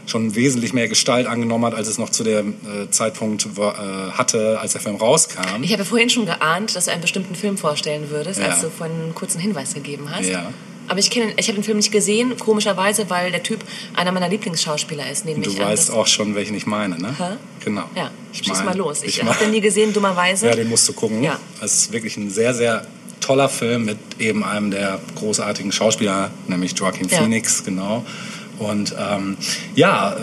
schon 0.06 0.36
wesentlich 0.36 0.74
mehr 0.74 0.88
Gestalt 0.88 1.28
angenommen 1.28 1.66
hat, 1.66 1.76
als 1.76 1.88
es 1.88 1.98
noch 1.98 2.10
zu 2.10 2.24
dem 2.24 2.54
äh, 2.66 2.90
Zeitpunkt 2.90 3.58
war, 3.58 3.76
äh, 3.76 4.12
hatte, 4.12 4.60
als 4.60 4.72
der 4.72 4.82
Film 4.82 4.96
rauskam. 4.96 5.62
Ich 5.62 5.72
habe 5.74 5.86
vorhin 5.86 6.10
schon 6.10 6.26
geahnt, 6.26 6.76
dass 6.76 6.86
du 6.86 6.92
einen 6.92 7.02
bestimmten 7.02 7.36
Film 7.36 7.58
vorstellen 7.58 8.10
würdest, 8.10 8.40
Ja. 8.40 8.48
als 8.48 8.62
du 8.62 8.70
vorhin 8.72 8.96
einen 9.02 9.16
kurzen 9.16 9.40
Hinweis 9.40 9.74
gegeben 9.74 10.10
hast. 10.10 10.26
Ja. 10.28 10.52
Aber 10.90 11.00
ich, 11.00 11.10
kenne, 11.10 11.34
ich 11.38 11.48
habe 11.48 11.56
den 11.58 11.64
Film 11.64 11.78
nicht 11.78 11.92
gesehen, 11.92 12.36
komischerweise, 12.38 13.10
weil 13.10 13.32
der 13.32 13.44
Typ 13.44 13.60
einer 13.96 14.12
meiner 14.12 14.28
Lieblingsschauspieler 14.28 15.10
ist. 15.10 15.22
Und 15.26 15.32
Nämlich 15.34 15.56
du 15.56 15.62
an 15.64 15.70
weißt 15.70 15.90
das- 15.90 15.96
auch 15.96 16.08
schon, 16.08 16.36
welchen 16.36 16.56
ich 16.56 16.66
meine, 16.66 16.98
ne? 17.00 17.16
Hä? 17.18 17.38
Genau. 17.64 17.84
Ja, 17.96 18.12
Ich 18.34 18.40
schieß 18.40 18.48
meine- 18.50 18.66
mal 18.66 18.78
los. 18.78 19.04
Ich, 19.04 19.20
ich 19.20 19.24
habe 19.24 19.38
den 19.40 19.52
nie 19.52 19.62
gesehen, 19.62 19.94
dummerweise. 19.94 20.48
Ja, 20.48 20.56
den 20.56 20.68
musst 20.68 20.90
du 20.90 20.94
gucken. 20.94 21.24
Ja. 21.24 21.40
Es 21.62 21.76
ist 21.76 21.92
wirklich 21.94 22.18
ein 22.18 22.30
sehr, 22.30 22.54
sehr 22.54 22.86
toller 23.22 23.50
Film 23.50 23.86
mit 23.86 23.98
eben 24.18 24.44
einem 24.44 24.72
der 24.72 25.00
großartigen 25.16 25.72
Schauspieler, 25.72 26.32
nämlich 26.48 26.74
Joaquin 26.78 27.08
Ja. 27.08 27.20
Phoenix, 27.20 27.64
genau. 27.64 28.04
Und 28.58 28.96
ähm, 28.98 29.38
ja, 29.76 30.18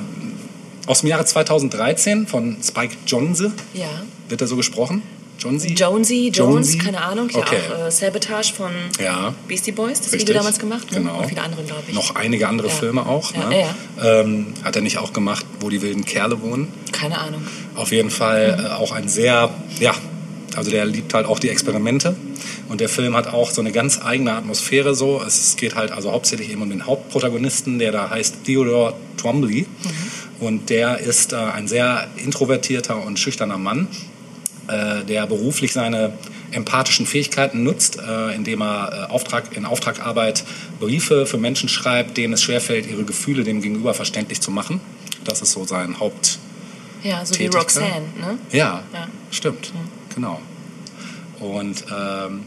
aus 0.87 1.01
dem 1.01 1.09
Jahre 1.11 1.25
2013 1.25 2.27
von 2.27 2.57
Spike 2.63 2.95
Jonze 3.07 3.53
Ja. 3.75 3.87
wird 4.29 4.41
er 4.41 4.47
so 4.47 4.57
gesprochen. 4.57 5.03
Jonesy? 5.39 5.75
Jonesy, 5.75 6.29
Jones, 6.33 6.39
Jonesy? 6.73 6.79
keine 6.79 7.01
Ahnung. 7.03 7.29
Ja, 7.31 7.39
Okay. 7.41 7.57
auch 7.83 7.87
äh, 7.87 7.91
Sabotage 7.91 8.55
von 8.55 8.73
Ja. 9.03 9.35
Beastie 9.49 9.73
Boys, 9.73 9.99
das 10.01 10.13
Richtig. 10.13 10.23
Video 10.29 10.35
damals 10.35 10.59
gemacht. 10.59 10.91
Ne? 10.93 10.99
Genau. 10.99 11.19
Und 11.19 11.27
viele 11.29 11.43
andere, 11.43 11.63
glaube 11.65 11.83
ich. 11.89 11.95
Noch 11.95 12.15
einige 12.15 12.49
andere 12.49 12.69
Ja. 12.69 12.75
Filme 12.75 13.07
auch. 13.07 13.35
Ja, 13.35 13.49
ne? 13.49 13.65
Ähm, 14.03 14.47
hat 14.65 14.77
er 14.77 14.83
nicht 14.83 14.99
auch 14.99 15.13
gemacht, 15.13 15.45
wo 15.61 15.69
die 15.69 15.83
wilden 15.83 16.05
Kerle 16.05 16.41
wohnen? 16.43 16.73
Keine 16.93 17.19
Ahnung. 17.19 17.43
Auf 17.75 17.93
jeden 17.93 18.11
Fall 18.11 18.65
äh, 18.71 18.73
auch 18.75 18.93
ein 18.93 19.09
sehr, 19.09 19.51
ja, 19.81 19.95
also 20.57 20.71
der 20.71 20.85
liebt 20.87 21.13
halt 21.15 21.27
auch 21.27 21.39
die 21.39 21.51
Experimente. 21.51 22.17
Und 22.69 22.81
der 22.81 22.89
Film 22.89 23.15
hat 23.15 23.29
auch 23.29 23.51
so 23.51 23.61
eine 23.61 23.71
ganz 23.73 24.01
eigene 24.03 24.33
Atmosphäre 24.33 24.95
so. 24.95 25.23
Es 25.25 25.57
geht 25.57 25.75
halt 25.77 25.93
also 25.93 26.11
hauptsächlich 26.13 26.51
eben 26.51 26.63
um 26.63 26.71
den 26.71 26.87
Hauptprotagonisten, 26.87 27.79
der 27.79 27.93
da 27.93 28.11
heißt 28.11 28.45
Theodore 28.45 28.95
Twombly. 29.19 29.67
Und 30.41 30.69
der 30.71 30.99
ist 30.99 31.33
äh, 31.33 31.37
ein 31.37 31.69
sehr 31.69 32.09
introvertierter 32.17 33.03
und 33.05 33.19
schüchterner 33.19 33.57
Mann, 33.59 33.89
äh, 34.69 35.05
der 35.05 35.27
beruflich 35.27 35.73
seine 35.73 36.13
empathischen 36.53 37.07
Fähigkeiten 37.07 37.63
nutzt, 37.65 37.99
äh, 37.99 38.35
indem 38.35 38.63
er 38.63 39.09
äh, 39.09 39.13
Auftrag, 39.13 39.57
in 39.57 39.65
Auftragarbeit 39.67 40.45
Briefe 40.81 41.27
für 41.27 41.39
Menschen 41.39 41.69
schreibt, 41.69 42.17
denen 42.17 42.35
es 42.35 42.43
schwerfällt, 42.43 42.87
ihre 42.89 43.05
Gefühle 43.05 43.45
dem 43.45 43.61
Gegenüber 43.61 43.95
verständlich 43.95 44.41
zu 44.41 44.51
machen. 44.51 44.81
Das 45.25 45.43
ist 45.43 45.53
so 45.53 45.65
sein 45.65 45.99
Haupt, 45.99 46.39
Ja, 47.03 47.25
so 47.25 47.35
wie 47.35 47.39
Tätigkeit. 47.39 47.63
Roxanne, 47.63 47.89
ne? 48.21 48.39
ja, 48.53 48.83
Ja. 48.93 49.09
stimmt. 49.31 49.73
Genau. 50.15 50.41
Und 51.41 51.85
ähm, 51.91 52.45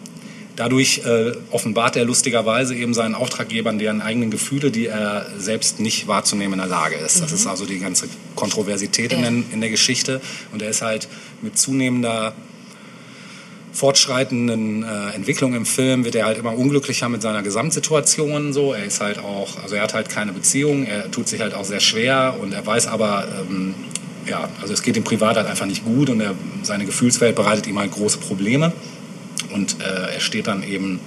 dadurch 0.60 1.02
äh, 1.06 1.32
offenbart 1.52 1.96
er 1.96 2.04
lustigerweise 2.04 2.76
eben 2.76 2.94
seinen 2.94 3.16
Auftraggebern 3.16 3.80
deren 3.80 4.02
eigenen 4.02 4.30
Gefühle, 4.30 4.72
die 4.72 4.88
er 4.88 5.26
selbst 5.38 5.80
nicht 5.80 6.10
wahrzunehmen 6.10 6.54
in 6.54 6.60
der 6.60 6.68
Lage 6.68 6.96
ist. 6.96 7.22
Das 7.22 7.32
ist 7.32 7.48
also 7.48 7.66
die 7.66 7.80
ganze 7.80 8.10
Kontroversität 8.36 9.14
in, 9.14 9.24
den, 9.24 9.46
in 9.54 9.62
der 9.62 9.70
Geschichte. 9.70 10.20
Und 10.52 10.62
er 10.62 10.70
ist 10.70 10.82
halt 10.82 11.08
mit 11.42 11.58
zunehmender 11.58 12.34
fortschreitenden 13.72 14.84
äh, 14.84 15.16
Entwicklung 15.16 15.54
im 15.54 15.66
Film 15.66 16.04
wird 16.04 16.16
er 16.16 16.26
halt 16.26 16.38
immer 16.38 16.58
unglücklicher 16.58 17.08
mit 17.08 17.22
seiner 17.22 17.42
Gesamtsituation 17.42 18.52
so. 18.52 18.74
Er 18.74 18.84
ist 18.84 19.00
halt 19.00 19.20
auch, 19.20 19.64
also 19.64 19.76
er 19.76 19.84
hat 19.84 19.94
halt 19.94 20.10
keine 20.10 20.34
Beziehung, 20.34 20.86
er 20.86 21.10
tut 21.10 21.30
sich 21.30 21.40
halt 21.40 21.54
auch 21.54 21.64
sehr 21.64 21.80
schwer 21.80 22.36
und 22.42 22.52
er 22.52 22.66
weiß 22.66 22.88
aber, 22.88 23.30
ähm, 23.50 23.76
ja, 24.26 24.50
also 24.62 24.74
es 24.74 24.82
geht 24.82 24.98
ihm 24.98 25.06
privat 25.06 25.38
halt 25.38 25.48
einfach 25.48 25.68
nicht 25.68 25.86
gut 25.86 26.10
und 26.10 26.20
er, 26.20 26.36
seine 26.64 26.86
Gefühlswelt 26.86 27.38
bereitet 27.38 27.68
ihm 27.68 27.80
halt 27.80 27.92
große 27.92 28.18
Probleme. 28.18 28.74
Und 29.52 29.82
äh, 29.82 30.14
er 30.14 30.20
steht 30.20 30.48
dann 30.48 30.64
eben 30.64 31.00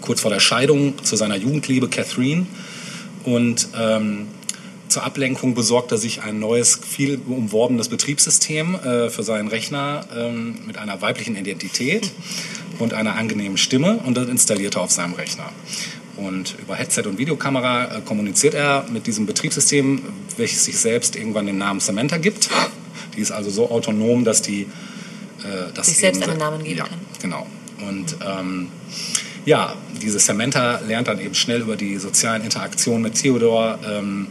kurz 0.00 0.20
vor 0.20 0.30
der 0.30 0.40
Scheidung 0.40 1.02
zu 1.02 1.16
seiner 1.16 1.36
Jugendliebe 1.36 1.88
Catherine 1.88 2.46
und 3.24 3.68
ähm, 3.78 4.28
zur 4.88 5.04
Ablenkung 5.04 5.54
besorgt 5.54 5.92
er 5.92 5.98
sich 5.98 6.22
ein 6.22 6.38
neues, 6.38 6.80
viel 6.86 7.20
umworbenes 7.26 7.88
Betriebssystem 7.88 8.74
äh, 8.74 9.10
für 9.10 9.22
seinen 9.22 9.48
Rechner 9.48 10.06
ähm, 10.16 10.60
mit 10.66 10.78
einer 10.78 11.02
weiblichen 11.02 11.36
Identität 11.36 12.10
und 12.78 12.94
einer 12.94 13.16
angenehmen 13.16 13.58
Stimme 13.58 13.98
und 13.98 14.16
das 14.16 14.28
installiert 14.28 14.76
er 14.76 14.82
auf 14.82 14.90
seinem 14.90 15.14
Rechner. 15.14 15.50
Und 16.16 16.56
über 16.60 16.74
Headset 16.74 17.02
und 17.02 17.18
Videokamera 17.18 17.98
äh, 17.98 18.00
kommuniziert 18.00 18.54
er 18.54 18.86
mit 18.90 19.06
diesem 19.06 19.26
Betriebssystem, 19.26 20.02
welches 20.36 20.64
sich 20.64 20.78
selbst 20.78 21.16
irgendwann 21.16 21.46
den 21.46 21.58
Namen 21.58 21.80
Samantha 21.80 22.16
gibt. 22.16 22.48
Die 23.14 23.20
ist 23.20 23.30
also 23.30 23.50
so 23.50 23.70
autonom, 23.70 24.24
dass 24.24 24.42
die 24.42 24.66
äh, 25.44 25.72
dass 25.72 25.86
Sich 25.86 25.98
selbst 25.98 26.22
einen 26.22 26.38
Namen 26.38 26.64
geben 26.64 26.78
ja, 26.78 26.84
kann. 26.84 26.98
Genau. 27.20 27.46
Und 27.86 28.16
ähm, 28.26 28.68
ja, 29.44 29.74
diese 30.02 30.18
Samantha 30.18 30.80
lernt 30.86 31.08
dann 31.08 31.20
eben 31.20 31.34
schnell 31.34 31.62
über 31.62 31.76
die 31.76 31.96
sozialen 31.98 32.42
Interaktionen 32.42 33.02
mit 33.02 33.14
Theodor 33.14 33.78
ähm, 33.88 34.26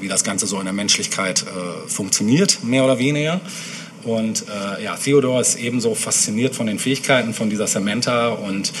wie 0.00 0.08
das 0.08 0.24
Ganze 0.24 0.46
so 0.46 0.58
in 0.58 0.64
der 0.64 0.72
Menschlichkeit 0.72 1.42
äh, 1.42 1.88
funktioniert, 1.88 2.64
mehr 2.64 2.84
oder 2.84 2.98
weniger. 2.98 3.40
Und 4.02 4.44
äh, 4.48 4.82
ja, 4.82 4.96
Theodor 4.96 5.40
ist 5.40 5.56
ebenso 5.56 5.94
fasziniert 5.94 6.54
von 6.54 6.66
den 6.66 6.78
Fähigkeiten 6.78 7.34
von 7.34 7.50
dieser 7.50 7.66
Samantha 7.66 8.28
und 8.28 8.72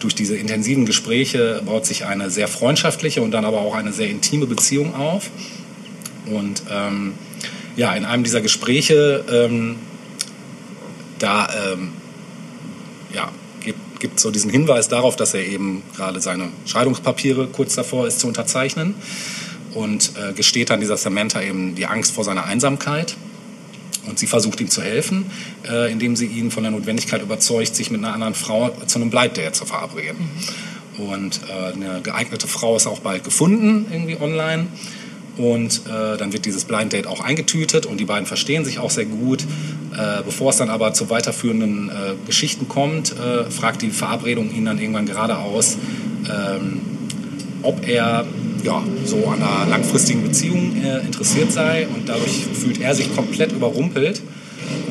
durch 0.00 0.14
diese 0.14 0.36
intensiven 0.36 0.84
Gespräche 0.84 1.62
baut 1.64 1.86
sich 1.86 2.04
eine 2.04 2.30
sehr 2.30 2.48
freundschaftliche 2.48 3.22
und 3.22 3.30
dann 3.30 3.46
aber 3.46 3.62
auch 3.62 3.74
eine 3.74 3.92
sehr 3.92 4.10
intime 4.10 4.46
Beziehung 4.46 4.94
auf. 4.94 5.30
Und 6.26 6.62
ähm, 6.70 7.14
ja, 7.76 7.94
in 7.94 8.04
einem 8.04 8.22
dieser 8.22 8.42
Gespräche, 8.42 9.24
ähm, 9.30 9.76
da 11.18 11.48
ähm, 11.72 11.92
gibt, 14.00 14.20
so 14.20 14.30
diesen 14.30 14.50
Hinweis 14.50 14.88
darauf, 14.88 15.16
dass 15.16 15.34
er 15.34 15.46
eben 15.46 15.82
gerade 15.96 16.20
seine 16.20 16.48
Scheidungspapiere 16.66 17.48
kurz 17.48 17.74
davor 17.74 18.06
ist 18.06 18.20
zu 18.20 18.26
unterzeichnen 18.26 18.94
und 19.74 20.12
äh, 20.16 20.32
gesteht 20.32 20.70
dann 20.70 20.80
dieser 20.80 20.96
Samantha 20.96 21.42
eben 21.42 21.74
die 21.74 21.86
Angst 21.86 22.12
vor 22.12 22.24
seiner 22.24 22.44
Einsamkeit. 22.44 23.16
Und 24.06 24.18
sie 24.18 24.26
versucht 24.26 24.60
ihm 24.60 24.70
zu 24.70 24.82
helfen, 24.82 25.26
äh, 25.68 25.90
indem 25.90 26.14
sie 26.14 26.26
ihn 26.26 26.50
von 26.50 26.62
der 26.62 26.70
Notwendigkeit 26.70 27.22
überzeugt, 27.22 27.74
sich 27.74 27.90
mit 27.90 28.02
einer 28.02 28.14
anderen 28.14 28.34
Frau 28.34 28.70
zu 28.86 29.00
einem 29.00 29.10
Blind 29.10 29.36
Date 29.36 29.56
zu 29.56 29.66
verabreden. 29.66 30.30
Und 30.98 31.40
äh, 31.48 31.72
eine 31.72 32.00
geeignete 32.02 32.46
Frau 32.46 32.76
ist 32.76 32.86
auch 32.86 33.00
bald 33.00 33.24
gefunden, 33.24 33.86
irgendwie 33.90 34.16
online. 34.20 34.68
Und 35.36 35.82
äh, 35.86 36.16
dann 36.16 36.32
wird 36.32 36.46
dieses 36.46 36.64
Blind 36.64 36.92
Date 36.92 37.06
auch 37.06 37.20
eingetütet 37.20 37.84
und 37.86 38.00
die 38.00 38.04
beiden 38.04 38.26
verstehen 38.26 38.64
sich 38.64 38.78
auch 38.78 38.90
sehr 38.90 39.04
gut. 39.04 39.42
Äh, 39.96 40.22
bevor 40.24 40.50
es 40.50 40.56
dann 40.56 40.70
aber 40.70 40.92
zu 40.94 41.10
weiterführenden 41.10 41.90
äh, 41.90 41.92
Geschichten 42.26 42.68
kommt, 42.68 43.12
äh, 43.12 43.50
fragt 43.50 43.82
die 43.82 43.90
Verabredung 43.90 44.54
ihn 44.54 44.64
dann 44.64 44.78
irgendwann 44.78 45.06
geradeaus, 45.06 45.76
ähm, 46.24 46.80
ob 47.62 47.86
er 47.86 48.26
ja, 48.62 48.82
so 49.04 49.26
an 49.28 49.42
einer 49.42 49.66
langfristigen 49.70 50.22
Beziehung 50.22 50.82
äh, 50.82 51.00
interessiert 51.00 51.52
sei. 51.52 51.86
Und 51.86 52.08
dadurch 52.08 52.46
fühlt 52.52 52.80
er 52.80 52.94
sich 52.94 53.14
komplett 53.14 53.52
überrumpelt 53.52 54.22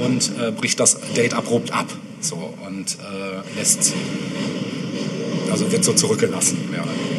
und 0.04 0.32
äh, 0.40 0.52
bricht 0.52 0.80
das 0.80 0.98
Date 1.16 1.34
abrupt 1.34 1.74
ab. 1.74 1.88
So, 2.22 2.56
und 2.66 2.98
lässt, 3.56 3.94
also 5.52 5.72
wird 5.72 5.84
so 5.84 5.94
zurückgelassen, 5.94 6.58
mehr 6.72 6.82
oder 6.82 6.90
weniger. 6.90 7.15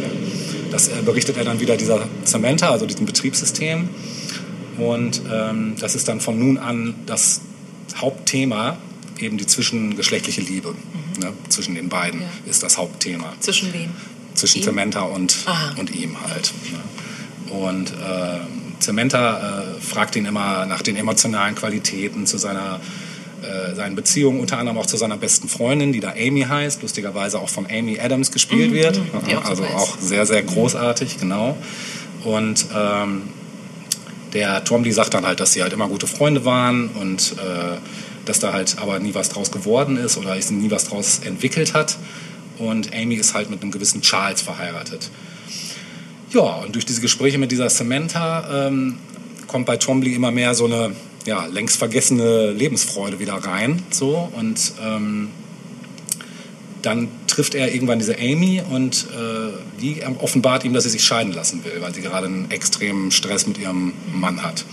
Das 0.70 0.88
äh, 0.88 1.02
berichtet 1.04 1.36
er 1.36 1.44
dann 1.44 1.60
wieder 1.60 1.76
dieser 1.76 2.06
Samantha, 2.24 2.70
also 2.70 2.86
diesem 2.86 3.06
Betriebssystem. 3.06 3.88
Und 4.78 5.22
ähm, 5.32 5.74
das 5.80 5.94
ist 5.94 6.08
dann 6.08 6.20
von 6.20 6.38
nun 6.38 6.58
an 6.58 6.94
das 7.06 7.40
Hauptthema, 7.96 8.76
eben 9.18 9.38
die 9.38 9.46
zwischengeschlechtliche 9.46 10.42
Liebe. 10.42 10.74
Ne? 11.18 11.32
Zwischen 11.48 11.74
den 11.74 11.88
beiden 11.88 12.20
Ja. 12.20 12.28
ist 12.46 12.62
das 12.62 12.76
Hauptthema. 12.76 13.32
Zwischen 13.40 13.72
wem? 13.72 13.90
Zwischen 14.34 14.58
Ihm? 14.58 14.64
Samantha 14.64 15.00
und, 15.02 15.36
Aha. 15.46 15.74
und 15.78 15.94
ihm 15.94 16.20
halt. 16.20 16.52
Ne? 16.70 17.54
Und 17.54 17.90
äh, 17.90 18.40
Samantha 18.80 19.62
äh, 19.62 19.80
fragt 19.80 20.16
ihn 20.16 20.26
immer 20.26 20.66
nach 20.66 20.82
den 20.82 20.96
emotionalen 20.96 21.54
Qualitäten 21.54 22.26
zu 22.26 22.36
seiner 22.36 22.80
äh, 23.42 23.74
seinen 23.74 23.94
Beziehungen, 23.94 24.40
unter 24.40 24.58
anderem 24.58 24.78
auch 24.78 24.86
zu 24.86 24.96
seiner 24.96 25.16
besten 25.16 25.48
Freundin, 25.48 25.92
die 25.92 26.00
da 26.00 26.12
Amy 26.12 26.42
heißt, 26.42 26.82
lustigerweise 26.82 27.38
auch 27.38 27.48
von 27.48 27.66
Amy 27.66 27.98
Adams 28.00 28.32
gespielt 28.32 28.72
wird. 28.72 28.98
Mhm, 28.98 29.28
die 29.28 29.36
auch 29.36 29.44
also 29.44 29.62
super 29.62 29.76
ist. 29.76 29.82
auch 29.82 29.98
sehr, 29.98 30.26
sehr 30.26 30.42
großartig, 30.42 31.18
genau. 31.18 31.56
Und 32.24 32.66
ähm, 32.74 33.22
der 34.32 34.64
Trombley 34.64 34.92
sagt 34.92 35.14
dann 35.14 35.26
halt, 35.26 35.40
dass 35.40 35.52
sie 35.52 35.62
halt 35.62 35.72
immer 35.72 35.88
gute 35.88 36.06
Freunde 36.06 36.44
waren 36.44 36.88
und 36.88 37.32
äh, 37.32 37.78
dass 38.24 38.40
da 38.40 38.52
halt 38.52 38.76
aber 38.78 38.98
nie 38.98 39.14
was 39.14 39.28
draus 39.28 39.50
geworden 39.50 39.96
ist 39.96 40.18
oder 40.18 40.36
es 40.36 40.50
nie 40.50 40.70
was 40.70 40.84
draus 40.84 41.20
entwickelt 41.24 41.74
hat. 41.74 41.96
Und 42.58 42.94
Amy 42.94 43.14
ist 43.14 43.34
halt 43.34 43.50
mit 43.50 43.62
einem 43.62 43.70
gewissen 43.70 44.02
Charles 44.02 44.42
verheiratet. 44.42 45.10
Ja, 46.30 46.56
und 46.56 46.74
durch 46.74 46.84
diese 46.84 47.00
Gespräche 47.00 47.38
mit 47.38 47.52
dieser 47.52 47.70
Samantha 47.70 48.66
ähm, 48.66 48.98
kommt 49.46 49.66
bei 49.66 49.76
Trombley 49.76 50.14
immer 50.14 50.30
mehr 50.30 50.54
so 50.54 50.64
eine 50.64 50.92
ja, 51.26 51.46
längst 51.46 51.76
vergessene 51.76 52.52
Lebensfreude 52.52 53.18
wieder 53.18 53.34
rein. 53.34 53.82
So, 53.90 54.30
und 54.34 54.72
ähm, 54.82 55.28
dann 56.82 57.08
trifft 57.26 57.54
er 57.54 57.74
irgendwann 57.74 57.98
diese 57.98 58.16
Amy 58.16 58.62
und 58.70 59.06
äh, 59.10 59.80
die 59.80 60.02
offenbart 60.20 60.64
ihm, 60.64 60.72
dass 60.72 60.84
sie 60.84 60.90
sich 60.90 61.04
scheiden 61.04 61.32
lassen 61.32 61.64
will, 61.64 61.80
weil 61.80 61.92
sie 61.92 62.00
gerade 62.00 62.26
einen 62.26 62.50
extremen 62.50 63.10
Stress 63.10 63.46
mit 63.46 63.58
ihrem 63.58 63.92
Mann 64.14 64.42
hat. 64.42 64.64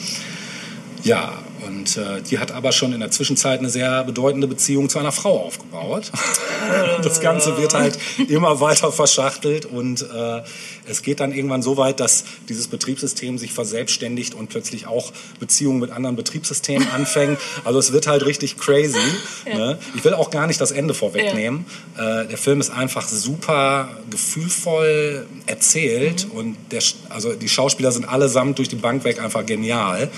Ja, 1.03 1.43
und 1.67 1.97
äh, 1.97 2.21
die 2.21 2.39
hat 2.39 2.51
aber 2.51 2.71
schon 2.71 2.93
in 2.93 2.99
der 2.99 3.11
Zwischenzeit 3.11 3.59
eine 3.59 3.69
sehr 3.69 4.03
bedeutende 4.03 4.47
Beziehung 4.47 4.89
zu 4.89 4.99
einer 4.99 5.11
Frau 5.11 5.39
aufgebaut. 5.39 6.11
das 7.03 7.19
Ganze 7.21 7.57
wird 7.57 7.73
halt 7.73 7.97
immer 8.27 8.59
weiter 8.59 8.91
verschachtelt 8.91 9.65
und 9.65 10.01
äh, 10.01 10.41
es 10.85 11.01
geht 11.01 11.19
dann 11.19 11.31
irgendwann 11.31 11.61
so 11.61 11.77
weit, 11.77 11.99
dass 11.99 12.25
dieses 12.49 12.67
Betriebssystem 12.67 13.37
sich 13.37 13.53
verselbstständigt 13.53 14.33
und 14.33 14.49
plötzlich 14.49 14.87
auch 14.87 15.11
Beziehungen 15.39 15.79
mit 15.79 15.91
anderen 15.91 16.15
Betriebssystemen 16.15 16.87
anfängt. 16.93 17.39
Also 17.63 17.79
es 17.79 17.93
wird 17.93 18.07
halt 18.07 18.25
richtig 18.25 18.57
crazy. 18.57 18.97
Ne? 19.45 19.77
Ich 19.95 20.03
will 20.03 20.13
auch 20.13 20.29
gar 20.29 20.47
nicht 20.47 20.59
das 20.59 20.71
Ende 20.71 20.93
vorwegnehmen. 20.93 21.65
Äh, 21.97 22.27
der 22.27 22.37
Film 22.37 22.59
ist 22.59 22.69
einfach 22.69 23.07
super 23.07 23.89
gefühlvoll 24.09 25.25
erzählt 25.45 26.27
und 26.31 26.57
der, 26.71 26.81
also 27.09 27.33
die 27.33 27.49
Schauspieler 27.49 27.91
sind 27.91 28.05
allesamt 28.05 28.57
durch 28.57 28.69
die 28.69 28.75
Bank 28.75 29.03
weg 29.03 29.21
einfach 29.21 29.45
genial 29.45 30.09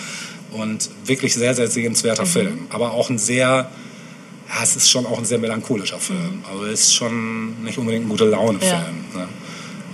und 0.51 0.89
wirklich 1.05 1.33
sehr, 1.33 1.53
sehr 1.53 1.67
sehenswerter 1.67 2.25
Film. 2.25 2.67
Aber 2.69 2.91
auch 2.91 3.09
ein 3.09 3.17
sehr, 3.17 3.69
ja, 4.49 4.63
es 4.63 4.75
ist 4.75 4.89
schon 4.89 5.05
auch 5.05 5.17
ein 5.17 5.25
sehr 5.25 5.39
melancholischer 5.39 5.99
Film. 5.99 6.43
Also 6.49 6.65
es 6.65 6.81
ist 6.81 6.95
schon 6.95 7.63
nicht 7.63 7.77
unbedingt 7.77 8.05
ein 8.05 8.09
gute 8.09 8.25
Laune-Film. 8.25 8.71
Ja. 9.13 9.19
Ne? 9.19 9.27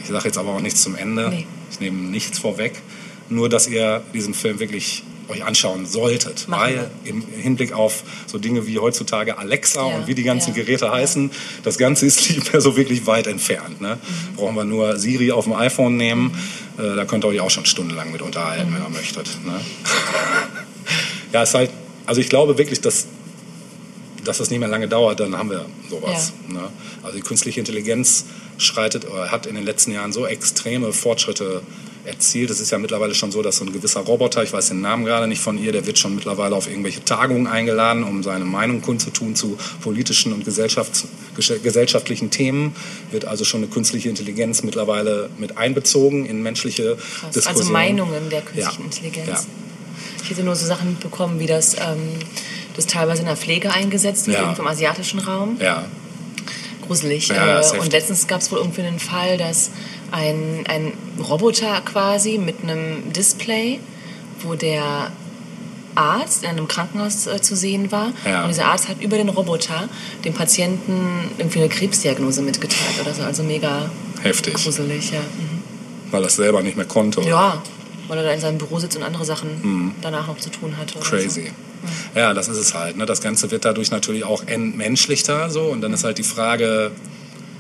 Ich 0.04 0.10
sage 0.10 0.26
jetzt 0.26 0.38
aber 0.38 0.54
auch 0.54 0.62
nichts 0.62 0.82
zum 0.82 0.95
Ende. 0.95 1.30
Nee. 1.30 1.47
Ich 1.72 1.80
nehme 1.80 1.97
nichts 2.10 2.39
vorweg. 2.39 2.82
Nur, 3.30 3.49
dass 3.49 3.68
ihr 3.68 4.04
diesen 4.14 4.34
Film 4.34 4.60
wirklich 4.60 5.04
euch 5.32 5.43
anschauen 5.43 5.86
solltet. 5.86 6.47
Machen 6.47 6.61
weil 6.61 6.91
im 7.03 7.23
Hinblick 7.27 7.73
auf 7.73 8.03
so 8.27 8.38
Dinge 8.38 8.67
wie 8.67 8.79
heutzutage 8.79 9.38
Alexa 9.38 9.88
Ja, 9.88 9.95
und 9.95 10.07
wie 10.07 10.15
die 10.15 10.23
ganzen 10.23 10.55
ja, 10.55 10.63
Geräte 10.63 10.86
ja. 10.86 10.93
heißen, 10.93 11.32
das 11.63 11.77
Ganze 11.77 12.05
ist 12.05 12.29
nicht 12.29 12.51
mehr 12.51 12.61
so 12.61 12.77
wirklich 12.77 13.07
weit 13.07 13.27
entfernt. 13.27 13.82
Ne? 13.82 13.95
Mhm. 13.95 14.36
Brauchen 14.36 14.55
wir 14.55 14.63
nur 14.63 14.97
Siri 14.97 15.32
auf 15.32 15.45
dem 15.45 15.53
iPhone 15.53 15.97
nehmen. 15.97 16.38
Äh, 16.77 16.95
da 16.95 17.05
könnt 17.05 17.23
ihr 17.23 17.29
euch 17.29 17.39
auch 17.39 17.49
schon 17.49 17.65
stundenlang 17.65 18.11
mit 18.11 18.21
unterhalten, 18.21 18.73
wenn 18.73 18.82
ihr 18.82 18.89
möchtet. 18.89 19.27
Ne? 19.45 19.59
ja, 21.34 21.43
es 21.43 21.49
ist 21.49 21.55
halt, 21.55 21.71
also 22.05 22.21
ich 22.21 22.29
glaube 22.29 22.57
wirklich, 22.57 22.82
dass, 22.82 23.07
dass 24.23 24.38
das 24.38 24.49
nicht 24.49 24.59
mehr 24.59 24.69
lange 24.69 24.88
dauert, 24.88 25.19
dann 25.19 25.38
haben 25.38 25.49
wir 25.49 25.65
sowas. 25.89 26.34
Ne? 26.47 26.69
Also 27.03 27.17
die 27.17 27.23
künstliche 27.23 27.59
Intelligenz 27.59 28.25
schreitet 28.57 29.09
oder 29.09 29.32
hat 29.32 29.45
in 29.45 29.55
den 29.55 29.65
letzten 29.65 29.91
Jahren 29.91 30.11
so 30.11 30.25
extreme 30.25 30.93
Fortschritte 30.93 31.61
erzielt. 32.06 32.49
Es 32.49 32.60
ist 32.60 32.72
ja 32.72 32.78
mittlerweile 32.78 33.14
schon 33.14 33.32
so, 33.32 33.41
dass 33.41 33.58
so 33.58 33.66
ein 33.66 33.72
gewisser 33.72 34.02
Roboter, 34.02 34.43
ich 34.43 34.52
weiß 34.54 34.70
den 34.70 34.82
Namen 34.82 35.06
gerade 35.06 35.28
nicht 35.28 35.41
von 35.41 35.58
ihr, 35.58 35.72
der 35.72 35.86
wird 35.86 35.97
schon 35.99 36.16
mittlerweile 36.16 36.56
auf 36.56 36.68
irgendwelche 36.68 37.04
Tagungen 37.06 37.47
eingeladen, 37.47 38.04
um 38.04 38.24
seine 38.24 38.45
Meinung 38.45 38.82
kundzutun 38.82 39.36
zu 39.36 39.58
politischen 39.82 40.34
und 40.34 40.45
gesellschafts 40.45 41.08
gesellschaftlichen 41.64 42.30
Themen. 42.30 42.76
Wird 43.12 43.26
also 43.26 43.45
schon 43.45 43.62
eine 43.62 43.72
künstliche 43.72 44.10
Intelligenz 44.10 44.64
mittlerweile 44.64 45.30
mit 45.38 45.58
einbezogen 45.58 46.26
in 46.26 46.41
menschliche 46.43 46.95
Krass. 46.95 47.32
Diskussionen. 47.32 47.58
Also 47.58 47.72
Meinungen 47.72 48.30
der 48.30 48.41
künstlichen 48.41 48.80
Ja. 48.82 48.86
Intelligenz. 48.86 49.28
Ja. 49.28 49.45
Ich 50.24 50.30
hätte 50.30 50.43
nur 50.43 50.56
so 50.56 50.66
Sachen 50.66 50.89
mitbekommen, 50.91 51.39
wie 51.39 51.47
das, 51.47 51.76
ähm, 51.76 52.20
das 52.76 52.86
teilweise 52.88 53.22
in 53.22 53.28
der 53.28 53.38
Pflege 53.38 53.72
eingesetzt 53.72 54.28
wird, 54.28 54.38
Ja. 54.39 54.54
im 54.58 54.68
asiatischen 54.68 55.20
Raum. 55.20 55.58
Ja, 55.60 55.86
Gruselig. 56.86 57.30
Ja, 57.30 57.62
äh, 57.62 57.80
und 57.80 57.91
letztens 57.93 58.28
gab 58.28 58.41
es 58.41 58.52
wohl 58.52 58.58
irgendwie 58.60 58.82
einen 58.82 58.99
Fall, 58.99 59.38
dass 59.38 59.72
ein, 60.12 60.66
ein 60.68 60.93
Roboter 61.20 61.82
quasi 61.82 62.38
mit 62.38 62.64
einem 62.64 63.12
Display, 63.14 63.80
wo 64.41 64.55
der 64.55 65.12
Arzt 65.95 66.43
in 66.43 66.49
einem 66.49 66.68
Krankenhaus 66.68 67.28
äh, 67.28 67.41
zu 67.41 67.55
sehen 67.55 67.91
war. 67.91 68.14
Ja. 68.26 68.43
Und 68.43 68.49
dieser 68.49 68.66
Arzt 68.66 68.88
hat 68.89 69.01
über 69.01 69.18
den 69.18 69.30
Roboter 69.30 69.89
dem 70.24 70.34
Patienten 70.34 71.30
irgendwie 71.38 71.59
eine 71.59 71.70
Krebsdiagnose 71.70 72.41
mitgeteilt 72.41 72.99
oder 73.01 73.14
so. 73.14 73.24
Also 73.24 73.43
mega 73.43 73.89
heftig. 74.22 74.53
gruselig, 74.53 75.12
ja. 75.12 75.20
Mhm. 75.20 75.62
Weil 76.12 76.24
er 76.24 76.28
es 76.28 76.36
selber 76.36 76.62
nicht 76.62 76.78
mehr 76.78 76.86
konnte. 76.86 77.22
Ja, 77.22 77.62
weil 78.07 78.18
er 78.18 78.24
da 78.24 78.32
in 78.32 78.39
seinem 78.39 78.57
Büro 78.57 78.80
sitzt 78.80 78.97
und 78.97 79.03
andere 79.03 79.26
Sachen 79.26 79.95
danach 80.01 80.28
noch 80.28 80.38
zu 80.38 80.49
tun 80.49 80.76
hatte. 80.78 80.97
oder 80.97 81.05
Mhm. 81.05 81.09
Crazy. 81.09 81.51
Ja, 82.16 82.34
das 82.34 82.47
ist 82.47 82.57
es 82.57 82.74
halt. 82.74 82.97
Ne? 82.97 83.05
Das 83.05 83.22
Ganze 83.22 83.49
wird 83.51 83.66
dadurch 83.66 83.91
natürlich 83.91 84.24
auch 84.24 84.43
entmenschlichter 84.45 85.49
so. 85.49 85.64
Und 85.64 85.82
dann 85.82 85.93
ist 85.93 86.03
halt 86.03 86.18
die 86.18 86.24
Frage, 86.24 86.91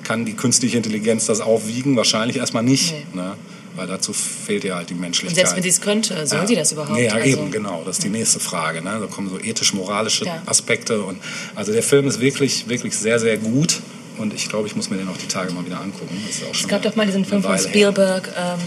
kann 0.03 0.25
die 0.25 0.33
künstliche 0.33 0.77
Intelligenz 0.77 1.25
das 1.25 1.41
aufwiegen? 1.41 1.95
Wahrscheinlich 1.95 2.37
erstmal 2.37 2.63
nicht. 2.63 2.93
Nee. 3.13 3.21
Ne? 3.21 3.35
Weil 3.75 3.87
dazu 3.87 4.11
fehlt 4.11 4.63
ja 4.65 4.75
halt 4.75 4.89
die 4.89 4.93
So. 4.93 4.97
Und 4.97 5.01
Menschlichkeit. 5.01 5.35
selbst 5.35 5.55
wenn 5.55 5.63
sie 5.63 5.69
es 5.69 5.79
könnte, 5.81 6.27
soll 6.27 6.39
Ja. 6.39 6.47
sie 6.47 6.55
das 6.55 6.71
überhaupt? 6.73 6.93
Nee, 6.97 7.05
ja, 7.05 7.13
Also- 7.13 7.25
eben, 7.27 7.51
genau. 7.51 7.83
Das 7.85 7.97
ist 7.97 8.03
die 8.03 8.09
nächste 8.09 8.39
Frage. 8.41 8.81
Ne? 8.81 8.97
Da 8.99 9.07
kommen 9.07 9.29
so 9.29 9.39
ethisch-moralische 9.39 10.25
Ja. 10.25 10.41
Aspekte. 10.45 11.01
Und 11.03 11.19
also 11.55 11.71
der 11.71 11.81
Film 11.83 12.07
ist 12.07 12.19
wirklich, 12.19 12.67
wirklich 12.67 12.95
sehr, 12.97 13.17
sehr 13.19 13.37
gut. 13.37 13.79
Und 14.17 14.33
ich 14.33 14.49
glaube, 14.49 14.67
ich 14.67 14.75
muss 14.75 14.89
mir 14.89 14.97
den 14.97 15.07
auch 15.07 15.17
die 15.17 15.27
Tage 15.27 15.53
mal 15.53 15.65
wieder 15.65 15.79
angucken. 15.79 16.17
Es 16.51 16.67
gab 16.67 16.81
doch 16.81 16.95
mal 16.97 17.05
diesen 17.05 17.23
Film 17.25 17.41
von. 17.43 17.57
Spielberg, 17.57 18.27
ähm, 18.37 18.59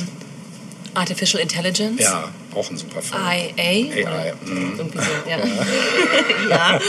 Artificial 0.94 1.42
Intelligence. 1.42 2.00
Ja, 2.00 2.30
auch 2.54 2.70
ein 2.70 2.76
super 2.76 3.02
Film. 3.02 3.20
IA. 3.22 4.08
AI, 4.08 4.32
mhm. 4.46 4.74
Irgendwie 4.78 4.98
so, 4.98 5.04
ja. 5.28 5.38
ja. 6.50 6.80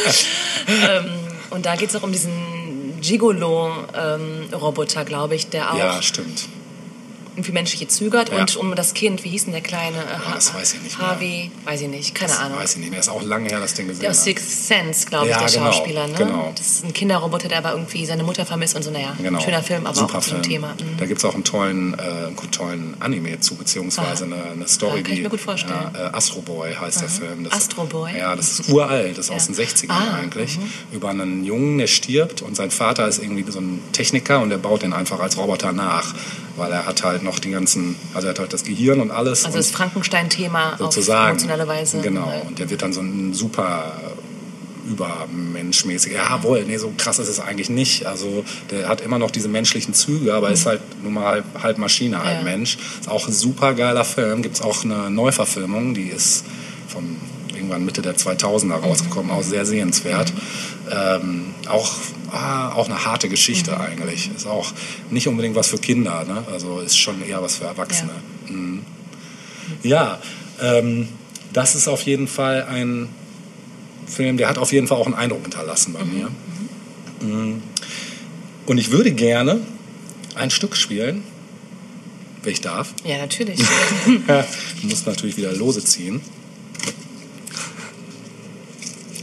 ähm, 0.68 1.06
und 1.50 1.66
da 1.66 1.76
geht 1.76 1.90
es 1.90 1.96
auch 1.96 2.04
um 2.04 2.12
diesen 2.12 2.32
Gigolo-Roboter, 3.02 5.06
glaube 5.06 5.36
ich, 5.36 5.50
der 5.50 5.74
auch 5.74 5.78
Ja, 5.78 6.02
stimmt. 6.02 6.48
Irgendwie 7.36 7.52
menschliche 7.52 7.88
Züge 7.88 8.18
hat 8.18 8.30
Ja. 8.32 8.40
und 8.40 8.56
um 8.56 8.74
das 8.76 8.94
Kind, 8.94 9.24
wie 9.24 9.30
hieß 9.30 9.44
denn 9.46 9.54
der 9.54 9.62
kleine? 9.62 9.98
Äh, 9.98 10.02
Ja, 10.28 10.36
das 10.36 10.54
weiß 10.54 10.74
ich 10.76 10.82
nicht. 10.82 10.98
Harvey, 11.00 11.52
weiß 11.66 11.82
ich 11.82 11.88
nicht, 11.90 12.16
keine 12.16 12.32
Das 12.32 12.40
Ahnung. 12.40 12.60
Weiß 12.60 12.74
ich 12.74 12.78
nicht 12.80 12.92
mehr. 12.92 13.00
Ist 13.00 13.10
auch 13.10 13.22
lange 13.24 13.50
her, 13.50 13.60
das 13.60 13.74
Ding 13.74 13.88
gesehen 13.88 14.02
Der 14.02 14.12
aus. 14.12 14.24
Sixth 14.24 14.68
Sense, 14.68 15.06
glaube 15.06 15.26
ich, 15.28 15.32
Ja, 15.32 15.40
der 15.40 15.48
genau, 15.52 15.72
Schauspieler. 15.72 16.08
Ne? 16.08 16.14
genau. 16.18 16.54
Das 16.56 16.66
ist 16.68 16.86
ein 16.86 16.94
Kinderroboter, 16.94 17.48
der 17.50 17.58
aber 17.60 17.72
irgendwie 17.72 18.06
seine 18.06 18.24
Mutter 18.24 18.46
vermisst 18.46 18.76
und 18.76 18.84
so, 18.84 18.92
naja, 18.92 19.16
Genau. 19.22 19.40
ein 19.40 19.44
schöner 19.44 19.64
Film, 19.64 19.86
aber 19.86 19.96
Super 19.96 20.20
auch 20.20 20.24
Film. 20.24 20.42
Thema. 20.44 20.74
Mhm. 20.74 20.98
Da 20.98 21.06
gibt 21.06 21.20
es 21.20 21.26
auch 21.26 21.34
einen 21.34 21.44
tollen, 21.44 21.94
äh, 21.94 22.02
einen 22.02 22.52
tollen 22.52 22.96
Anime 23.00 23.40
zu, 23.40 23.56
beziehungsweise 23.56 24.26
Aha. 24.26 24.34
eine, 24.34 24.52
eine 24.52 24.68
Story, 24.68 25.00
Ah, 25.00 25.04
kann 25.04 25.14
ich 25.14 25.22
mir 25.24 25.30
gut 25.30 25.42
vorstellen. 25.42 25.76
Ja, 25.94 26.08
äh, 26.08 26.16
Astro 26.16 26.42
Boy 26.42 26.74
heißt 26.74 27.02
der 27.02 27.10
Film. 27.10 27.44
Das, 27.44 27.54
Astro 27.54 27.84
Boy? 27.86 28.18
Ja, 28.18 28.36
das 28.36 28.60
ist 28.60 28.70
uralt, 28.70 29.18
das 29.18 29.26
ist 29.26 29.30
Ja. 29.30 29.36
aus 29.36 29.46
den 29.48 29.56
60ern 29.56 29.92
Ah, 29.92 30.16
eigentlich. 30.22 30.58
Über 30.92 31.10
einen 31.10 31.44
Jungen, 31.44 31.78
der 31.78 31.88
stirbt 31.88 32.42
und 32.42 32.56
sein 32.56 32.72
Vater 32.72 33.08
ist 33.08 33.22
irgendwie 33.22 33.50
so 33.52 33.60
ein 33.60 33.82
Techniker 33.92 34.40
und 34.40 34.50
der 34.50 34.58
baut 34.58 34.84
den 34.84 34.94
einfach 34.94 35.20
als 35.20 35.38
Roboter 35.38 35.72
nach. 35.74 36.14
Weil 36.58 36.72
er 36.72 36.86
hat 36.86 37.04
halt 37.04 37.22
noch 37.24 37.40
die 37.40 37.52
ganzen, 37.52 37.96
also 38.14 38.28
er 38.28 38.32
hat 38.32 38.40
halt 38.40 38.54
das 38.54 38.64
Gehirn 38.64 39.02
und 39.02 39.12
alles. 39.12 39.44
Also 39.46 39.58
und 39.58 39.66
das 39.66 39.72
Frankenstein-Thema 39.72 40.74
auf 40.74 40.80
sozusagen. 40.80 41.32
emotionale 41.32 41.68
Weise. 41.68 42.00
Genau. 42.02 42.32
Und 42.48 42.60
der 42.60 42.70
wird 42.70 42.82
dann 42.82 42.94
so 42.94 43.02
ein 43.02 43.34
super 43.34 43.94
übermenschmäßig. 44.88 46.14
Jawohl, 46.14 46.64
nee, 46.66 46.78
so 46.78 46.94
krass 46.98 47.20
ist 47.20 47.28
es 47.28 47.40
eigentlich 47.40 47.70
nicht. 47.70 48.06
Also 48.06 48.46
der 48.72 48.88
hat 48.88 49.02
immer 49.02 49.18
noch 49.20 49.32
diese 49.32 49.48
menschlichen 49.48 49.94
Züge, 49.94 50.34
aber 50.34 50.52
ist 50.52 50.66
halt 50.66 50.82
nun 51.04 51.14
mal 51.14 51.26
halb, 51.26 51.46
halb 51.62 51.78
Maschine, 51.78 52.24
halb 52.24 52.40
Ja. 52.40 52.44
Mensch. 52.44 52.78
Ist 53.00 53.10
auch 53.10 53.28
ein 53.28 53.34
super 53.34 53.74
geiler 53.74 54.06
Film. 54.06 54.42
Gibt 54.42 54.56
es 54.56 54.62
auch 54.62 54.84
eine 54.84 55.10
Neuverfilmung, 55.10 55.94
die 55.94 56.08
ist 56.08 56.46
vom 56.88 57.18
irgendwann 57.56 57.86
Mitte 57.86 58.02
der 58.02 58.16
2000er 58.16 58.76
rausgekommen, 58.76 59.32
auch 59.32 59.44
sehr 59.44 59.66
sehenswert. 59.66 60.32
Ähm, 60.92 61.54
auch, 61.68 61.92
ah, 62.32 62.74
auch 62.74 62.86
eine 62.86 63.06
harte 63.06 63.30
Geschichte 63.30 63.80
eigentlich. 63.80 64.30
Ist 64.36 64.46
auch 64.46 64.72
nicht 65.10 65.28
unbedingt 65.28 65.56
was 65.56 65.70
für 65.70 65.78
Kinder, 65.78 66.24
ne? 66.26 66.44
also 66.52 66.80
ist 66.80 66.98
schon 66.98 67.24
eher 67.26 67.42
was 67.42 67.58
für 67.58 67.66
Erwachsene. 67.66 68.12
Mhm. 68.48 68.82
Ja, 69.84 70.20
ähm, 70.62 71.08
das 71.54 71.76
ist 71.76 71.88
auf 71.88 72.02
jeden 72.04 72.28
Fall 72.28 72.64
ein 72.64 73.10
Film, 74.06 74.38
der 74.38 74.50
hat 74.50 74.58
auf 74.58 74.72
jeden 74.72 74.88
Fall 74.88 74.98
auch 74.98 75.06
einen 75.08 75.16
Eindruck 75.16 75.42
hinterlassen 75.44 75.94
bei 75.94 76.04
mir. 76.04 76.30
Mhm. 77.22 77.64
Und 78.66 78.78
ich 78.78 78.92
würde 78.92 79.12
gerne 79.12 79.62
ein 80.36 80.50
Stück 80.50 80.76
spielen, 80.76 81.24
wenn 82.44 82.54
ich 82.54 82.62
darf. 82.62 82.94
Ja, 83.04 83.18
natürlich. 83.18 83.60
du 84.28 84.88
musst 84.88 85.08
natürlich 85.08 85.38
wieder 85.38 85.54
Lose 85.54 85.84
ziehen. 85.84 86.22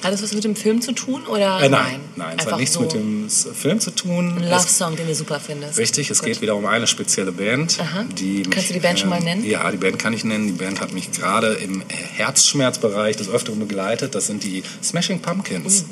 Hat 0.03 0.13
das 0.13 0.23
was 0.23 0.33
mit 0.33 0.43
dem 0.45 0.57
Film 0.57 0.81
zu 0.83 0.93
tun 0.93 1.27
oder 1.27 1.61
Äh, 1.63 1.69
nein, 1.69 2.01
nein, 2.17 2.37
es 2.39 2.47
hat 2.47 2.59
nichts 2.59 2.75
so 2.75 2.81
mit 2.81 2.93
dem 2.93 3.29
Film 3.31 3.79
zu 3.81 3.91
tun. 3.93 4.37
ein 4.39 4.43
Es- 4.45 4.51
Love-Song, 4.51 4.97
den 4.97 5.07
du 5.07 5.15
super 5.15 5.39
findest. 5.39 5.79
Richtig, 5.79 6.11
es 6.11 6.19
Gut. 6.19 6.27
geht 6.27 6.41
wieder 6.43 6.57
um 6.57 6.67
eine 6.67 6.87
spezielle 6.87 7.31
Band. 7.33 7.79
Aha. 7.81 8.05
Die 8.19 8.43
Kannst 8.43 8.71
du 8.71 8.75
die 8.75 8.81
Band 8.81 8.99
schon 8.99 9.09
mal 9.11 9.21
nennen? 9.21 9.45
Ja, 9.45 9.71
die 9.71 9.77
Band 9.77 9.99
kann 9.99 10.13
ich 10.13 10.25
nennen. 10.25 10.47
Die 10.47 10.53
Band 10.53 10.81
hat 10.81 10.93
mich 10.93 11.13
gerade 11.13 11.53
im 11.55 11.83
Herzschmerzbereich 11.89 13.17
des 13.17 13.29
Öfteren 13.29 13.59
begleitet. 13.61 14.15
Das 14.15 14.27
sind 14.27 14.43
die 14.43 14.63
Smashing 14.83 15.21
Pumpkins. 15.21 15.85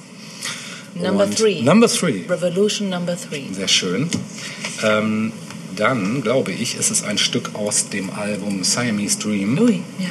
Number 0.94 1.24
Und 1.24 1.38
Three. 1.38 1.62
Number 1.62 1.86
Three. 1.88 2.22
Revolution 2.28 2.88
Number 2.90 3.16
Three. 3.16 3.44
Sehr 3.52 3.68
schön. 3.68 4.08
Ähm, 4.82 5.32
dann, 5.76 6.20
glaube 6.22 6.50
ich, 6.52 6.76
ist 6.76 6.90
es 6.90 7.04
ein 7.04 7.16
Stück 7.16 7.50
aus 7.54 7.88
dem 7.90 8.11
Album 8.11 8.64
Siamese 8.64 9.18
Dream, 9.20 9.56
Ui, 9.58 9.80
ja. 9.98 10.08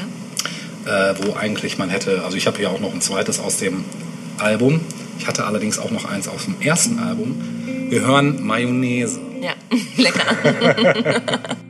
Äh, 0.89 1.15
wo 1.23 1.35
eigentlich 1.35 1.77
man 1.77 1.89
hätte, 1.89 2.23
also 2.23 2.35
ich 2.35 2.47
habe 2.47 2.57
hier 2.57 2.71
auch 2.71 2.79
noch 2.79 2.93
ein 2.93 3.01
zweites 3.01 3.39
aus 3.39 3.57
dem 3.57 3.85
Album. 4.37 4.81
Ich 5.19 5.27
hatte 5.27 5.45
allerdings 5.45 5.79
auch 5.79 5.91
noch 5.91 6.05
eins 6.05 6.27
aus 6.27 6.45
dem 6.45 6.59
ersten 6.61 6.99
Album. 6.99 7.41
Wir 7.89 8.01
hören 8.01 8.43
Mayonnaise. 8.45 9.19
Ja, 9.41 9.53
lecker. 9.97 11.21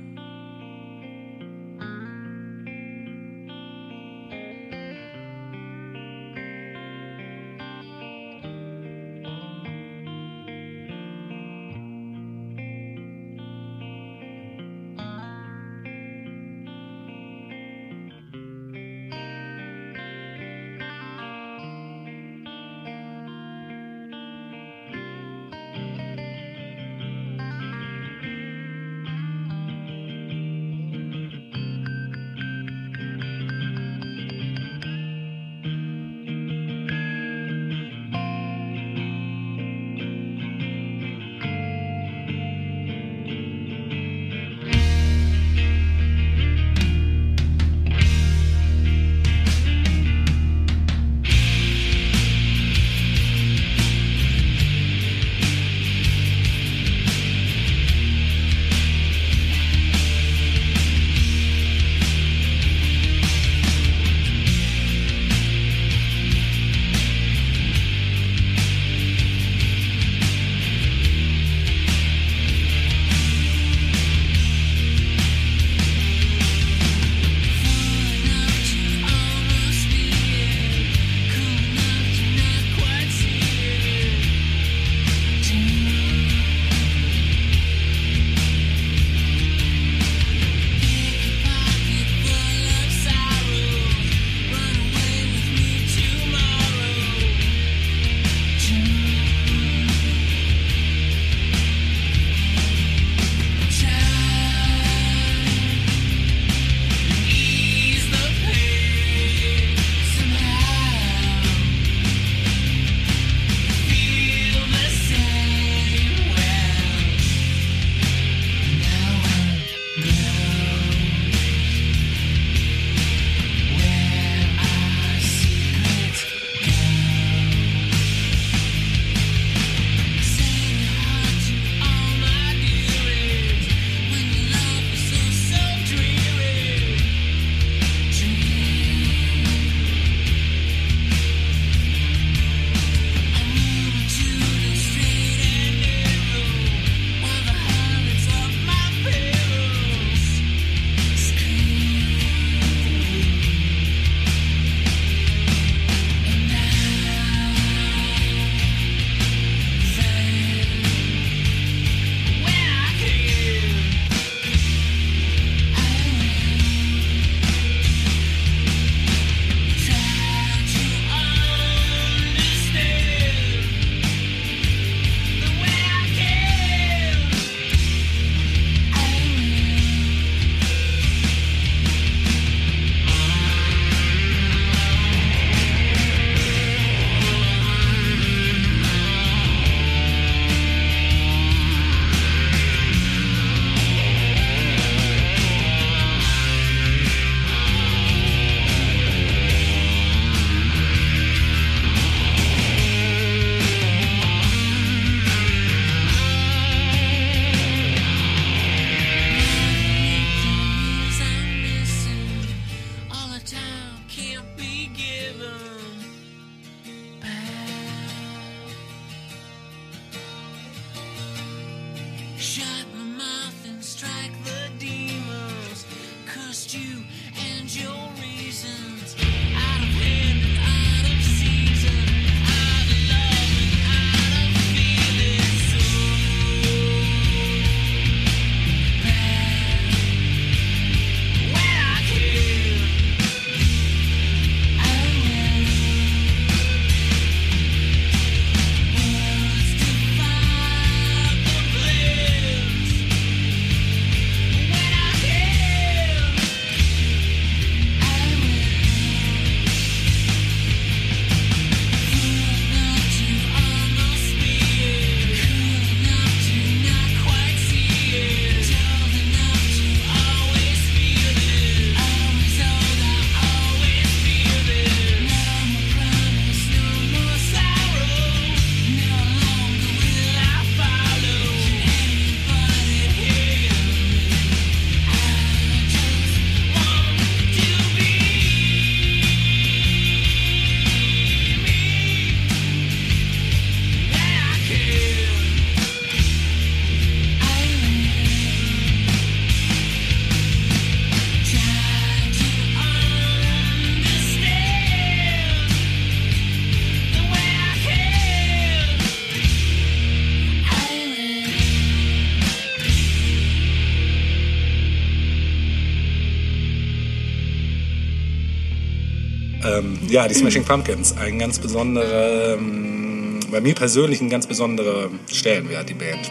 ja, 320.09 320.27
die 320.27 320.33
Smashing 320.35 320.63
Pumpkins, 320.65 321.15
ein 321.17 321.39
ganz 321.39 321.59
besonderer, 321.59 322.53
ähm, 322.55 323.39
bei 323.51 323.61
mir 323.61 323.75
persönlich 323.75 324.21
ein 324.21 324.29
ganz 324.29 324.45
besonderer 324.47 325.09
Stellenwert, 325.31 325.89
die 325.89 325.93
Band. 325.93 326.29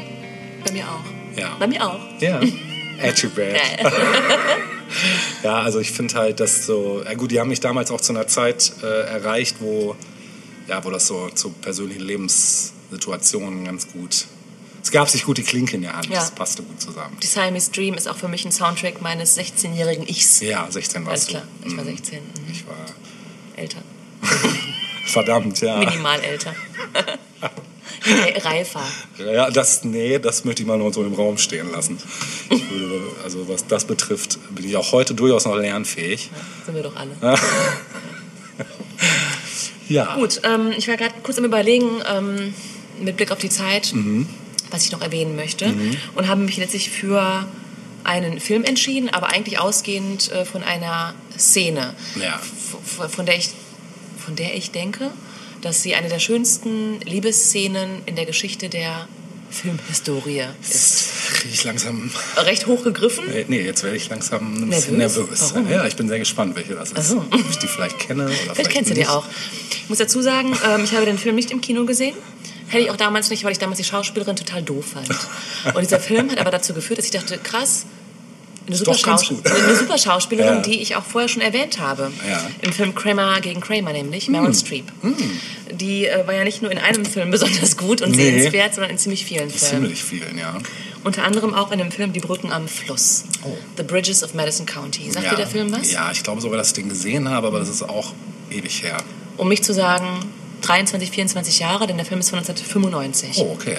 Bei 0.64 0.72
mir 0.72 0.84
auch. 0.84 1.38
Ja. 1.38 1.56
Bei 1.58 1.66
mir 1.66 1.86
auch. 1.86 1.98
Ja. 2.20 2.40
Edgy 3.02 3.28
Band. 3.28 3.58
Ja, 5.42 5.56
also 5.60 5.78
ich 5.80 5.92
finde 5.92 6.14
halt, 6.14 6.40
dass 6.40 6.64
so, 6.66 7.02
ja 7.04 7.12
gut, 7.14 7.30
die 7.30 7.38
haben 7.38 7.48
mich 7.50 7.60
damals 7.60 7.90
auch 7.90 8.00
zu 8.00 8.12
einer 8.12 8.26
Zeit 8.26 8.72
äh, 8.82 8.86
erreicht, 8.86 9.56
wo, 9.60 9.94
ja, 10.66 10.82
wo 10.84 10.90
das 10.90 11.06
so 11.06 11.28
zu 11.28 11.50
persönlichen 11.50 12.00
Lebenssituationen 12.02 13.64
ganz 13.66 13.86
gut, 13.92 14.24
es 14.82 14.90
gab 14.90 15.10
sich 15.10 15.24
gut 15.24 15.36
die 15.36 15.42
Klinke 15.42 15.76
in 15.76 15.82
der 15.82 15.92
Hand, 15.94 16.06
Ja. 16.06 16.14
das 16.14 16.30
passte 16.30 16.62
gut 16.62 16.80
zusammen. 16.80 17.16
Die 17.22 17.26
Siamese 17.26 17.70
Dream 17.70 17.94
ist 17.94 18.08
auch 18.08 18.16
für 18.16 18.28
mich 18.28 18.44
ein 18.46 18.50
Soundtrack 18.52 19.02
meines 19.02 19.36
16-jährigen 19.38 20.08
Ichs. 20.08 20.40
Ja, 20.40 20.66
16 20.70 21.02
Alles 21.06 21.08
warst 21.10 21.28
klar, 21.28 21.42
du. 21.62 21.68
ich 21.68 21.76
war 21.76 21.84
Mhm. 21.84 21.88
16. 21.88 22.18
Mhm. 22.18 22.22
Ich 22.50 22.66
war, 22.66 22.77
Älter. 23.58 23.78
verdammt, 25.06 25.60
ja. 25.60 25.78
Minimal 25.78 26.20
älter. 26.20 26.54
Re- 28.06 28.44
Reifer. 28.44 28.82
Ja, 29.18 29.50
das, 29.50 29.82
nee, 29.84 30.18
das 30.18 30.44
möchte 30.44 30.62
ich 30.62 30.68
mal 30.68 30.78
nur 30.78 30.92
so 30.92 31.02
im 31.04 31.14
Raum 31.14 31.36
stehen 31.38 31.70
lassen. 31.72 31.98
Ich 32.50 32.70
würde, 32.70 33.00
also 33.24 33.48
was 33.48 33.66
das 33.66 33.84
betrifft, 33.86 34.38
bin 34.54 34.66
ich 34.68 34.76
auch 34.76 34.92
heute 34.92 35.14
durchaus 35.14 35.44
noch 35.46 35.56
lernfähig. 35.56 36.30
Sind 36.64 36.74
wir 36.74 36.82
doch 36.82 36.94
alle. 36.96 37.10
Ja. 39.88 40.16
Gut, 40.16 40.42
ähm, 40.44 40.72
ich 40.76 40.86
war 40.86 40.96
gerade 40.98 41.14
kurz 41.22 41.38
am 41.38 41.44
Überlegen, 41.44 41.88
ähm, 42.14 42.52
mit 43.00 43.16
Blick 43.16 43.30
auf 43.32 43.38
die 43.38 43.48
Zeit, 43.48 43.92
Mhm. 43.94 44.28
was 44.70 44.84
ich 44.84 44.92
noch 44.92 45.00
erwähnen 45.00 45.34
möchte. 45.34 45.72
Und 46.14 46.28
habe 46.28 46.42
mich 46.42 46.58
letztlich 46.58 46.90
für 46.90 47.46
einen 48.08 48.40
Film 48.40 48.64
entschieden, 48.64 49.08
aber 49.10 49.28
eigentlich 49.28 49.60
ausgehend 49.60 50.32
äh, 50.32 50.44
von 50.44 50.62
einer 50.64 51.14
Szene, 51.38 51.94
Ja. 52.20 52.40
von 53.08 53.26
der 53.26 53.36
ich, 53.36 53.50
von 54.24 54.34
der 54.34 54.54
ich 54.56 54.70
denke, 54.72 55.10
dass 55.62 55.82
sie 55.82 55.94
eine 55.94 56.08
der 56.08 56.18
schönsten 56.18 57.00
Liebesszenen 57.02 58.02
in 58.06 58.16
der 58.16 58.26
Geschichte 58.26 58.68
der 58.68 59.06
Filmhistorie 59.50 60.44
ist. 60.62 61.08
Kriege 61.34 61.54
ich 61.54 61.64
langsam. 61.64 62.10
Recht 62.36 62.66
hoch 62.66 62.84
gegriffen. 62.84 63.28
Äh, 63.32 63.44
Nee, 63.48 63.62
jetzt 63.62 63.82
werde 63.82 63.96
ich 63.96 64.08
langsam 64.08 64.62
ein 64.64 64.68
bisschen 64.70 64.98
Nervös? 64.98 65.16
nervös. 65.30 65.54
Warum? 65.54 65.70
Ja, 65.70 65.86
ich 65.86 65.96
bin 65.96 66.06
sehr 66.08 66.18
gespannt, 66.18 66.54
welche 66.56 66.74
das 66.74 66.92
ist. 66.92 67.08
So. 67.08 67.18
Ob 67.18 67.50
ich 67.50 67.56
die 67.58 67.66
vielleicht 67.66 67.98
kenne 67.98 68.24
oder 68.24 68.32
vielleicht, 68.32 68.54
Vielleicht 68.56 68.70
kennst 68.70 68.90
du 68.90 68.94
die 68.94 69.06
auch. 69.06 69.24
Ich 69.82 69.88
muss 69.88 69.98
dazu 69.98 70.20
sagen, 70.20 70.56
ähm, 70.68 70.84
ich 70.84 70.92
habe 70.92 71.06
den 71.06 71.18
Film 71.18 71.34
nicht 71.34 71.50
im 71.50 71.60
Kino 71.60 71.84
gesehen. 71.86 72.14
Hätte 72.68 72.84
ich 72.84 72.90
auch 72.90 72.96
damals 72.96 73.30
nicht, 73.30 73.44
weil 73.44 73.52
ich 73.52 73.58
damals 73.58 73.78
die 73.78 73.84
Schauspielerin 73.84 74.36
total 74.36 74.62
doof 74.62 74.84
fand. 74.92 75.08
Und 75.74 75.80
dieser 75.82 75.98
Film 76.00 76.30
hat 76.30 76.38
aber 76.38 76.50
dazu 76.50 76.74
geführt, 76.74 76.98
dass 76.98 77.06
ich 77.06 77.12
dachte, 77.12 77.38
krass, 77.38 77.86
eine 78.68 78.76
super, 78.76 78.94
Schaus 78.94 79.28
eine 79.30 79.74
super 79.76 79.98
Schauspielerin, 79.98 80.54
Ja. 80.56 80.60
die 80.60 80.80
ich 80.80 80.94
auch 80.96 81.02
vorher 81.04 81.28
schon 81.28 81.42
erwähnt 81.42 81.78
habe. 81.80 82.10
Ja. 82.28 82.40
Hm. 82.42 82.46
Im 82.62 82.72
Film 82.72 82.94
Kramer 82.94 83.40
gegen 83.40 83.60
Kramer 83.60 83.92
nämlich, 83.92 84.28
Meryl 84.28 84.54
Streep. 84.54 84.84
Die 85.72 86.06
äh, 86.06 86.26
war 86.26 86.34
ja 86.34 86.44
nicht 86.44 86.62
nur 86.62 86.70
in 86.70 86.78
einem 86.78 87.04
Film 87.04 87.30
besonders 87.32 87.76
gut 87.76 88.00
und 88.02 88.12
Nee. 88.12 88.30
sehenswert, 88.38 88.74
sondern 88.74 88.90
in 88.92 88.98
ziemlich 88.98 89.24
vielen 89.24 89.50
Filmen. 89.50 89.84
Ziemlich 89.84 90.04
vielen, 90.04 90.38
ja. 90.38 90.56
Unter 91.04 91.24
anderem 91.24 91.54
auch 91.54 91.70
in 91.72 91.78
dem 91.78 91.90
Film 91.92 92.12
Die 92.12 92.20
Brücken 92.20 92.52
am 92.52 92.68
Fluss. 92.68 93.24
The 93.76 93.82
Bridges 93.82 94.22
of 94.22 94.34
Madison 94.34 94.66
County. 94.66 95.10
Sagt 95.10 95.18
Oh. 95.18 95.24
ja. 95.24 95.30
dir 95.30 95.36
der 95.38 95.46
Film 95.46 95.72
was? 95.72 95.90
Ja, 95.92 96.10
ich 96.12 96.22
glaube 96.22 96.40
sogar, 96.40 96.58
dass 96.58 96.68
ich 96.68 96.74
den 96.74 96.88
gesehen 96.88 97.28
habe, 97.28 97.46
aber 97.46 97.58
das 97.60 97.68
ist 97.68 97.82
auch 97.82 98.12
ewig 98.50 98.82
her. 98.82 98.96
Um 99.36 99.48
nicht 99.48 99.64
zu 99.64 99.72
sagen 99.72 100.06
23, 100.62 101.10
24 101.10 101.60
Jahre, 101.60 101.86
denn 101.86 101.96
der 101.96 102.04
Film 102.06 102.18
ist 102.20 102.30
von 102.30 102.40
1995. 102.40 103.38
Oh, 103.38 103.52
okay. 103.52 103.76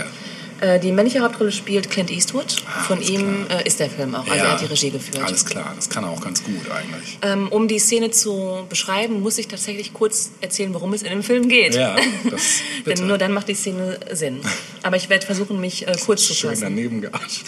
Äh, 0.62 0.80
die 0.80 0.92
männliche 0.92 1.22
Hauptrolle 1.22 1.52
spielt 1.52 1.90
Clint 1.90 2.12
Eastwood. 2.12 2.56
Ah, 2.68 2.84
Von 2.84 3.02
ihm 3.02 3.46
äh, 3.50 3.66
ist 3.68 3.80
der 3.80 3.90
Film 3.90 4.16
auch. 4.16 4.28
Also 4.28 4.34
er 4.36 4.52
hat 4.52 4.62
die 4.62 4.66
Regie 4.66 4.90
geführt. 4.92 5.24
Alles 5.24 5.46
klar, 5.46 5.74
das 5.76 5.90
kann 5.90 6.04
er 6.04 6.10
auch 6.10 6.22
ganz 6.22 6.44
gut 6.44 6.70
eigentlich. 6.72 7.18
Ähm, 7.22 7.48
um 7.50 7.68
die 7.68 7.80
Szene 7.80 8.12
zu 8.12 8.66
beschreiben, 8.70 9.22
muss 9.22 9.38
ich 9.38 9.48
tatsächlich 9.48 9.94
kurz 9.94 10.32
erzählen, 10.42 10.74
worum 10.74 10.94
es 10.94 11.02
in 11.04 11.10
dem 11.10 11.24
Film 11.24 11.48
geht. 11.50 11.76
Ja, 11.76 11.96
das. 12.30 12.42
Denn 12.86 13.08
nur 13.08 13.18
dann 13.18 13.32
macht 13.34 13.48
die 13.48 13.56
Szene 13.56 14.00
Sinn. 14.12 14.42
Aber 14.84 14.96
ich 14.98 15.10
werde 15.10 15.26
versuchen, 15.26 15.60
mich 15.60 15.88
äh, 15.88 15.96
kurz 16.06 16.26
zu 16.26 16.34
Schön 16.34 16.52
fassen. 16.52 16.64
daneben 16.64 17.02
gearscht. 17.02 17.46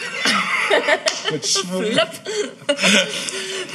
Mit 1.32 1.46
Schwung. 1.48 1.86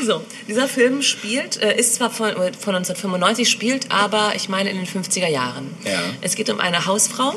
So, 0.05 0.23
dieser 0.49 0.69
Film 0.69 1.03
spielt, 1.03 1.61
äh, 1.63 1.77
ist 1.79 1.95
zwar 1.95 2.11
von, 2.11 2.29
äh, 2.29 2.53
von 2.53 2.75
1995, 2.75 3.49
spielt 3.49 3.91
aber, 3.91 4.33
ich 4.37 4.49
meine, 4.49 4.71
in 4.71 4.77
den 4.77 4.87
50er 4.87 5.29
Jahren. 5.29 5.75
Ja. 5.85 5.99
Es 6.21 6.35
geht 6.35 6.51
um 6.51 6.61
eine 6.61 6.87
Hausfrau, 6.87 7.35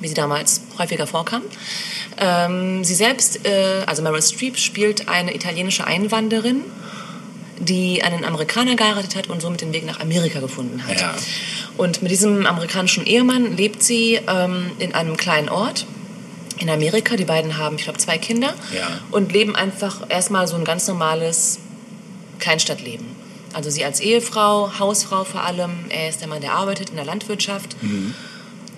wie 0.00 0.08
sie 0.08 0.14
damals 0.14 0.60
häufiger 0.78 1.06
vorkam. 1.06 1.42
Ähm, 2.18 2.84
sie 2.84 2.94
selbst, 2.94 3.46
äh, 3.46 3.82
also 3.86 4.02
Meryl 4.02 4.22
Streep, 4.22 4.58
spielt 4.58 5.08
eine 5.08 5.34
italienische 5.34 5.86
Einwanderin, 5.86 6.62
die 7.58 8.02
einen 8.02 8.24
Amerikaner 8.24 8.76
geheiratet 8.76 9.16
hat 9.16 9.28
und 9.28 9.40
somit 9.42 9.60
den 9.60 9.72
Weg 9.72 9.84
nach 9.84 10.00
Amerika 10.00 10.40
gefunden 10.40 10.86
hat. 10.86 11.00
Ja. 11.00 11.14
Und 11.76 12.02
mit 12.02 12.10
diesem 12.10 12.46
amerikanischen 12.46 13.04
Ehemann 13.06 13.56
lebt 13.56 13.82
sie 13.82 14.20
ähm, 14.28 14.70
in 14.78 14.94
einem 14.94 15.16
kleinen 15.16 15.48
Ort 15.48 15.86
in 16.58 16.70
Amerika. 16.70 17.16
Die 17.16 17.24
beiden 17.24 17.56
haben, 17.56 17.76
ich 17.76 17.84
glaube, 17.84 17.98
zwei 17.98 18.18
Kinder 18.18 18.54
Ja. 18.74 19.00
und 19.10 19.32
leben 19.32 19.54
einfach 19.56 20.02
erstmal 20.08 20.46
so 20.48 20.56
ein 20.56 20.64
ganz 20.64 20.86
normales 20.88 21.58
Kleinstadtleben. 22.38 23.06
Also 23.54 23.70
sie 23.70 23.84
als 23.84 24.00
Ehefrau, 24.00 24.78
Hausfrau 24.78 25.24
vor 25.24 25.42
allem. 25.42 25.70
Er 25.88 26.08
ist 26.08 26.20
der 26.20 26.28
Mann, 26.28 26.40
der 26.40 26.52
arbeitet 26.52 26.90
in 26.90 26.96
der 26.96 27.04
Landwirtschaft. 27.04 27.76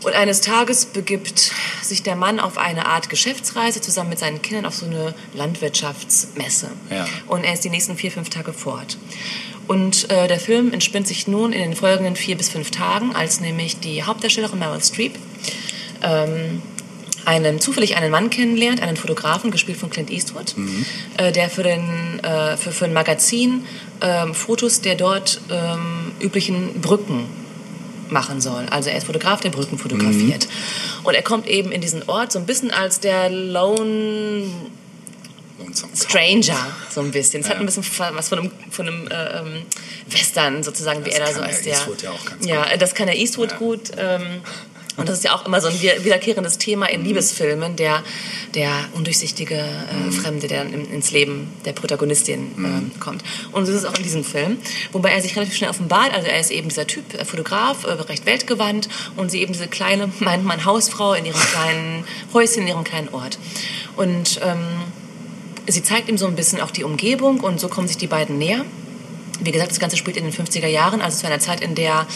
Und 0.03 0.15
eines 0.15 0.41
Tages 0.41 0.87
begibt 0.87 1.53
sich 1.83 2.03
der 2.03 2.17
Mann 2.17 2.41
auf 2.41 2.57
eine 2.57 2.87
Art 2.87 3.11
Geschäftsreise 3.11 3.81
zusammen 3.81 4.11
mit 4.11 4.19
seinen 4.19 4.41
Kindern 4.41 4.65
auf 4.67 4.75
so 4.75 4.87
eine 4.87 5.15
Landwirtschaftsmesse. 5.35 6.71
Ja. 6.91 7.07
Und 7.27 7.45
er 7.45 7.53
ist 7.53 7.65
die 7.65 7.71
nächsten 7.71 7.97
vier, 7.97 8.11
fünf 8.11 8.31
Tage 8.31 8.53
fort. 8.53 8.97
Und 9.67 10.11
äh, 10.11 10.27
der 10.27 10.41
Film 10.41 10.73
entspinnt 10.73 11.07
sich 11.07 11.29
nun 11.29 11.53
in 11.53 11.61
den 11.61 11.77
folgenden 11.77 12.17
vier 12.17 12.37
bis 12.37 12.49
fünf 12.49 12.71
Tagen, 12.71 13.15
als 13.15 13.41
nämlich 13.41 13.79
die 13.79 14.03
Hauptdarstellerin 14.03 14.59
Meryl 14.59 14.83
Streep 14.83 15.17
ähm, 16.03 16.63
einen, 17.25 17.61
zufällig 17.61 17.97
einen 17.97 18.11
Mann 18.11 18.31
kennenlernt, 18.31 18.83
einen 18.83 18.97
Fotografen, 18.97 19.51
gespielt 19.51 19.79
von 19.79 19.91
Clint 19.91 20.11
Eastwood, 20.11 20.55
äh, 21.19 21.31
der 21.31 21.51
für, 21.51 21.63
den, 21.63 22.19
äh, 22.25 22.57
für, 22.57 22.73
für 22.73 22.87
ein 22.87 22.93
Magazin 22.95 23.65
ähm, 24.01 24.35
Fotos 24.35 24.81
der 24.81 24.95
dort 24.95 25.41
ähm, 25.51 26.13
üblichen 26.21 26.81
Brücken 26.81 27.27
machen 28.13 28.41
soll. 28.41 28.67
Also 28.71 28.91
er 28.91 28.97
ist 28.99 29.07
Fotograf, 29.07 29.41
der 29.41 29.51
Brücken 29.51 29.79
fotografiert. 29.79 30.49
Und 31.05 31.15
er 31.15 31.23
kommt 31.23 31.47
eben 31.47 31.73
in 31.73 31.81
diesen 31.81 32.09
Ort 32.09 32.33
so 32.33 32.39
ein 32.39 32.47
bisschen 32.47 32.71
als 32.71 33.01
der 33.01 33.31
Lone 33.31 34.51
Stranger, 35.95 36.57
so 36.91 37.01
ein 37.01 37.11
bisschen. 37.11 37.43
Es 37.43 37.49
hat 37.49 37.55
Ja. 37.57 37.61
ein 37.61 37.67
bisschen 37.67 37.85
was 38.15 38.29
von 38.29 38.39
einem, 38.41 38.51
von 38.71 38.89
einem 38.89 39.09
äh, 39.09 39.39
ähm, 39.39 39.63
Western 40.09 40.63
sozusagen, 40.63 41.05
wie 41.05 41.11
Das 41.11 41.19
er 41.19 41.27
da 41.27 41.33
so 41.35 41.41
als 41.43 41.63
der. 41.63 41.73
Eastwood 41.75 42.03
ja 42.03 42.11
auch 42.11 42.25
ganz 42.25 42.47
ja, 42.47 42.69
gut. 42.71 42.83
das 42.83 42.95
kann 42.95 43.07
der 43.07 43.17
Eastwood 43.17 43.53
Ja. 43.53 43.57
gut. 43.59 43.91
Ähm, 43.97 44.41
und 45.01 45.09
das 45.09 45.19
ist 45.19 45.25
ja 45.25 45.35
auch 45.35 45.45
immer 45.47 45.61
so 45.61 45.69
ein 45.69 45.75
wiederkehrendes 45.81 46.59
Thema 46.59 46.87
Mhm. 46.87 46.95
in 46.95 47.05
Liebesfilmen, 47.05 47.77
der, 47.77 48.03
der 48.55 48.71
undurchsichtige 48.93 49.57
äh, 49.57 50.11
Fremde, 50.13 50.47
der 50.47 50.65
dann 50.65 50.73
in, 50.73 50.91
ins 50.93 51.11
Leben 51.11 51.49
der 51.65 51.73
Protagonistin 51.73 52.53
Mhm. 52.57 52.65
ähm, 52.65 52.91
kommt. 53.01 53.25
Und 53.53 53.67
so 53.67 53.73
ist 53.73 53.79
es 53.79 53.85
auch 53.85 53.97
in 53.97 54.03
diesem 54.05 54.23
Film, 54.25 54.59
wobei 54.93 55.11
er 55.11 55.21
sich 55.23 55.35
relativ 55.35 55.57
schnell 55.57 55.71
offenbart. 55.71 56.13
Also 56.15 56.29
er 56.29 56.39
ist 56.39 56.51
eben 56.51 56.69
dieser 56.69 56.87
Typ, 56.87 57.15
äh, 57.15 57.25
Fotograf, 57.25 57.85
äh, 57.85 57.93
recht 57.93 58.27
weltgewandt 58.27 58.89
und 59.17 59.31
sie 59.31 59.41
eben 59.41 59.53
diese 59.53 59.67
kleine, 59.67 60.13
meint 60.21 60.45
man, 60.45 60.65
Hausfrau 60.65 61.15
in 61.15 61.25
ihrem 61.25 61.41
kleinen 61.41 62.05
Häuschen, 62.33 62.63
in 62.63 62.69
ihrem 62.69 62.85
kleinen 62.85 63.09
Ort. 63.09 63.39
Und 63.97 64.39
ähm, 64.43 64.59
sie 65.67 65.83
zeigt 65.83 66.09
ihm 66.09 66.19
so 66.19 66.27
ein 66.27 66.37
bisschen 66.37 66.61
auch 66.61 66.71
die 66.71 66.85
Umgebung 66.85 67.41
und 67.41 67.59
so 67.61 67.69
kommen 67.69 67.89
sich 67.89 67.97
die 67.97 68.07
beiden 68.07 68.39
näher. 68.39 68.65
Wie 69.43 69.53
gesagt, 69.53 69.71
das 69.71 69.81
Ganze 69.81 69.97
spielt 69.97 70.17
in 70.19 70.25
den 70.25 70.35
50er 70.35 70.67
Jahren, 70.67 71.01
also 71.01 71.19
zu 71.19 71.27
einer 71.27 71.39
Zeit, 71.41 71.63
in 71.63 71.75
der 71.75 72.07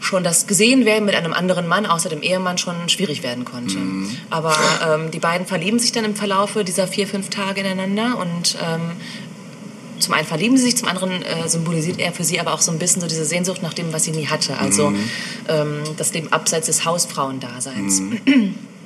schon 0.00 0.24
das 0.24 0.46
gesehen 0.46 0.84
werden 0.84 1.04
mit 1.04 1.14
einem 1.14 1.32
anderen 1.32 1.68
Mann, 1.68 1.86
außer 1.86 2.08
dem 2.08 2.22
Ehemann, 2.22 2.58
schon 2.58 2.88
schwierig 2.88 3.22
werden 3.22 3.44
konnte. 3.44 3.76
Aber 4.30 4.56
ähm, 4.88 5.10
die 5.10 5.18
beiden 5.18 5.46
verlieben 5.46 5.78
sich 5.78 5.92
dann 5.92 6.04
im 6.04 6.16
Verlaufe 6.16 6.64
dieser 6.64 6.86
vier, 6.86 7.06
fünf 7.06 7.28
Tage 7.28 7.60
ineinander 7.60 8.18
und 8.18 8.56
ähm, 8.62 8.92
zum 9.98 10.14
einen 10.14 10.26
verlieben 10.26 10.56
sie 10.56 10.64
sich, 10.64 10.76
zum 10.76 10.88
anderen 10.88 11.22
äh, 11.22 11.46
symbolisiert 11.46 11.98
er 12.00 12.12
für 12.12 12.24
sie 12.24 12.40
aber 12.40 12.54
auch 12.54 12.62
so 12.62 12.72
ein 12.72 12.78
bisschen 12.78 13.02
so 13.02 13.08
diese 13.08 13.24
Sehnsucht 13.24 13.62
nach 13.62 13.74
dem, 13.74 13.92
was 13.92 14.04
sie 14.04 14.12
nie 14.12 14.26
hatte. 14.26 14.58
Also 14.58 14.92
ähm, 15.48 15.82
das 15.98 16.14
Leben 16.14 16.32
abseits 16.32 16.66
des 16.66 16.84
Hausfrauendaseins. 16.84 18.02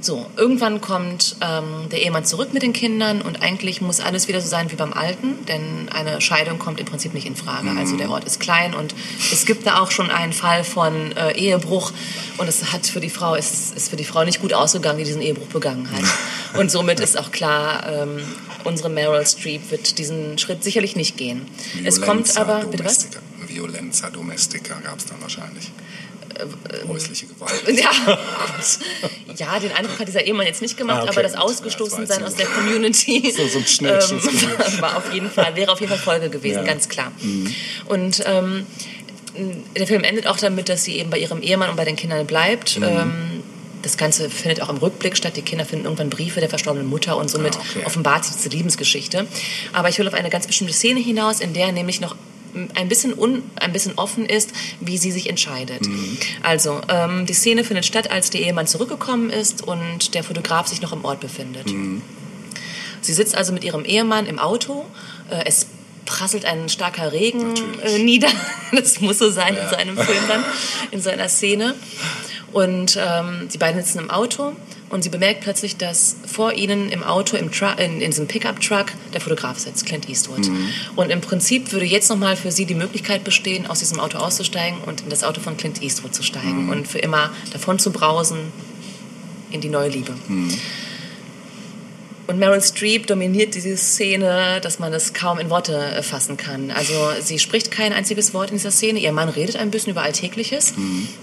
So, 0.00 0.26
irgendwann 0.36 0.80
kommt 0.80 1.36
ähm, 1.40 1.88
der 1.90 2.02
Ehemann 2.02 2.24
zurück 2.24 2.52
mit 2.52 2.62
den 2.62 2.72
Kindern 2.72 3.20
und 3.20 3.42
eigentlich 3.42 3.80
muss 3.80 3.98
alles 4.00 4.28
wieder 4.28 4.40
so 4.40 4.48
sein 4.48 4.70
wie 4.70 4.76
beim 4.76 4.92
Alten, 4.92 5.44
denn 5.46 5.88
eine 5.90 6.20
Scheidung 6.20 6.58
kommt 6.58 6.78
im 6.78 6.86
Prinzip 6.86 7.14
nicht 7.14 7.26
in 7.26 7.34
Frage. 7.34 7.70
Also 7.76 7.96
der 7.96 8.10
Ort 8.10 8.24
ist 8.24 8.38
klein 8.38 8.74
und 8.74 8.94
es 9.32 9.44
gibt 9.44 9.66
da 9.66 9.80
auch 9.80 9.90
schon 9.90 10.10
einen 10.10 10.32
Fall 10.32 10.62
von 10.62 11.12
äh, 11.12 11.32
Ehebruch 11.32 11.92
und 12.36 12.48
es 12.48 12.72
hat 12.72 12.86
für 12.86 13.00
die 13.00 13.10
Frau 13.10 13.34
ist, 13.34 13.74
ist 13.76 13.88
für 13.90 13.96
die 13.96 14.04
Frau 14.04 14.24
nicht 14.24 14.40
gut 14.40 14.52
ausgegangen, 14.52 14.98
die 14.98 15.04
diesen 15.04 15.22
Ehebruch 15.22 15.48
begangen 15.48 15.90
hat. 15.90 16.04
Und 16.58 16.70
somit 16.70 16.98
ist 16.98 17.18
auch 17.18 17.30
klar, 17.30 17.86
ähm, 17.86 18.20
unsere 18.64 18.88
Meryl 18.88 19.26
Streep 19.26 19.70
wird 19.70 19.98
diesen 19.98 20.38
Schritt 20.38 20.64
sicherlich 20.64 20.96
nicht 20.96 21.16
gehen. 21.16 21.46
es 21.84 22.00
kommt 22.00 22.26
Violenza 22.26 22.40
aber 22.40 22.64
bitte 22.64 22.84
was? 22.84 23.10
domestica. 23.10 23.20
Violenza 23.46 24.10
domestica 24.10 24.80
gab 24.80 24.98
es 24.98 25.06
dann 25.06 25.20
wahrscheinlich. 25.20 25.70
Häusliche 26.86 27.26
Gewalt. 27.26 27.62
Ja, 27.78 27.90
gut. 28.06 29.38
ja, 29.38 29.58
den 29.58 29.72
Eindruck 29.72 29.98
hat 29.98 30.08
dieser 30.08 30.24
Ehemann 30.24 30.46
jetzt 30.46 30.62
nicht 30.62 30.76
gemacht, 30.76 30.98
Ah, 31.00 31.02
okay, 31.02 31.10
aber 31.12 31.22
das. 31.22 31.34
Ausgestoßensein 31.34 32.20
Ja, 32.20 32.26
aus 32.26 32.34
der 32.34 32.46
Community 32.46 33.32
So- 33.36 33.46
so 33.46 33.58
ein 33.58 33.66
Schnellschuss 33.66 34.24
ähm, 34.26 34.80
war 34.80 34.96
auf 34.96 35.12
jeden 35.12 35.30
Fall, 35.30 35.54
wäre 35.56 35.70
auf 35.72 35.80
jeden 35.80 35.90
Fall 35.90 35.98
Folge 36.02 36.28
gewesen, 36.30 36.56
Ja. 36.56 36.62
Mhm. 36.62 36.66
ganz 36.66 36.88
klar. 36.88 37.12
Und 37.86 38.22
ähm, 38.26 38.66
der 39.76 39.86
Film 39.86 40.02
endet 40.04 40.26
auch 40.26 40.38
damit, 40.38 40.68
dass 40.68 40.84
sie 40.84 40.96
eben 40.96 41.10
bei 41.10 41.18
ihrem 41.18 41.42
Ehemann 41.42 41.70
und 41.70 41.76
bei 41.76 41.84
den 41.84 41.96
Kindern 41.96 42.26
bleibt. 42.26 42.78
Mhm. 42.78 42.84
Ähm, 42.84 43.12
das 43.82 43.96
Ganze 43.96 44.28
findet 44.28 44.60
auch 44.60 44.68
im 44.70 44.78
Rückblick 44.78 45.16
statt. 45.16 45.36
Die 45.36 45.42
Kinder 45.42 45.64
finden 45.64 45.84
irgendwann 45.84 46.10
Briefe 46.10 46.40
der 46.40 46.48
verstorbenen 46.48 46.88
Mutter 46.88 47.16
und 47.16 47.30
somit 47.30 47.56
Ah, 47.56 47.60
okay. 47.76 47.86
offenbart 47.86 48.24
sich 48.24 48.34
diese 48.34 48.48
Liebesgeschichte. 48.48 49.26
Aber 49.72 49.88
ich 49.88 49.98
will 49.98 50.08
auf 50.08 50.14
eine 50.14 50.30
ganz 50.30 50.48
bestimmte 50.48 50.72
Szene 50.74 50.98
hinaus, 50.98 51.38
in 51.40 51.52
der 51.52 51.70
nämlich 51.70 52.00
noch 52.00 52.16
ein 52.74 52.88
bisschen, 52.88 53.16
un, 53.18 53.42
ein 53.56 53.72
bisschen 53.72 53.94
offen 53.96 54.26
ist, 54.26 54.50
wie 54.80 54.98
sie 54.98 55.10
sich 55.12 55.28
entscheidet. 55.28 55.82
Also, 56.42 56.80
ähm, 56.88 57.26
die 57.26 57.34
Szene 57.34 57.64
findet 57.64 57.84
statt, 57.86 58.10
als 58.10 58.30
der 58.30 58.40
Ehemann 58.42 58.66
zurückgekommen 58.66 59.30
ist 59.30 59.66
und 59.66 60.14
der 60.14 60.24
Fotograf 60.24 60.66
sich 60.66 60.80
noch 60.80 60.92
im 60.92 61.04
Ort 61.04 61.20
befindet. 61.20 61.66
Sie 63.00 63.12
sitzt 63.12 63.34
also 63.36 63.52
mit 63.52 63.64
ihrem 63.64 63.84
Ehemann 63.84 64.26
im 64.26 64.38
Auto. 64.38 64.84
Äh, 65.30 65.44
es 65.46 65.66
prasselt 66.04 66.44
ein 66.46 66.68
starker 66.68 67.12
Regen 67.12 67.54
äh, 67.82 67.98
nieder. 67.98 68.28
Das 68.72 69.00
muss 69.00 69.18
so 69.18 69.30
sein 69.30 69.54
in 69.54 69.56
Ja. 69.56 69.68
so 69.70 69.76
einem 69.76 69.96
Film 69.96 70.24
dann, 70.28 70.44
in 70.90 71.00
so 71.00 71.08
einer 71.10 71.28
Szene. 71.28 71.74
Und 72.52 72.98
ähm, 73.00 73.48
die 73.52 73.58
beiden 73.58 73.82
sitzen 73.82 73.98
im 73.98 74.10
Auto 74.10 74.52
und 74.90 75.02
sie 75.02 75.10
bemerkt 75.10 75.42
plötzlich, 75.42 75.76
dass 75.76 76.16
vor 76.26 76.52
ihnen 76.52 76.88
im 76.90 77.02
Auto, 77.02 77.36
im 77.36 77.50
Tru 77.52 77.66
in, 77.76 78.00
in 78.00 78.10
diesem 78.10 78.26
Pickup-Truck, 78.26 78.86
der 79.12 79.20
Fotograf 79.20 79.58
sitzt, 79.58 79.86
Clint 79.86 80.08
Eastwood. 80.08 80.46
Und 80.96 81.10
im 81.10 81.20
Prinzip 81.20 81.72
würde 81.72 81.86
jetzt 81.86 82.08
nochmal 82.08 82.36
für 82.36 82.50
sie 82.50 82.64
die 82.64 82.74
Möglichkeit 82.74 83.24
bestehen, 83.24 83.66
aus 83.66 83.80
diesem 83.80 84.00
Auto 84.00 84.18
auszusteigen 84.18 84.78
und 84.86 85.02
in 85.02 85.10
das 85.10 85.24
Auto 85.24 85.40
von 85.40 85.56
Clint 85.56 85.82
Eastwood 85.82 86.14
zu 86.14 86.22
steigen 86.22 86.68
und 86.70 86.88
für 86.88 86.98
immer 86.98 87.30
davon 87.52 87.78
zu 87.78 87.90
brausen 87.90 88.38
in 89.50 89.60
die 89.60 89.68
neue 89.68 89.88
Liebe. 89.88 90.14
Und 92.28 92.38
Meryl 92.38 92.60
Streep 92.60 93.06
dominiert 93.06 93.54
diese 93.54 93.74
Szene, 93.78 94.60
dass 94.60 94.78
man 94.78 94.92
das 94.92 95.14
kaum 95.14 95.38
in 95.38 95.48
Worte 95.48 95.74
äh, 95.74 96.02
fassen 96.02 96.36
kann. 96.36 96.70
Also 96.70 96.92
sie 97.22 97.38
spricht 97.38 97.70
kein 97.70 97.94
einziges 97.94 98.34
Wort 98.34 98.50
in 98.50 98.58
dieser 98.58 98.70
Szene. 98.70 98.98
Ihr 98.98 99.12
Mann 99.12 99.30
redet 99.30 99.56
ein 99.56 99.70
bisschen 99.70 99.92
über 99.92 100.02
Alltägliches. 100.02 100.74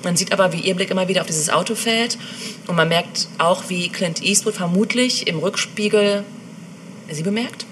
Man 0.03 0.17
sieht 0.17 0.33
aber, 0.33 0.51
wie 0.51 0.61
ihr 0.61 0.73
Blick 0.73 0.89
immer 0.89 1.07
wieder 1.07 1.21
auf 1.21 1.27
dieses 1.27 1.51
Auto 1.51 1.75
fällt. 1.75 2.17
Und 2.65 2.75
man 2.75 2.87
merkt 2.87 3.27
auch, 3.37 3.69
wie 3.69 3.87
Clint 3.89 4.23
Eastwood 4.23 4.55
vermutlich 4.55 5.27
im 5.27 5.37
Rückspiegel 5.37 6.23
sie 7.11 7.23
bemerkt. 7.23 7.67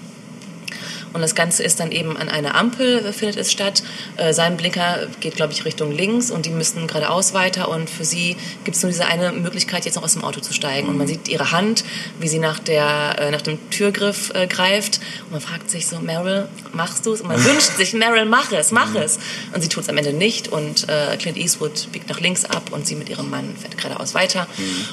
Und 1.14 1.20
das 1.20 1.34
Ganze 1.34 1.62
ist 1.62 1.80
dann 1.80 1.92
eben 1.92 2.16
an 2.16 2.28
einer 2.28 2.56
Ampel, 2.56 3.06
äh, 3.06 3.12
findet 3.12 3.38
es 3.38 3.50
statt. 3.50 3.82
Äh, 4.16 4.34
sein 4.34 4.56
Blinker 4.56 5.06
geht, 5.20 5.36
glaube 5.36 5.52
ich, 5.52 5.64
Richtung 5.64 5.92
links 5.92 6.30
und 6.30 6.44
die 6.44 6.50
müssten 6.50 6.86
geradeaus 6.88 7.32
weiter. 7.32 7.68
Und 7.68 7.88
für 7.88 8.04
sie 8.04 8.36
gibt 8.64 8.76
es 8.76 8.82
nur 8.82 8.90
diese 8.90 9.06
eine 9.06 9.32
Möglichkeit, 9.32 9.84
jetzt 9.84 9.94
noch 9.94 10.02
aus 10.02 10.14
dem 10.14 10.24
Auto 10.24 10.40
zu 10.40 10.52
steigen. 10.52 10.88
Und 10.88 10.98
man 10.98 11.06
sieht 11.06 11.28
ihre 11.28 11.52
Hand, 11.52 11.84
wie 12.18 12.28
sie 12.28 12.40
nach, 12.40 12.58
der, 12.58 13.16
äh, 13.18 13.30
nach 13.30 13.42
dem 13.42 13.70
Türgriff 13.70 14.32
äh, 14.34 14.48
greift. 14.48 15.00
Und 15.26 15.32
man 15.32 15.40
fragt 15.40 15.70
sich 15.70 15.86
so, 15.86 16.00
Meryl, 16.00 16.48
machst 16.72 17.06
du 17.06 17.12
es? 17.12 17.20
Und 17.20 17.28
man 17.28 17.42
wünscht 17.44 17.76
sich, 17.76 17.92
Meryl, 17.94 18.24
mach 18.24 18.50
es, 18.50 18.72
mach 18.72 18.94
es. 18.96 19.20
Und 19.54 19.62
sie 19.62 19.68
tut 19.68 19.84
es 19.84 19.88
am 19.88 19.96
Ende 19.96 20.12
nicht. 20.12 20.48
Und 20.48 20.88
äh, 20.88 21.16
Clint 21.16 21.38
Eastwood 21.38 21.92
biegt 21.92 22.08
nach 22.08 22.18
links 22.18 22.44
ab 22.44 22.72
und 22.72 22.88
sie 22.88 22.96
mit 22.96 23.08
ihrem 23.08 23.30
Mann 23.30 23.54
fährt 23.56 23.78
geradeaus 23.78 24.14
weiter. 24.14 24.48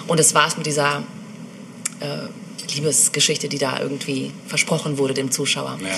Und 0.07 0.19
das 0.19 0.35
war's 0.35 0.55
mit 0.55 0.67
dieser 0.67 1.03
äh, 1.99 2.05
Liebesgeschichte, 2.75 3.47
die 3.49 3.57
da 3.57 3.79
irgendwie 3.79 4.31
versprochen 4.47 4.97
wurde 4.97 5.13
dem 5.13 5.31
Zuschauer. 5.31 5.77
Ja. 5.81 5.89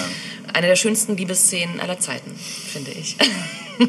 Eine 0.53 0.67
der 0.67 0.75
schönsten 0.75 1.15
Liebesszenen 1.17 1.79
aller 1.79 1.99
Zeiten, 1.99 2.31
finde 2.71 2.91
ich. 2.91 3.15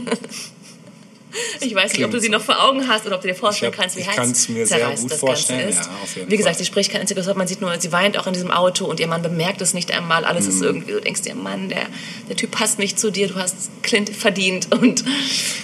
Ich 1.61 1.75
weiß 1.75 1.95
nicht, 1.95 2.05
ob 2.05 2.13
du 2.13 2.21
sie 2.21 2.29
noch 2.29 2.43
vor 2.43 2.63
Augen 2.63 2.87
hast 2.87 3.07
oder 3.07 3.17
ob 3.17 3.23
du 3.23 3.27
dir 3.27 3.35
vorstellen 3.35 3.73
hab- 3.73 3.81
kannst, 3.81 3.97
wie 3.97 4.03
ich 4.03 4.07
heiß 4.07 4.15
kann's 4.15 4.49
mir 4.49 4.65
sehr 4.69 4.89
gut 4.91 5.11
das 5.11 5.19
vorstellen, 5.19 5.63
Ganze 5.69 5.81
ist. 5.81 6.17
ja, 6.17 6.23
wie 6.29 6.37
gesagt, 6.37 6.55
Fall. 6.55 6.65
sie 6.65 6.65
spricht 6.65 6.93
kein 6.93 7.01
einziges 7.01 7.27
Wort, 7.27 7.37
man 7.37 7.49
sieht 7.49 7.61
nur, 7.61 7.81
sie 7.81 7.91
weint 7.91 8.17
auch 8.19 8.29
in 8.29 8.35
diesem 8.35 8.53
Auto 8.53 8.85
und 8.85 9.01
ihr 9.01 9.09
Mann 9.09 9.21
bemerkt 9.21 9.61
es 9.61 9.75
nicht 9.75 9.91
einmal. 9.91 10.25
Alles 10.25 10.45
Mhm. 10.45 10.51
ist 10.53 10.63
irgendwie, 10.63 10.93
du 10.93 11.01
denkst 11.01 11.23
dir, 11.23 11.35
Mann, 11.35 11.71
der, 11.71 11.87
der 12.29 12.37
Typ 12.37 12.53
passt 12.53 12.79
nicht 12.79 13.01
zu 13.01 13.11
dir, 13.11 13.27
du 13.27 13.35
hast 13.35 13.57
Clint 13.83 14.11
verdient. 14.11 14.69
Und 14.73 15.05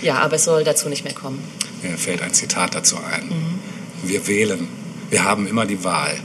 ja, 0.03 0.17
aber 0.17 0.37
es 0.37 0.45
soll 0.45 0.65
dazu 0.65 0.89
nicht 0.89 1.05
mehr 1.05 1.15
kommen. 1.15 1.39
Mir 1.83 1.97
fällt 1.97 2.23
ein 2.23 2.35
Zitat 2.35 2.75
dazu 2.75 2.97
ein. 2.97 3.27
Mhm. 3.29 3.59
Wir 4.03 4.27
wählen. 4.27 4.67
Wir 5.11 5.23
haben 5.23 5.47
immer 5.47 5.67
die 5.67 5.85
Wahl. 5.85 6.19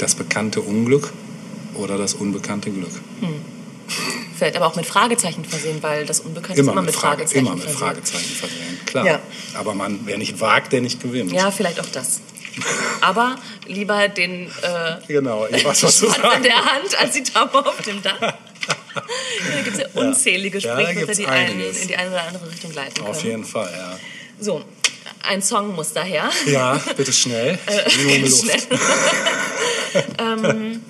Das 0.00 0.14
bekannte 0.14 0.62
Unglück 0.62 1.12
oder 1.74 1.98
das 1.98 2.14
unbekannte 2.14 2.70
Glück. 2.70 2.90
Vielleicht 4.36 4.56
aber 4.56 4.66
auch 4.66 4.76
mit 4.76 4.86
Fragezeichen 4.86 5.44
versehen, 5.44 5.82
weil 5.82 6.06
das 6.06 6.20
Unbekannte 6.20 6.54
ist 6.54 6.58
Immer, 6.60 6.72
immer 6.72 6.82
mit, 6.82 6.94
Frage, 6.94 7.18
Fragezeichen 7.18 7.46
immer 7.46 7.54
mit 7.56 7.64
versehen. 7.64 7.78
Fragezeichen 7.78 8.34
versehen. 8.34 8.80
Klar. 8.86 9.04
Ja. 9.06 9.20
Aber 9.54 9.74
man, 9.74 10.00
wer 10.06 10.16
nicht 10.16 10.40
wagt, 10.40 10.72
der 10.72 10.80
nicht 10.80 11.02
gewinnt. 11.02 11.32
Ja, 11.32 11.50
vielleicht 11.50 11.78
auch 11.80 11.90
das. 11.92 12.20
Aber 13.02 13.36
lieber 13.66 14.08
den 14.08 14.46
äh, 14.46 14.96
Genau, 15.06 15.46
ich 15.46 15.62
weiß, 15.64 15.82
was 15.82 16.00
du 16.00 16.06
sagst. 16.06 16.44
der 16.44 16.56
Hand 16.64 16.98
als 16.98 17.12
die 17.12 17.22
Taube 17.22 17.58
auf 17.58 17.82
dem 17.82 18.02
Dach. 18.02 18.18
Ja, 18.94 19.56
da 19.56 19.62
gibt 19.62 19.76
es 19.76 19.82
ja 19.82 20.00
unzählige 20.00 20.58
Ja, 20.58 20.72
Sprichwörter, 20.72 21.00
gibt's 21.00 21.16
die 21.18 21.26
einen 21.26 21.60
in 21.60 21.88
die 21.88 21.96
eine 21.96 22.10
oder 22.10 22.22
andere 22.26 22.50
Richtung 22.50 22.72
leiten 22.74 22.94
können. 22.94 23.08
Auf 23.08 23.24
jeden 23.24 23.44
Fall, 23.44 23.72
ja. 23.72 23.98
So, 24.38 24.62
ein 25.28 25.42
Song 25.42 25.74
muss 25.74 25.92
daher. 25.92 26.30
Ja, 26.46 26.80
bitte 26.96 27.12
schnell. 27.12 27.58
Äh, 27.66 27.90
Schnell. 27.90 28.58
ähm, 30.18 30.82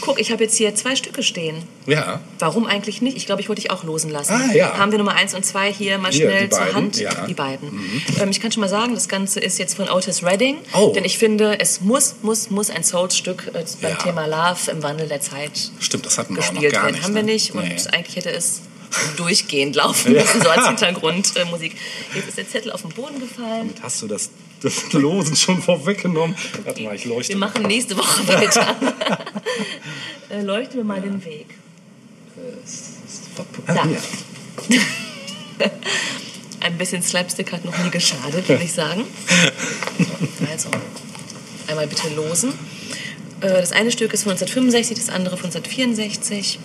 guck, 0.00 0.20
ich 0.20 0.30
habe 0.30 0.44
jetzt 0.44 0.56
hier 0.56 0.74
zwei 0.74 0.94
Stücke 0.96 1.22
stehen. 1.22 1.62
Ja, 1.86 2.20
Warum 2.38 2.66
eigentlich 2.66 3.02
nicht? 3.02 3.16
Ich 3.16 3.26
glaube, 3.26 3.40
ich 3.42 3.48
wollte 3.48 3.62
dich 3.62 3.70
auch 3.70 3.84
losen 3.84 4.10
lassen. 4.10 4.32
Ah, 4.34 4.52
ja. 4.54 4.78
Haben 4.78 4.92
wir 4.92 4.98
Nummer 4.98 5.14
eins 5.14 5.34
und 5.34 5.44
zwei 5.44 5.72
hier 5.72 5.98
mal 5.98 6.12
Hier, 6.12 6.28
schnell 6.30 6.48
zur 6.50 6.72
Hand? 6.74 6.96
ja. 6.98 7.10
Mhm. 7.22 7.26
Die 7.28 7.34
beiden. 7.34 8.02
Ähm, 8.20 8.30
ich 8.30 8.40
kann 8.40 8.52
schon 8.52 8.60
mal 8.60 8.68
sagen, 8.68 8.94
das 8.94 9.08
Ganze 9.08 9.40
ist 9.40 9.58
jetzt 9.58 9.74
von 9.74 9.88
Otis 9.88 10.22
Redding. 10.22 10.58
Oh. 10.74 10.92
Denn 10.94 11.04
ich 11.04 11.18
finde, 11.18 11.58
es 11.60 11.80
muss, 11.80 12.16
muss, 12.22 12.50
muss 12.50 12.70
ein 12.70 12.84
Souls-Stück 12.84 13.50
äh, 13.54 13.64
beim 13.82 13.92
Ja. 13.92 13.96
Thema 13.98 14.26
Love 14.26 14.70
im 14.70 14.82
Wandel 14.82 15.08
der 15.08 15.20
Zeit 15.20 15.70
stimmt, 15.80 16.06
das 16.06 16.18
hatten 16.18 16.34
wir 16.36 16.42
auch 16.42 16.46
noch 16.52 16.60
gespielt 16.60 16.72
gar 16.74 16.90
nicht. 16.90 17.02
Haben 17.02 17.14
wir 17.14 17.22
ne? 17.22 17.32
nicht. 17.32 17.54
Und 17.54 17.64
Nee. 17.64 17.76
eigentlich 17.92 18.16
hätte 18.16 18.30
es 18.30 18.60
durchgehend 19.16 19.76
laufen 19.76 20.12
müssen, 20.12 20.40
so 20.42 20.48
als 20.48 20.66
Hintergrundmusik. 20.66 21.36
Äh, 21.36 21.50
Musik. 21.50 21.76
Jetzt 22.14 22.28
ist 22.28 22.38
der 22.38 22.48
Zettel 22.48 22.72
auf 22.72 22.82
den 22.82 22.90
Boden 22.90 23.20
gefallen. 23.20 23.68
Damit 23.68 23.82
hast 23.82 24.02
du 24.02 24.06
das, 24.06 24.30
das 24.62 24.92
Losen 24.92 25.36
schon 25.36 25.60
vorweggenommen. 25.62 26.36
Warte 26.64 26.82
mal, 26.82 26.94
ich 26.94 27.04
leuchte. 27.04 27.30
Wir 27.32 27.38
machen 27.38 27.62
nächste 27.66 27.96
Woche 27.96 28.26
weiter. 28.28 28.76
äh, 30.30 30.42
leuchten 30.42 30.76
wir 30.78 30.84
mal 30.84 31.00
den 31.00 31.24
Weg. 31.24 31.46
Ah, 33.66 33.74
Da. 33.74 33.84
hier. 34.68 34.80
Ein 36.60 36.78
bisschen 36.78 37.02
Slapstick 37.02 37.52
hat 37.52 37.64
noch 37.64 37.76
nie 37.78 37.90
geschadet, 37.90 38.48
würde 38.48 38.64
ich 38.64 38.72
sagen. 38.72 39.04
Also, 40.50 40.68
einmal 41.66 41.86
bitte 41.86 42.08
losen. 42.14 42.50
Äh, 43.40 43.48
Das 43.48 43.72
eine 43.72 43.90
Stück 43.90 44.12
ist 44.12 44.22
von 44.22 44.32
1965, 44.32 44.96
das 44.98 45.08
andere 45.14 45.36
von 45.36 45.46
1964. 45.50 46.58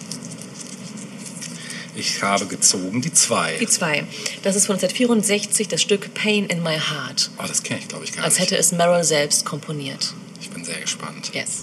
Ich 2.00 2.24
habe 2.24 2.46
gezogen 2.46 3.02
die 3.02 3.12
zwei. 3.12 3.58
Die 3.60 3.68
zwei. 3.68 4.06
Das 4.42 4.56
ist 4.56 4.68
von 4.68 4.76
1964 4.76 5.68
das 5.68 5.82
Stück 5.82 6.14
Pain 6.14 6.46
in 6.46 6.64
My 6.64 6.78
Heart. 6.78 7.30
Oh, 7.38 7.44
das 7.46 7.62
kenne 7.62 7.82
ich, 7.82 7.90
glaube 7.90 8.06
ich, 8.06 8.14
gar 8.14 8.24
Als 8.24 8.36
nicht. 8.36 8.44
hätte 8.44 8.58
es 8.58 8.72
Merrill 8.72 9.04
selbst 9.04 9.44
komponiert. 9.44 10.14
Ich 10.40 10.50
bin 10.50 10.64
sehr 10.64 10.80
gespannt. 10.80 11.32
Yes. 11.34 11.62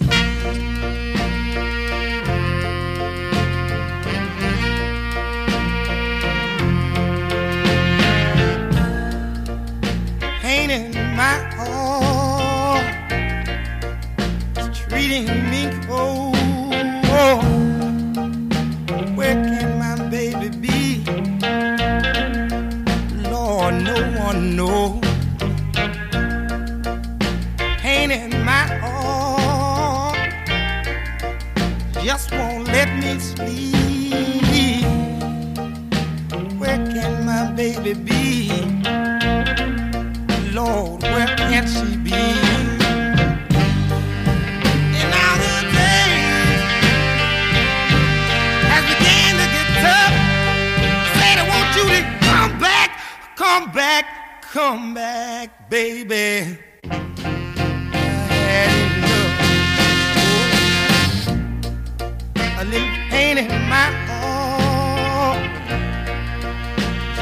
pain 10.41 10.71
in 10.71 10.93
my 11.17 11.37
heart 11.57 12.85
is 14.59 14.79
treating 14.79 15.27
me 15.51 15.71
cold. 15.87 16.36
Come 54.57 54.95
back, 54.95 55.69
baby. 55.69 56.59
A 62.59 62.65
little 62.65 62.97
pain 63.11 63.37
in 63.37 63.49
my 63.69 63.89
heart 64.09 65.43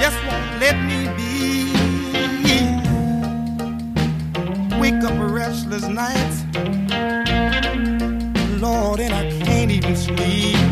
just 0.00 0.16
won't 0.26 0.60
let 0.60 0.76
me 0.88 1.08
be. 1.16 1.32
Wake 4.78 5.02
up 5.02 5.18
restless 5.18 5.88
nights, 5.88 6.44
Lord, 8.60 9.00
and 9.00 9.12
I 9.12 9.44
can't 9.44 9.72
even 9.72 9.96
sleep. 9.96 10.63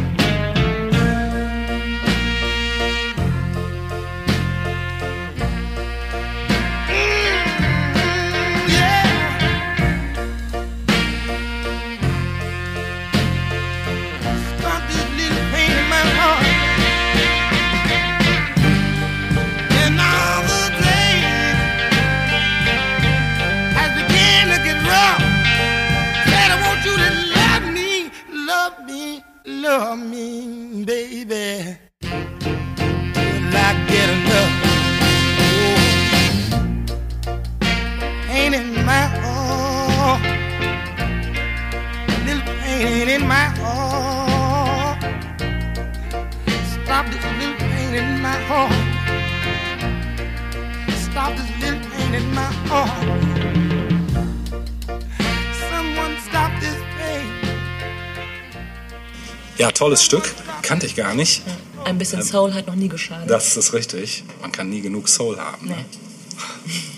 Ja, 59.62 59.70
tolles 59.70 60.02
Stück. 60.02 60.34
Kannte 60.62 60.86
ich 60.86 60.96
gar 60.96 61.14
nicht. 61.14 61.40
Ein 61.84 61.96
bisschen 61.96 62.20
Soul 62.20 62.52
hat 62.52 62.66
noch 62.66 62.74
nie 62.74 62.88
geschadet. 62.88 63.30
Das 63.30 63.56
ist 63.56 63.72
richtig. 63.72 64.24
Man 64.40 64.50
kann 64.50 64.68
nie 64.68 64.80
genug 64.80 65.08
Soul 65.08 65.38
haben. 65.38 65.68
Ne? 65.68 65.76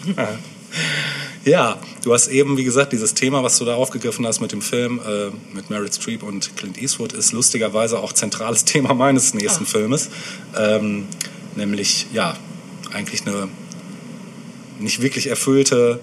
Nee. 0.06 0.14
Ja, 1.44 1.78
du 2.02 2.14
hast 2.14 2.28
eben, 2.28 2.56
wie 2.56 2.64
gesagt, 2.64 2.94
dieses 2.94 3.12
Thema, 3.12 3.42
was 3.42 3.58
du 3.58 3.66
da 3.66 3.74
aufgegriffen 3.74 4.26
hast 4.26 4.40
mit 4.40 4.50
dem 4.52 4.62
Film 4.62 4.98
äh, 5.06 5.26
mit 5.54 5.68
Meryl 5.68 5.92
Streep 5.92 6.22
und 6.22 6.56
Clint 6.56 6.80
Eastwood, 6.80 7.12
ist 7.12 7.32
lustigerweise 7.32 7.98
auch 7.98 8.14
zentrales 8.14 8.64
Thema 8.64 8.94
meines 8.94 9.34
nächsten 9.34 9.64
Ah. 9.64 9.68
Filmes. 9.68 10.08
Ähm, 10.56 11.06
nämlich, 11.54 12.06
ja, 12.14 12.34
eigentlich 12.94 13.26
eine 13.26 13.48
nicht 14.80 15.02
wirklich 15.02 15.26
erfüllte 15.26 16.00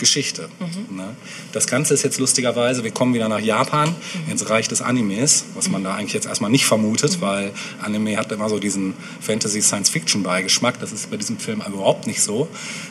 Geschichte. 0.00 0.48
Ne? 0.90 1.14
Das 1.52 1.68
Ganze 1.68 1.94
ist 1.94 2.02
jetzt 2.02 2.18
lustigerweise, 2.18 2.82
wir 2.82 2.90
kommen 2.90 3.14
wieder 3.14 3.28
nach 3.28 3.38
Japan, 3.38 3.94
ins 4.28 4.50
Reich 4.50 4.66
des 4.66 4.82
Animes, 4.82 5.44
was 5.54 5.68
man 5.68 5.84
da 5.84 5.94
eigentlich 5.94 6.14
jetzt 6.14 6.26
erstmal 6.26 6.50
nicht 6.50 6.66
vermutet, 6.66 7.20
weil 7.20 7.52
Anime 7.80 8.16
hat 8.16 8.32
immer 8.32 8.48
so 8.48 8.58
diesen 8.58 8.94
Fantasy-Science-Fiction-Beigeschmack. 9.20 10.80
Das 10.80 10.90
ist 10.90 11.10
bei 11.10 11.16
diesem 11.16 11.38
Film 11.38 11.62
überhaupt 11.66 12.08
nicht 12.08 12.22
so. 12.22 12.48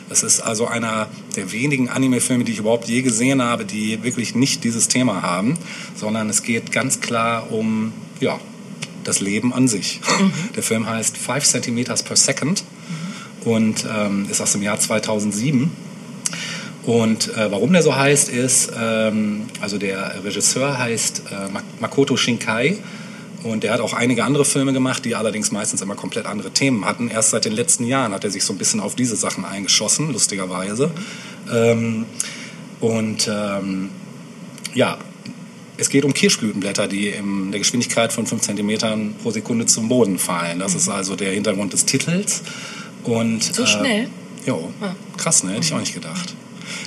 Das 0.08 0.22
ist 0.22 0.40
also 0.40 0.66
einer 0.66 1.08
der 1.36 1.52
wenigen 1.52 1.90
Anime-Filme, 1.90 2.44
die 2.44 2.52
ich 2.52 2.58
überhaupt 2.58 2.88
je 2.88 3.02
gesehen 3.02 3.42
habe, 3.42 3.66
die 3.66 4.02
wirklich 4.02 4.34
nicht 4.34 4.64
dieses 4.64 4.88
Thema 4.88 5.20
haben, 5.20 5.58
sondern 5.94 6.30
es 6.30 6.42
geht 6.42 6.72
ganz 6.72 7.00
klar 7.00 7.52
um, 7.52 7.92
ja, 8.20 8.40
das 9.04 9.20
Leben 9.20 9.52
an 9.52 9.68
sich. 9.68 10.00
Der 10.56 10.62
Film 10.62 10.86
heißt 10.86 11.16
Five 11.16 11.44
Centimeters 11.44 12.02
per 12.02 12.16
Second 12.16 12.64
und 13.44 13.86
ähm, 13.92 14.26
ist 14.30 14.40
aus 14.40 14.52
dem 14.52 14.62
Jahr 14.62 14.78
2007. 14.78 15.70
Und 16.90 17.28
äh, 17.36 17.52
warum 17.52 17.72
der 17.72 17.82
so 17.84 17.94
heißt, 17.94 18.28
ist, 18.30 18.72
ähm, 18.76 19.42
also 19.60 19.78
der 19.78 20.24
Regisseur 20.24 20.76
heißt 20.76 21.22
äh, 21.30 21.48
Mak- 21.52 21.62
Makoto 21.80 22.16
Shinkai 22.16 22.78
und 23.44 23.62
der 23.62 23.72
hat 23.74 23.80
auch 23.80 23.92
einige 23.94 24.24
andere 24.24 24.44
Filme 24.44 24.72
gemacht, 24.72 25.04
die 25.04 25.14
allerdings 25.14 25.52
meistens 25.52 25.82
immer 25.82 25.94
komplett 25.94 26.26
andere 26.26 26.50
Themen 26.50 26.84
hatten. 26.84 27.08
Erst 27.08 27.30
seit 27.30 27.44
den 27.44 27.52
letzten 27.52 27.84
Jahren 27.86 28.12
hat 28.12 28.24
er 28.24 28.30
sich 28.32 28.42
so 28.42 28.52
ein 28.52 28.58
bisschen 28.58 28.80
auf 28.80 28.96
diese 28.96 29.14
Sachen 29.14 29.44
eingeschossen, 29.44 30.12
lustigerweise. 30.12 30.90
Ähm, 31.52 32.06
und 32.80 33.30
ähm, 33.32 33.90
ja, 34.74 34.98
es 35.76 35.90
geht 35.90 36.04
um 36.04 36.12
Kirschblütenblätter, 36.12 36.88
die 36.88 37.06
in 37.06 37.52
der 37.52 37.60
Geschwindigkeit 37.60 38.12
von 38.12 38.26
5 38.26 38.42
cm 38.42 39.14
pro 39.22 39.30
Sekunde 39.30 39.66
zum 39.66 39.88
Boden 39.88 40.18
fallen. 40.18 40.58
Das 40.58 40.74
ist 40.74 40.88
also 40.88 41.14
der 41.14 41.30
Hintergrund 41.30 41.72
des 41.72 41.84
Titels. 41.86 42.42
Und, 43.04 43.44
So 43.44 43.64
schnell? 43.64 44.08
Jo, 44.44 44.72
krass, 45.16 45.44
ne? 45.44 45.52
Hätte 45.52 45.66
ich 45.66 45.72
auch 45.72 45.78
nicht 45.78 45.94
gedacht. 45.94 46.34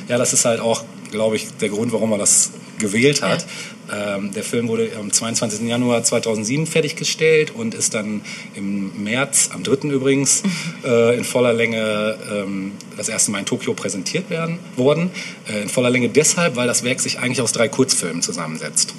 Ja, 0.08 0.18
das 0.18 0.34
ist 0.34 0.46
halt 0.46 0.60
auch, 0.60 0.84
glaube 1.12 1.36
ich, 1.36 1.48
der 1.60 1.70
Grund, 1.70 1.92
warum 1.92 2.12
er 2.12 2.18
das 2.18 2.52
gewählt 2.80 3.22
hat. 3.22 3.46
Ähm, 3.92 4.32
der 4.34 4.44
Film 4.44 4.68
wurde 4.68 4.90
am 4.98 5.12
22. 5.12 5.68
Januar 5.68 6.04
2007 6.04 6.66
fertiggestellt 6.66 7.52
und 7.52 7.76
ist 7.76 7.94
dann 7.94 8.22
im 8.56 9.04
März, 9.04 9.50
am 9.54 9.64
3. 9.64 9.90
übrigens, 9.90 10.44
äh, 10.86 11.18
in 11.18 11.24
voller 11.24 11.54
Länge 11.54 12.18
ähm, 12.32 12.72
das 12.98 13.10
erste 13.10 13.32
Mal 13.32 13.40
in 13.40 13.46
Tokio 13.46 13.74
präsentiert 13.74 14.30
werden, 14.30 14.60
worden. 14.76 15.12
Äh, 15.48 15.64
in 15.64 15.70
voller 15.70 15.90
Länge 15.90 16.10
deshalb, 16.10 16.56
weil 16.56 16.68
das 16.68 16.84
Werk 16.84 17.02
sich 17.02 17.20
eigentlich 17.20 17.42
aus 17.42 17.52
drei 17.52 17.68
Kurzfilmen 17.68 18.22
zusammensetzt. 18.22 18.94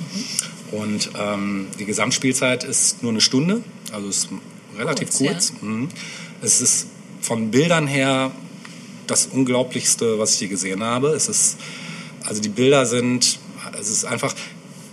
Und 0.71 1.11
ähm, 1.19 1.69
die 1.79 1.85
Gesamtspielzeit 1.85 2.65
ist 2.65 3.03
nur 3.03 3.13
eine 3.13 3.21
Stunde, 3.21 3.63
also 3.93 4.09
ist 4.09 4.29
relativ 4.79 5.11
Kurz, 5.11 5.21
ja. 5.21 5.33
kurz. 5.33 5.53
Mhm. 5.63 5.89
Es 6.43 6.61
ist 6.61 6.89
von 7.21 7.51
Bildern 7.51 7.87
her 7.87 8.33
das 9.07 9.27
Unglaublichste, 9.27 10.19
was 10.19 10.35
ich 10.35 10.41
je 10.41 10.49
gesehen 10.49 10.83
habe. 10.83 11.09
Es 11.09 11.29
ist, 11.29 11.57
also 12.25 12.41
die 12.41 12.49
Bilder 12.49 12.87
sind, 12.87 13.39
es 13.79 13.91
ist 13.91 14.05
einfach, 14.05 14.35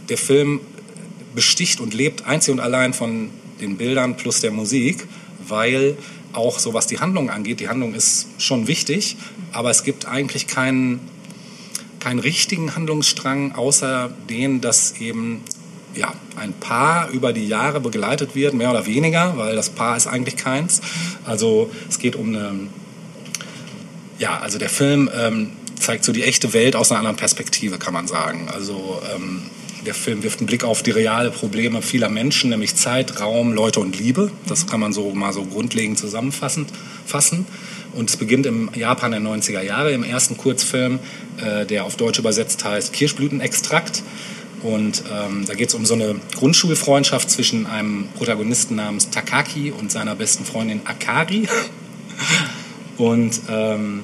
der 0.10 0.18
Film 0.18 0.60
besticht 1.36 1.80
und 1.80 1.94
lebt 1.94 2.26
einzig 2.26 2.54
und 2.54 2.60
allein 2.60 2.94
von 2.94 3.30
den 3.62 3.78
Bildern 3.78 4.18
plus 4.18 4.42
der 4.42 4.52
Musik, 4.52 5.08
weil 5.48 5.98
auch 6.34 6.60
so 6.60 6.74
was 6.74 6.88
die 6.88 7.00
Handlung 7.00 7.30
angeht, 7.30 7.60
die 7.60 7.70
Handlung 7.70 7.94
ist 7.94 8.28
schon 8.38 8.68
wichtig, 8.68 9.18
aber 9.52 9.70
es 9.70 9.84
gibt 9.84 10.08
eigentlich 10.08 10.48
keinen, 10.48 11.00
keinen 12.00 12.20
richtigen 12.20 12.76
Handlungsstrang, 12.76 13.54
außer 13.54 14.12
den, 14.30 14.62
dass 14.62 14.94
eben 15.00 15.42
ja, 15.96 16.14
ein 16.38 16.54
Paar 16.54 17.10
über 17.10 17.34
die 17.34 17.48
Jahre 17.48 17.82
begleitet 17.82 18.36
wird, 18.36 18.54
mehr 18.54 18.72
oder 18.72 18.86
weniger, 18.86 19.38
weil 19.38 19.56
das 19.56 19.70
Paar 19.70 19.98
ist 19.98 20.08
eigentlich 20.08 20.38
keins. 20.38 20.82
Also 21.26 21.70
es 21.90 22.00
geht 22.00 22.16
um 22.16 22.30
eine, 22.30 22.54
ja, 24.22 24.38
also 24.38 24.60
der 24.60 24.70
Film 24.70 25.10
ähm, 25.18 25.50
zeigt 25.80 26.06
so 26.06 26.14
die 26.14 26.24
echte 26.24 26.54
Welt 26.54 26.76
aus 26.76 26.92
einer 26.92 27.00
anderen 27.00 27.18
Perspektive, 27.18 27.80
kann 27.80 27.92
man 27.92 28.08
sagen. 28.08 28.50
Also 28.54 29.02
ähm, 29.16 29.42
der 29.84 29.96
Film 29.96 30.22
wirft 30.22 30.40
einen 30.40 30.46
Blick 30.46 30.64
auf 30.64 30.84
die 30.84 30.92
reale 30.92 31.32
Probleme 31.32 31.82
vieler 31.82 32.08
Menschen, 32.08 32.52
nämlich 32.52 32.76
Zeit, 32.76 33.20
Raum, 33.20 33.52
Leute 33.52 33.80
und 33.80 33.98
Liebe. 33.98 34.30
Das 34.46 34.68
kann 34.68 34.80
man 34.80 34.94
so 34.94 35.12
mal 35.16 35.34
so 35.34 35.44
grundlegend 35.44 35.98
zusammenfassen. 35.98 36.68
Fassen. 37.04 37.48
Und 37.94 38.12
es 38.12 38.18
beginnt 38.18 38.46
im 38.46 38.70
Japan 38.76 39.10
der 39.10 39.22
90er 39.22 39.64
Jahre, 39.64 39.92
im 39.92 40.04
ersten 40.04 40.38
Kurzfilm, 40.38 41.00
äh, 41.44 41.66
der 41.66 41.86
auf 41.86 41.96
Deutsch 41.96 42.20
übersetzt 42.20 42.64
heißt 42.64 42.94
Kirschblütenextrakt. 42.94 44.04
Und 44.62 45.02
ähm, 45.12 45.46
da 45.48 45.56
geht 45.56 45.70
es 45.70 45.74
um 45.74 45.88
so 45.88 45.96
eine 45.96 46.16
Grundschulfreundschaft 46.36 47.32
zwischen 47.32 47.66
einem 47.66 48.08
Protagonisten 48.16 48.76
namens 48.76 49.10
Takaki 49.10 49.72
und 49.72 49.92
seiner 49.92 50.16
besten 50.16 50.46
Freundin 50.46 50.82
Akari. 50.86 51.50
Und 52.98 53.42
ähm, 53.50 54.04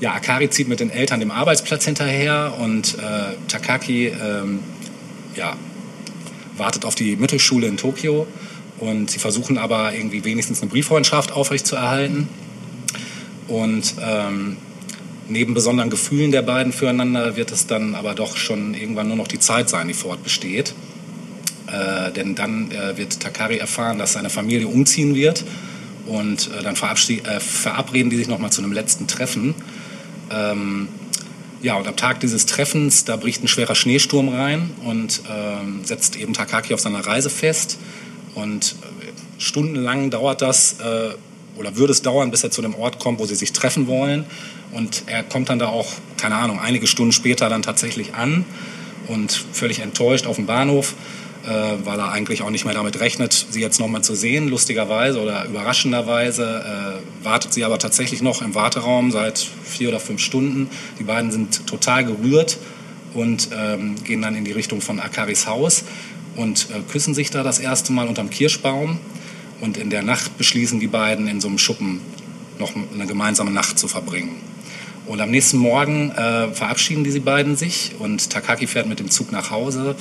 ja, 0.00 0.12
Akari 0.12 0.48
zieht 0.48 0.68
mit 0.68 0.80
den 0.80 0.90
Eltern 0.90 1.20
dem 1.20 1.30
Arbeitsplatz 1.30 1.84
hinterher 1.84 2.54
und 2.58 2.96
äh, 2.98 3.36
Takaki 3.48 4.08
ähm, 4.08 4.60
ja, 5.36 5.56
wartet 6.56 6.84
auf 6.84 6.94
die 6.94 7.16
Mittelschule 7.16 7.66
in 7.66 7.76
Tokio. 7.76 8.26
Und 8.78 9.10
sie 9.10 9.18
versuchen 9.18 9.58
aber 9.58 9.94
irgendwie 9.94 10.24
wenigstens 10.24 10.62
eine 10.62 10.70
Brieffreundschaft 10.70 11.32
aufrechtzuerhalten. 11.32 12.28
Und 13.46 13.94
ähm, 14.02 14.56
neben 15.28 15.52
besonderen 15.52 15.90
Gefühlen 15.90 16.32
der 16.32 16.42
beiden 16.42 16.72
füreinander 16.72 17.36
wird 17.36 17.52
es 17.52 17.66
dann 17.66 17.94
aber 17.94 18.14
doch 18.14 18.36
schon 18.36 18.74
irgendwann 18.74 19.08
nur 19.08 19.16
noch 19.16 19.28
die 19.28 19.38
Zeit 19.38 19.68
sein, 19.68 19.88
die 19.88 19.94
fortbesteht. 19.94 20.74
Äh, 21.66 22.10
denn 22.12 22.34
dann 22.34 22.70
äh, 22.70 22.96
wird 22.96 23.20
Takari 23.20 23.58
erfahren, 23.58 23.98
dass 23.98 24.14
seine 24.14 24.30
Familie 24.30 24.66
umziehen 24.66 25.14
wird. 25.14 25.44
Und 26.10 26.50
äh, 26.58 26.62
dann 26.62 26.74
äh, 26.74 27.40
verabreden 27.40 28.10
die 28.10 28.16
sich 28.16 28.26
nochmal 28.26 28.50
zu 28.50 28.60
einem 28.60 28.72
letzten 28.72 29.06
Treffen. 29.06 29.54
Ähm, 30.30 30.88
ja, 31.62 31.76
und 31.76 31.86
am 31.86 31.94
Tag 31.94 32.18
dieses 32.18 32.46
Treffens, 32.46 33.04
da 33.04 33.16
bricht 33.16 33.44
ein 33.44 33.48
schwerer 33.48 33.76
Schneesturm 33.76 34.28
rein 34.28 34.70
und 34.84 35.22
ähm, 35.30 35.84
setzt 35.84 36.16
eben 36.16 36.32
Takaki 36.32 36.74
auf 36.74 36.80
seiner 36.80 37.06
Reise 37.06 37.30
fest. 37.30 37.78
Und 38.34 38.74
äh, 38.82 39.40
stundenlang 39.40 40.10
dauert 40.10 40.42
das, 40.42 40.80
äh, 40.80 41.10
oder 41.56 41.76
würde 41.76 41.92
es 41.92 42.02
dauern, 42.02 42.32
bis 42.32 42.42
er 42.42 42.50
zu 42.50 42.60
dem 42.60 42.74
Ort 42.74 42.98
kommt, 42.98 43.20
wo 43.20 43.26
sie 43.26 43.36
sich 43.36 43.52
treffen 43.52 43.86
wollen. 43.86 44.24
Und 44.72 45.04
er 45.06 45.22
kommt 45.22 45.48
dann 45.48 45.60
da 45.60 45.68
auch, 45.68 45.92
keine 46.16 46.36
Ahnung, 46.36 46.58
einige 46.58 46.88
Stunden 46.88 47.12
später 47.12 47.48
dann 47.48 47.62
tatsächlich 47.62 48.14
an 48.14 48.44
und 49.06 49.44
völlig 49.52 49.78
enttäuscht 49.78 50.26
auf 50.26 50.36
dem 50.36 50.46
Bahnhof, 50.46 50.94
weil 51.48 51.98
er 51.98 52.12
eigentlich 52.12 52.42
auch 52.42 52.50
nicht 52.50 52.64
mehr 52.64 52.74
damit 52.74 53.00
rechnet, 53.00 53.46
sie 53.50 53.60
jetzt 53.60 53.80
nochmal 53.80 54.02
zu 54.02 54.14
sehen, 54.14 54.48
lustigerweise 54.48 55.20
oder 55.20 55.46
überraschenderweise. 55.46 57.00
Äh, 57.22 57.24
wartet 57.24 57.52
sie 57.54 57.64
aber 57.64 57.78
tatsächlich 57.78 58.22
noch 58.22 58.42
im 58.42 58.54
Warteraum 58.54 59.10
seit 59.10 59.38
vier 59.64 59.88
oder 59.88 60.00
fünf 60.00 60.20
Stunden. 60.20 60.68
Die 60.98 61.04
beiden 61.04 61.30
sind 61.30 61.66
total 61.66 62.04
gerührt 62.04 62.58
und 63.14 63.48
ähm, 63.56 63.96
gehen 64.04 64.22
dann 64.22 64.34
in 64.34 64.44
die 64.44 64.52
Richtung 64.52 64.80
von 64.80 65.00
Akaris 65.00 65.46
Haus 65.46 65.84
und 66.36 66.68
äh, 66.70 66.80
küssen 66.90 67.14
sich 67.14 67.30
da 67.30 67.42
das 67.42 67.58
erste 67.58 67.92
Mal 67.92 68.06
unterm 68.06 68.30
Kirschbaum. 68.30 68.98
Und 69.60 69.76
in 69.76 69.90
der 69.90 70.02
Nacht 70.02 70.38
beschließen 70.38 70.80
die 70.80 70.86
beiden 70.86 71.26
in 71.28 71.40
so 71.40 71.48
einem 71.48 71.58
Schuppen 71.58 72.00
noch 72.58 72.72
eine 72.94 73.06
gemeinsame 73.06 73.50
Nacht 73.50 73.78
zu 73.78 73.88
verbringen. 73.88 74.36
Und 75.06 75.20
am 75.20 75.30
nächsten 75.30 75.58
Morgen 75.58 76.12
äh, 76.12 76.52
verabschieden 76.52 77.04
die 77.04 77.18
beiden 77.18 77.56
sich 77.56 77.92
und 77.98 78.30
Takaki 78.30 78.66
fährt 78.66 78.86
mit 78.86 79.00
dem 79.00 79.10
Zug 79.10 79.32
nach 79.32 79.50
Hause 79.50 79.96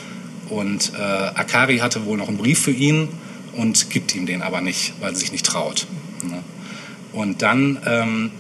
und 0.50 0.94
äh, 0.98 1.02
Akari 1.02 1.78
hatte 1.78 2.06
wohl 2.06 2.18
noch 2.18 2.28
einen 2.28 2.38
Brief 2.38 2.60
für 2.60 2.72
ihn 2.72 3.10
und 3.56 3.90
gibt 3.90 4.16
ihm 4.16 4.26
den 4.26 4.42
aber 4.42 4.62
nicht, 4.62 4.94
weil 5.00 5.14
sie 5.14 5.22
sich 5.22 5.32
nicht 5.32 5.46
traut. 5.46 5.88
Ne? 6.24 6.44
Und 7.14 7.42
dann 7.42 7.80
ähm, 7.86 8.32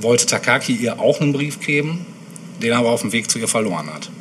wollte 0.00 0.26
Takaki 0.26 0.74
ihr 0.74 1.00
auch 1.00 1.20
einen 1.20 1.32
Brief 1.32 1.60
geben, 1.60 2.04
den 2.62 2.72
er 2.72 2.78
aber 2.78 2.90
auf 2.90 3.02
dem 3.02 3.12
Weg 3.12 3.30
zu 3.30 3.38
ihr 3.38 3.48
verloren 3.48 3.92
hat. 3.92 4.10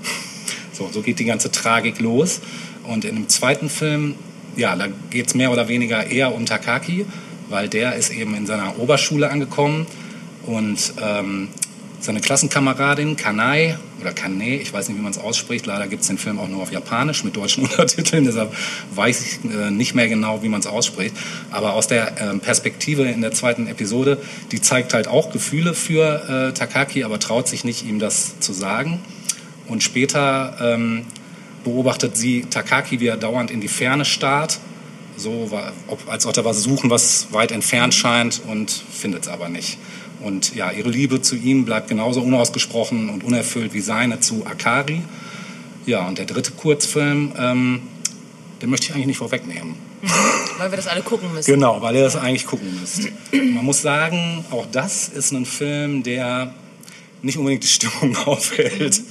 So, 0.74 0.90
so 0.92 1.02
geht 1.02 1.20
die 1.20 1.26
ganze 1.26 1.52
Tragik 1.52 2.00
los. 2.00 2.40
Und 2.86 3.06
in 3.06 3.14
dem 3.14 3.30
zweiten 3.30 3.70
Film, 3.70 4.16
ja, 4.56 4.76
da 4.76 4.88
geht 5.12 5.28
es 5.28 5.36
mehr 5.36 5.52
oder 5.52 5.68
weniger 5.68 6.08
eher 6.08 6.34
um 6.34 6.48
Takaki, 6.48 7.06
weil 7.50 7.68
der 7.68 7.96
ist 7.96 8.10
eben 8.10 8.34
in 8.34 8.48
seiner 8.48 8.80
Oberschule 8.80 9.30
angekommen 9.30 9.86
und 10.48 10.94
ähm, 11.00 11.50
seine 12.02 12.20
Klassenkameradin 12.20 13.16
Kanai 13.16 13.78
oder 14.02 14.12
Kane, 14.12 14.56
ich 14.56 14.74
weiß 14.74 14.90
nicht, 14.90 14.98
wie 14.98 15.02
man 15.02 15.12
es 15.12 15.20
ausspricht, 15.20 15.68
leider 15.68 15.88
gibt 15.88 16.02
es 16.02 16.08
den 16.08 16.18
Film 16.18 16.40
auch 16.40 16.48
nur 16.48 16.64
auf 16.64 16.72
Japanisch 16.72 17.24
mit 17.24 17.38
deutschen 17.38 17.64
Untertiteln, 17.70 18.26
deshalb 18.26 18.54
weiß 18.96 19.22
ich 19.22 19.52
äh, 19.52 19.70
nicht 19.70 19.94
mehr 19.94 20.10
genau, 20.10 20.42
wie 20.42 20.50
man 20.50 20.60
es 20.60 20.68
ausspricht. 20.68 21.16
Aber 21.52 21.74
aus 21.74 21.88
der 21.88 22.20
ähm, 22.20 22.40
Perspektive 22.40 23.04
in 23.04 23.22
der 23.22 23.32
zweiten 23.32 23.68
Episode, 23.68 24.18
die 24.52 24.60
zeigt 24.60 24.94
halt 24.94 25.08
auch 25.08 25.32
Gefühle 25.32 25.76
für 25.76 26.50
äh, 26.50 26.54
Takaki, 26.54 27.04
aber 27.04 27.20
traut 27.20 27.48
sich 27.48 27.64
nicht, 27.64 27.86
ihm 27.86 28.00
das 28.00 28.40
zu 28.40 28.52
sagen. 28.52 29.00
Und 29.68 29.84
später 29.84 30.58
ähm, 30.60 31.06
beobachtet 31.64 32.18
sie 32.18 32.42
Takaki, 32.50 33.00
wie 33.00 33.08
er 33.08 33.18
dauernd 33.18 33.52
in 33.52 33.62
die 33.62 33.68
Ferne 33.68 34.06
starrt, 34.06 34.60
so 35.18 35.52
als 36.08 36.26
ob 36.26 36.36
er 36.36 36.46
was 36.46 36.64
suchen, 36.64 36.90
was 36.90 37.28
weit 37.32 37.52
entfernt 37.52 37.94
scheint 37.94 38.42
und 38.48 38.72
findet 38.72 39.24
es 39.24 39.28
aber 39.28 39.50
nicht. 39.50 39.78
Und 40.24 40.56
ja, 40.56 40.72
ihre 40.72 40.90
Liebe 40.90 41.22
zu 41.22 41.36
ihm 41.36 41.66
bleibt 41.66 41.88
genauso 41.88 42.22
unausgesprochen 42.22 43.10
und 43.10 43.24
unerfüllt 43.24 43.74
wie 43.74 43.82
seine 43.82 44.20
zu 44.20 44.46
Akari. 44.46 45.02
Ja, 45.86 46.08
und 46.08 46.18
der 46.18 46.26
dritte 46.26 46.52
Kurzfilm, 46.52 47.34
ähm, 47.38 47.82
den 48.62 48.70
möchte 48.70 48.88
ich 48.88 48.94
eigentlich 48.94 49.08
nicht 49.08 49.18
vorwegnehmen. 49.18 49.76
Weil 50.58 50.72
wir 50.72 50.78
das 50.78 50.88
alle 50.88 51.02
gucken 51.02 51.34
müssen. 51.34 51.52
Genau, 51.52 51.82
weil 51.82 51.96
ihr 51.96 52.04
das 52.04 52.16
eigentlich 52.16 52.46
gucken 52.46 52.80
müsst. 52.80 53.10
Man 53.32 53.66
muss 53.66 53.82
sagen, 53.82 54.46
auch 54.52 54.68
das 54.72 55.10
ist 55.10 55.32
ein 55.32 55.46
Film, 55.46 56.04
der 56.04 56.54
nicht 57.24 57.38
unbedingt 57.38 57.64
die 57.64 57.68
Stimmung 57.68 58.16
aufhält, 58.26 59.02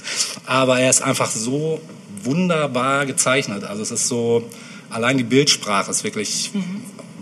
aber 0.45 0.79
er 0.79 0.89
ist 0.89 1.01
einfach 1.01 1.29
so 1.29 1.81
wunderbar 2.23 3.05
gezeichnet. 3.05 3.63
Also 3.63 3.81
es 3.81 3.91
ist 3.91 4.07
so, 4.07 4.47
allein 4.89 5.17
die 5.17 5.23
Bildsprache 5.23 5.91
ist 5.91 6.03
wirklich 6.03 6.51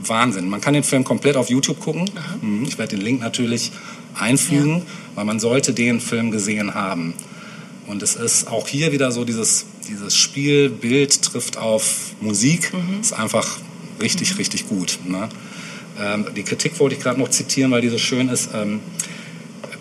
Wahnsinn. 0.04 0.50
Man 0.50 0.62
kann 0.62 0.74
den 0.74 0.84
Film 0.84 1.04
komplett 1.04 1.36
auf 1.36 1.50
YouTube 1.50 1.80
gucken. 1.80 2.10
Mhm, 2.42 2.64
Ich 2.66 2.78
werde 2.78 2.96
den 2.96 3.06
Link 3.06 3.22
natürlich 3.22 3.72
einfügen, 4.16 4.84
weil 5.16 5.26
man 5.26 5.40
sollte 5.40 5.74
den 5.74 6.00
Film 6.00 6.32
gesehen 6.32 6.74
haben. 6.74 7.14
Und 7.88 8.04
es 8.04 8.16
ist 8.16 8.48
auch 8.48 8.68
hier 8.68 8.92
wieder 8.92 9.12
so 9.12 9.26
dieses, 9.26 9.66
dieses 9.88 10.16
Spiel, 10.16 10.70
Bild 10.70 11.22
trifft 11.22 11.58
auf 11.58 12.12
Musik. 12.22 12.72
Ist 13.02 13.14
einfach 13.14 13.60
richtig, 14.02 14.38
richtig 14.38 14.68
gut. 14.68 15.00
Ne? 15.06 15.30
Ähm, 16.00 16.28
die 16.36 16.44
Kritik 16.44 16.80
wollte 16.80 16.96
ich 16.96 17.02
gerade 17.02 17.20
noch 17.20 17.30
zitieren, 17.30 17.72
weil 17.72 17.82
die 17.82 17.90
so 17.90 17.98
schön 17.98 18.30
ist. 18.30 18.50
Ähm, 18.54 18.80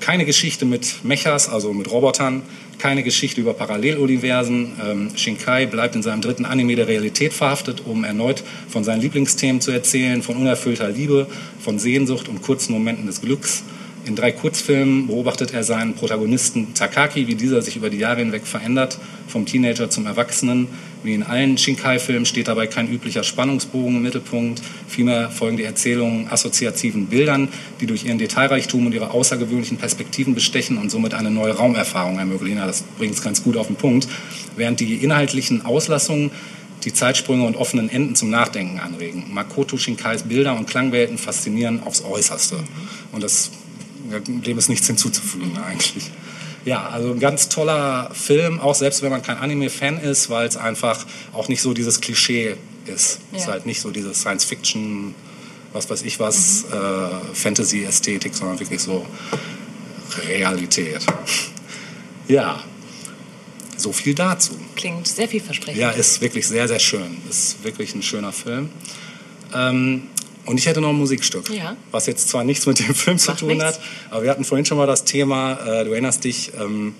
keine 0.00 0.24
Geschichte 0.24 0.64
mit 0.64 1.04
Mechas, 1.04 1.48
also 1.48 1.74
mit 1.74 1.90
Robotern, 1.90 2.42
keine 2.78 3.02
Geschichte 3.02 3.40
über 3.40 3.54
Paralleluniversen. 3.54 4.72
Ähm, 4.84 5.10
Shinkai 5.16 5.66
bleibt 5.66 5.94
in 5.94 6.02
seinem 6.02 6.20
dritten 6.20 6.44
Anime 6.44 6.76
der 6.76 6.88
Realität 6.88 7.32
verhaftet, 7.32 7.82
um 7.84 8.04
erneut 8.04 8.42
von 8.68 8.84
seinen 8.84 9.00
Lieblingsthemen 9.00 9.60
zu 9.60 9.70
erzählen, 9.70 10.22
von 10.22 10.36
unerfüllter 10.36 10.88
Liebe, 10.88 11.26
von 11.60 11.78
Sehnsucht 11.78 12.28
und 12.28 12.42
kurzen 12.42 12.72
Momenten 12.72 13.06
des 13.06 13.20
Glücks. 13.20 13.64
In 14.04 14.16
drei 14.16 14.32
Kurzfilmen 14.32 15.06
beobachtet 15.06 15.52
er 15.52 15.64
seinen 15.64 15.94
Protagonisten 15.94 16.72
Takaki, 16.74 17.26
wie 17.26 17.34
dieser 17.34 17.60
sich 17.60 17.76
über 17.76 17.90
die 17.90 17.98
Jahre 17.98 18.20
hinweg 18.20 18.46
verändert, 18.46 18.98
vom 19.26 19.44
Teenager 19.44 19.90
zum 19.90 20.06
Erwachsenen. 20.06 20.68
Wie 21.02 21.14
in 21.14 21.22
allen 21.22 21.58
Shinkai-Filmen 21.58 22.24
steht 22.24 22.48
dabei 22.48 22.66
kein 22.66 22.90
üblicher 22.90 23.22
Spannungsbogen 23.22 23.96
im 23.96 24.02
Mittelpunkt. 24.02 24.62
Vielmehr 24.88 25.30
folgen 25.30 25.58
die 25.58 25.64
Erzählungen 25.64 26.28
assoziativen 26.30 27.06
Bildern, 27.06 27.48
die 27.80 27.86
durch 27.86 28.04
ihren 28.04 28.18
Detailreichtum 28.18 28.86
und 28.86 28.94
ihre 28.94 29.10
außergewöhnlichen 29.10 29.76
Perspektiven 29.76 30.34
bestechen 30.34 30.78
und 30.78 30.90
somit 30.90 31.14
eine 31.14 31.30
neue 31.30 31.52
Raumerfahrung 31.52 32.18
ermöglichen. 32.18 32.58
Ja, 32.58 32.66
das 32.66 32.82
bringt 32.96 33.14
es 33.14 33.22
ganz 33.22 33.42
gut 33.42 33.56
auf 33.56 33.66
den 33.66 33.76
Punkt. 33.76 34.08
Während 34.56 34.80
die 34.80 34.94
inhaltlichen 34.94 35.64
Auslassungen 35.64 36.30
die 36.84 36.92
Zeitsprünge 36.92 37.44
und 37.44 37.56
offenen 37.56 37.88
Enden 37.90 38.14
zum 38.14 38.30
Nachdenken 38.30 38.78
anregen. 38.78 39.24
Makoto 39.32 39.76
Shinkais 39.76 40.22
Bilder 40.22 40.56
und 40.56 40.68
Klangwelten 40.68 41.18
faszinieren 41.18 41.82
aufs 41.82 42.04
Äußerste. 42.04 42.56
Und 43.12 43.22
das, 43.22 43.50
dem 44.10 44.58
ist 44.58 44.68
nichts 44.68 44.86
hinzuzufügen 44.86 45.56
eigentlich. 45.58 46.10
Ja, 46.64 46.88
also 46.88 47.12
ein 47.12 47.20
ganz 47.20 47.48
toller 47.48 48.10
Film, 48.12 48.60
auch 48.60 48.74
selbst 48.74 49.02
wenn 49.02 49.10
man 49.10 49.22
kein 49.22 49.38
Anime-Fan 49.38 49.98
ist, 50.00 50.28
weil 50.28 50.46
es 50.46 50.56
einfach 50.56 51.06
auch 51.32 51.48
nicht 51.48 51.62
so 51.62 51.72
dieses 51.72 52.00
Klischee 52.00 52.56
ist. 52.86 53.20
Es 53.32 53.40
ist 53.40 53.46
Ja. 53.46 53.52
halt 53.52 53.66
nicht 53.66 53.80
so 53.80 53.90
dieses 53.90 54.20
Science-Fiction, 54.20 55.14
was 55.72 55.88
weiß 55.88 56.02
ich 56.02 56.18
was, 56.20 56.64
äh, 56.64 57.34
Fantasy-Ästhetik, 57.34 58.34
sondern 58.34 58.58
wirklich 58.60 58.80
so 58.80 59.06
Realität. 60.28 61.00
Ja, 62.28 62.62
so 63.78 63.90
viel 63.90 64.14
dazu. 64.14 64.52
Klingt 64.76 65.08
sehr 65.08 65.26
vielversprechend. 65.28 65.80
Ja, 65.80 65.88
ist 65.92 66.20
wirklich 66.20 66.46
sehr, 66.46 66.68
sehr 66.68 66.78
schön. 66.78 67.16
Ist 67.30 67.64
wirklich 67.64 67.94
ein 67.94 68.02
schöner 68.02 68.32
Film. 68.32 68.68
Ähm, 69.54 70.02
und 70.48 70.58
ich 70.58 70.66
hätte 70.66 70.80
noch 70.80 70.88
ein 70.90 70.94
Musikstück, 70.96 71.48
Ja. 71.50 71.76
was 71.90 72.06
jetzt 72.06 72.28
zwar 72.28 72.42
nichts 72.44 72.66
mit 72.66 72.78
dem 72.78 72.94
Film 72.94 73.18
zu 73.18 73.30
Macht 73.30 73.40
tun 73.40 73.48
nichts. 73.48 73.64
hat, 73.64 73.80
aber 74.10 74.22
wir 74.22 74.30
hatten 74.30 74.44
vorhin 74.44 74.64
schon 74.64 74.78
mal 74.78 74.86
das 74.86 75.04
Thema, 75.04 75.52
äh, 75.54 75.84
du 75.84 75.92
erinnerst 75.92 76.24
dich, 76.24 76.52
ähm, 76.60 76.94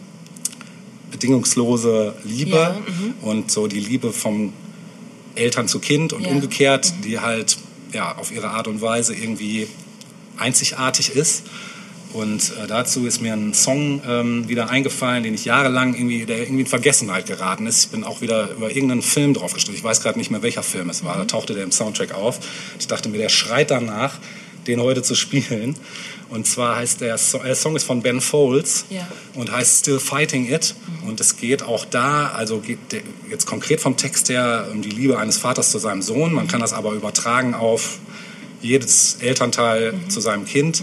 bedingungslose 1.10 2.14
Liebe 2.24 2.56
Ja, 2.56 2.76
mhm. 2.86 3.14
und 3.22 3.50
so 3.50 3.66
die 3.66 3.80
Liebe 3.80 4.12
vom 4.12 4.52
Eltern 5.34 5.68
zu 5.68 5.78
Kind 5.78 6.12
und 6.12 6.22
Ja. 6.22 6.28
Mhm. 6.30 6.36
umgekehrt, 6.36 6.92
die 7.04 7.20
halt 7.20 7.56
ja, 7.92 8.16
auf 8.18 8.30
ihre 8.32 8.50
Art 8.50 8.68
und 8.68 8.82
Weise 8.82 9.14
irgendwie 9.14 9.66
einzigartig 10.36 11.10
ist. 11.16 11.44
Und 12.18 12.52
äh, 12.60 12.66
dazu 12.66 13.06
ist 13.06 13.22
mir 13.22 13.32
ein 13.32 13.54
Song 13.54 14.02
ähm, 14.04 14.48
wieder 14.48 14.70
eingefallen, 14.70 15.22
den 15.22 15.34
ich 15.34 15.44
jahrelang 15.44 15.94
irgendwie, 15.94 16.26
der 16.26 16.40
irgendwie 16.40 16.62
in 16.62 16.66
Vergessenheit 16.66 17.26
geraten 17.26 17.64
ist. 17.68 17.84
Ich 17.84 17.90
bin 17.90 18.02
auch 18.02 18.20
wieder 18.20 18.50
über 18.50 18.70
irgendeinen 18.70 19.02
Film 19.02 19.34
drauf 19.34 19.52
gestoßen. 19.52 19.76
Ich 19.76 19.84
weiß 19.84 20.02
gerade 20.02 20.18
nicht 20.18 20.32
mehr, 20.32 20.42
welcher 20.42 20.64
Film 20.64 20.90
es 20.90 21.04
war. 21.04 21.16
Da 21.16 21.26
tauchte 21.26 21.54
der 21.54 21.62
im 21.62 21.70
Soundtrack 21.70 22.12
auf. 22.14 22.40
Ich 22.80 22.88
dachte 22.88 23.08
mir, 23.08 23.18
der 23.18 23.28
schreit 23.28 23.70
danach, 23.70 24.18
den 24.66 24.80
heute 24.80 25.02
zu 25.02 25.14
spielen. 25.14 25.76
Und 26.28 26.44
zwar 26.48 26.74
heißt 26.74 27.02
der 27.02 27.18
so 27.18 27.38
der 27.38 27.54
Song 27.54 27.76
ist 27.76 27.84
von 27.84 28.02
Ben 28.02 28.20
Folds 28.20 28.86
Ja. 28.90 29.06
und 29.34 29.52
heißt 29.52 29.78
Still 29.78 30.00
Fighting 30.00 30.52
It. 30.52 30.74
Und 31.06 31.20
es 31.20 31.36
geht 31.36 31.62
auch 31.62 31.84
da, 31.84 32.30
also 32.30 32.58
geht 32.58 32.80
jetzt 33.30 33.46
konkret 33.46 33.80
vom 33.80 33.96
Text 33.96 34.28
her, 34.28 34.66
um 34.72 34.82
die 34.82 34.90
Liebe 34.90 35.20
eines 35.20 35.38
Vaters 35.38 35.70
zu 35.70 35.78
seinem 35.78 36.02
Sohn. 36.02 36.32
Man 36.32 36.48
kann 36.48 36.60
das 36.60 36.72
aber 36.72 36.94
übertragen 36.94 37.54
auf 37.54 38.00
jedes 38.60 39.18
Elternteil 39.20 39.94
zu 40.08 40.18
seinem 40.18 40.46
Kind. 40.46 40.82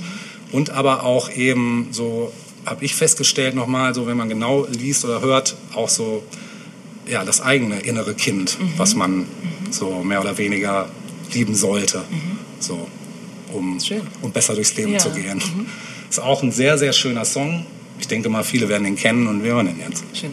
Und 0.55 0.69
aber 0.69 1.03
auch 1.03 1.29
eben, 1.29 1.89
so 1.91 2.31
habe 2.65 2.85
ich 2.85 2.95
festgestellt 2.95 3.55
nochmal, 3.55 3.93
so 3.93 4.07
wenn 4.07 4.15
man 4.15 4.29
genau 4.29 4.65
liest 4.67 5.03
oder 5.03 5.19
hört, 5.19 5.57
auch 5.73 5.89
so 5.89 6.23
ja, 7.07 7.25
das 7.25 7.41
eigene 7.41 7.81
innere 7.81 8.13
Kind, 8.15 8.57
was 8.77 8.95
man 8.95 9.25
so 9.69 10.01
mehr 10.01 10.21
oder 10.21 10.37
weniger 10.37 10.87
lieben 11.33 11.55
sollte. 11.55 12.03
So, 12.59 12.87
um, 13.51 13.77
um 14.21 14.31
besser 14.31 14.55
durchs 14.55 14.77
Leben 14.77 14.93
Ja. 14.93 14.99
zu 14.99 15.09
gehen. 15.09 15.41
Ist 16.09 16.19
auch 16.21 16.41
ein 16.41 16.53
sehr, 16.53 16.77
sehr 16.77 16.93
schöner 16.93 17.25
Song. 17.25 17.65
Ich 17.99 18.07
denke 18.07 18.29
mal, 18.29 18.43
viele 18.45 18.69
werden 18.69 18.85
den 18.85 18.95
kennen 18.95 19.27
und 19.27 19.43
wir 19.43 19.55
hören 19.55 19.67
den 19.67 19.79
jetzt. 19.79 20.05
Schön. 20.13 20.31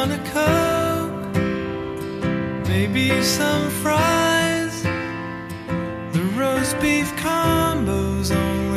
Want 0.00 0.12
a 0.12 0.18
coke? 0.32 1.36
Maybe 2.68 3.22
some 3.22 3.68
fries. 3.82 4.82
The 6.14 6.22
roast 6.38 6.80
beef 6.80 7.14
combo's 7.16 8.30
only 8.30 8.69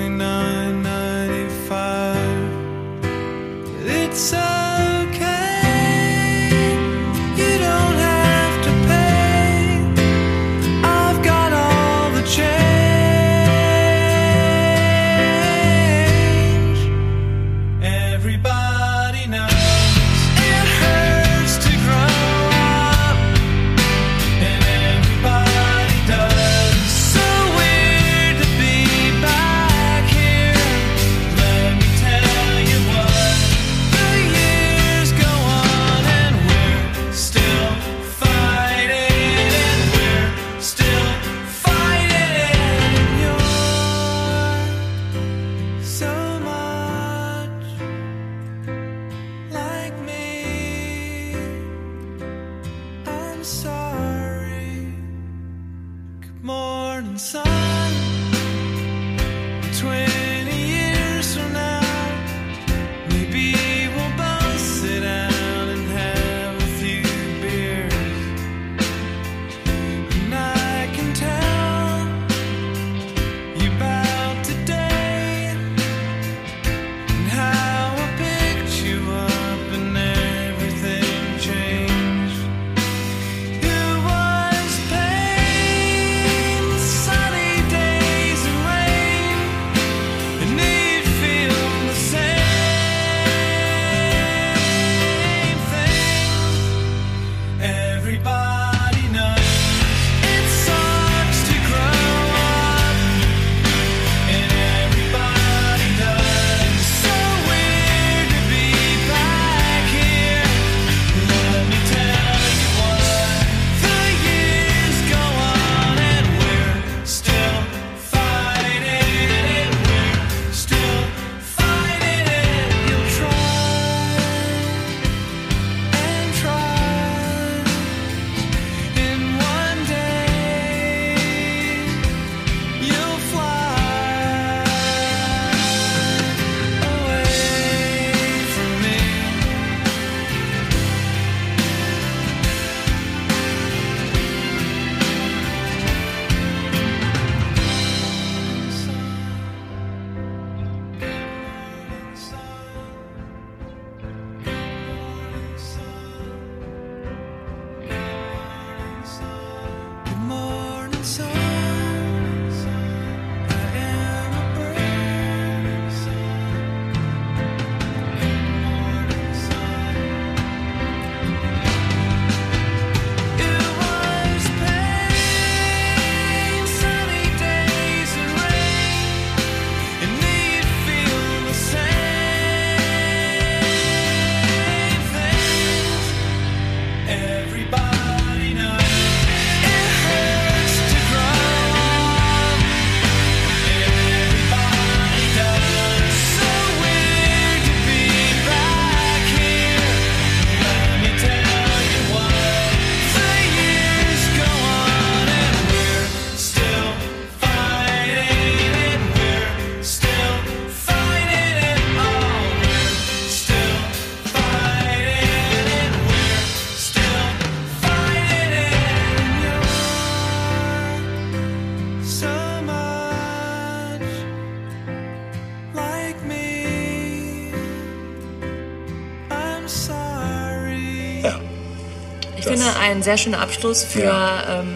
ein 233.04 233.06
sehr 233.06 233.18
schöner 233.18 233.40
Abschluss 233.42 233.84
für 233.84 234.04
Ja. 234.06 234.62
ähm, 234.62 234.74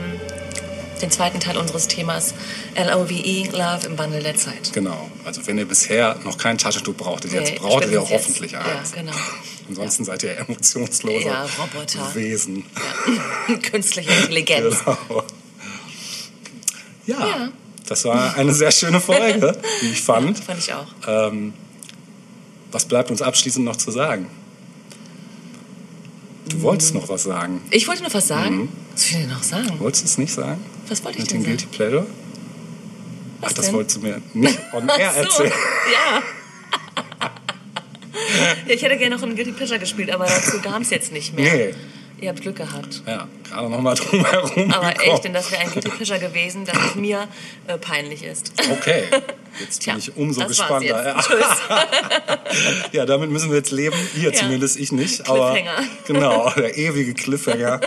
den 1.02 1.10
zweiten 1.12 1.40
Teil 1.40 1.56
unseres 1.58 1.88
Themas 1.88 2.34
LOVE, 2.76 3.48
Love 3.54 3.86
im 3.88 3.98
Wandel 3.98 4.22
der 4.22 4.36
Zeit. 4.36 4.74
Genau. 4.74 5.10
Also 5.24 5.46
wenn 5.48 5.58
ihr 5.58 5.66
bisher 5.66 6.18
noch 6.26 6.38
kein 6.38 6.58
Taschentuch 6.58 6.96
brauchtet, 6.96 7.32
jetzt 7.32 7.52
Nee, 7.54 7.60
braucht 7.60 7.86
ihr 7.86 7.92
jetzt. 8.02 8.10
hoffentlich 8.12 8.52
Ja, 8.52 8.60
eins. 8.62 8.92
genau. 8.92 9.14
Ansonsten 9.70 10.04
seid 10.06 10.24
ihr 10.24 10.38
emotionslose 10.38 11.26
Ja, 11.26 11.48
Roboter. 11.58 12.14
Wesen. 12.16 12.66
Künstliche 13.72 14.12
Intelligenz. 14.12 14.76
Genau. 14.86 15.24
Ja, 17.06 17.20
Ja. 17.28 17.50
das 17.88 18.04
war 18.04 18.36
eine 18.36 18.54
sehr 18.54 18.72
schöne 18.72 19.00
Folge, 19.00 19.58
wie 19.80 19.92
ich 19.92 20.02
fand. 20.02 20.38
Fand 20.44 20.60
ich 20.60 20.74
auch. 20.74 20.88
Ähm, 21.08 21.54
was 22.74 22.84
bleibt 22.86 23.10
uns 23.12 23.22
abschließend 23.22 23.64
noch 23.64 23.78
zu 23.78 23.92
sagen? 23.92 24.28
Du 26.50 26.62
wolltest 26.62 26.94
noch 26.94 27.10
was 27.10 27.24
sagen. 27.24 27.62
Ich 27.72 27.88
wollte 27.88 28.04
noch 28.04 28.14
was 28.14 28.28
sagen. 28.28 28.70
Was 28.94 29.12
will 29.12 29.20
ich 29.20 29.26
denn 29.26 29.34
noch 29.34 29.44
sagen? 29.44 29.80
Wolltest 29.80 30.04
du 30.04 30.08
es 30.08 30.18
nicht 30.18 30.34
sagen? 30.34 30.64
Was 30.88 31.04
wollte 31.04 31.18
ich 31.20 31.24
Mit 31.26 31.32
denn 31.32 31.44
dem 31.44 31.46
sagen? 31.46 31.58
Guilty 31.58 31.76
Pleasure? 31.76 32.06
Was 33.42 33.52
Ach, 33.52 33.54
das 33.54 33.66
denn? 33.66 33.76
wolltest 33.76 33.98
du 33.98 34.02
mir 34.02 34.22
nicht 34.34 34.60
on 34.74 34.90
air 34.90 35.12
so, 35.14 35.20
erzählen. 35.22 35.52
Ja. 35.94 36.24
ja. 38.38 38.56
Ich 38.68 38.82
hätte 38.82 38.98
gerne 38.98 39.16
noch 39.16 39.24
einen 39.24 39.36
Guilty 39.36 39.52
Pleasure 39.52 39.80
gespielt, 39.80 40.10
aber 40.12 40.26
dazu 40.26 40.60
kam 40.62 40.82
es 40.82 40.90
jetzt 40.90 41.12
nicht 41.12 41.36
mehr. 41.36 41.54
Nee. 41.54 41.76
Ihr 42.20 42.30
habt 42.30 42.42
Glück 42.42 42.56
gehabt. 42.56 43.04
Ja, 43.06 43.28
gerade 43.48 43.70
noch 43.70 43.80
mal 43.80 43.94
drum 43.96 44.26
herum. 44.26 44.72
Aber 44.74 44.90
gekommen. 44.92 45.12
echt, 45.14 45.24
denn 45.24 45.34
das 45.34 45.52
wäre 45.52 45.62
ein 45.62 45.70
Guilty 45.72 45.90
Pleasure 45.90 46.20
gewesen, 46.20 46.66
das 46.66 46.96
mir 46.96 47.28
äh, 47.68 47.78
peinlich 47.78 48.24
ist. 48.24 48.54
Okay, 48.72 49.04
jetzt 49.60 49.86
bin 49.86 49.94
Tja, 49.94 49.98
ich 49.98 50.18
umso 50.18 50.46
gespannter. 50.48 51.16
Ja, 52.92 53.06
damit 53.06 53.30
müssen 53.30 53.50
wir 53.50 53.58
jetzt 53.58 53.72
leben. 53.72 53.96
Ihr 54.16 54.32
Ja. 54.32 54.34
zumindest, 54.34 54.78
ich 54.78 54.92
nicht. 54.92 55.30
Aber 55.30 55.56
genau, 56.08 56.50
der 56.52 56.78
ewige 56.78 57.14
Cliffhanger. 57.14 57.82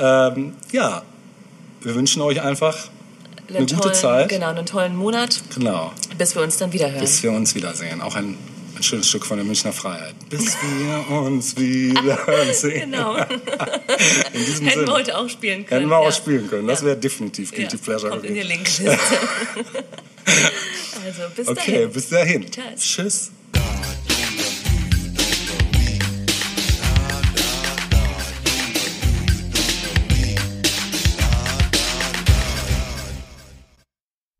ähm, 0.00 0.52
ja, 0.72 1.02
wir 1.80 1.94
wünschen 1.94 2.20
euch 2.22 2.42
einfach 2.42 2.76
eine 3.48 3.60
gute 3.60 3.76
tollen, 3.76 3.94
Zeit. 3.94 4.28
Genau, 4.28 4.48
einen 4.50 4.66
tollen 4.66 4.96
Monat, 4.96 5.40
Genau, 5.54 5.92
bis 6.18 6.34
wir 6.34 6.42
uns 6.42 6.56
dann 6.58 6.72
wieder 6.72 6.90
hören. 6.90 7.00
bis 7.00 7.22
wir 7.22 7.32
uns 7.32 7.54
wiedersehen. 7.54 8.00
Auch 8.00 8.16
ein, 8.16 8.36
ein 8.82 8.84
schönes 8.84 9.08
Stück 9.08 9.24
von 9.24 9.36
der 9.36 9.44
Münchner 9.46 9.72
Freiheit. 9.72 10.14
Bis 10.28 10.56
wir 10.60 11.16
uns 11.16 11.56
wiedersehen. 11.56 12.82
Genau. 12.92 13.16
In 14.32 14.44
diesem 14.44 14.66
Hätten 14.66 14.80
wir 14.80 14.86
Sinne. 14.86 14.92
heute 14.92 15.16
auch 15.18 15.28
spielen 15.28 15.64
können. 15.64 15.80
Hätten 15.82 15.90
wir 15.90 15.98
auch 15.98 16.06
ja. 16.06 16.12
spielen 16.12 16.48
können. 16.50 16.66
Das 16.66 16.84
wäre 16.84 16.96
definitiv 16.96 17.52
Guilty 17.52 17.76
ja. 17.76 17.82
Pleasure 17.82 18.10
Kommt 18.10 18.24
in 18.24 18.34
die. 18.34 18.42
Linkliste. 18.42 18.90
also 21.04 21.22
bis 21.36 21.48
Okay, 21.48 21.72
dahin. 21.72 21.92
bis 21.92 22.08
dahin. 22.08 22.50
Tschüss. 22.50 22.80
Tschüss. 22.80 23.30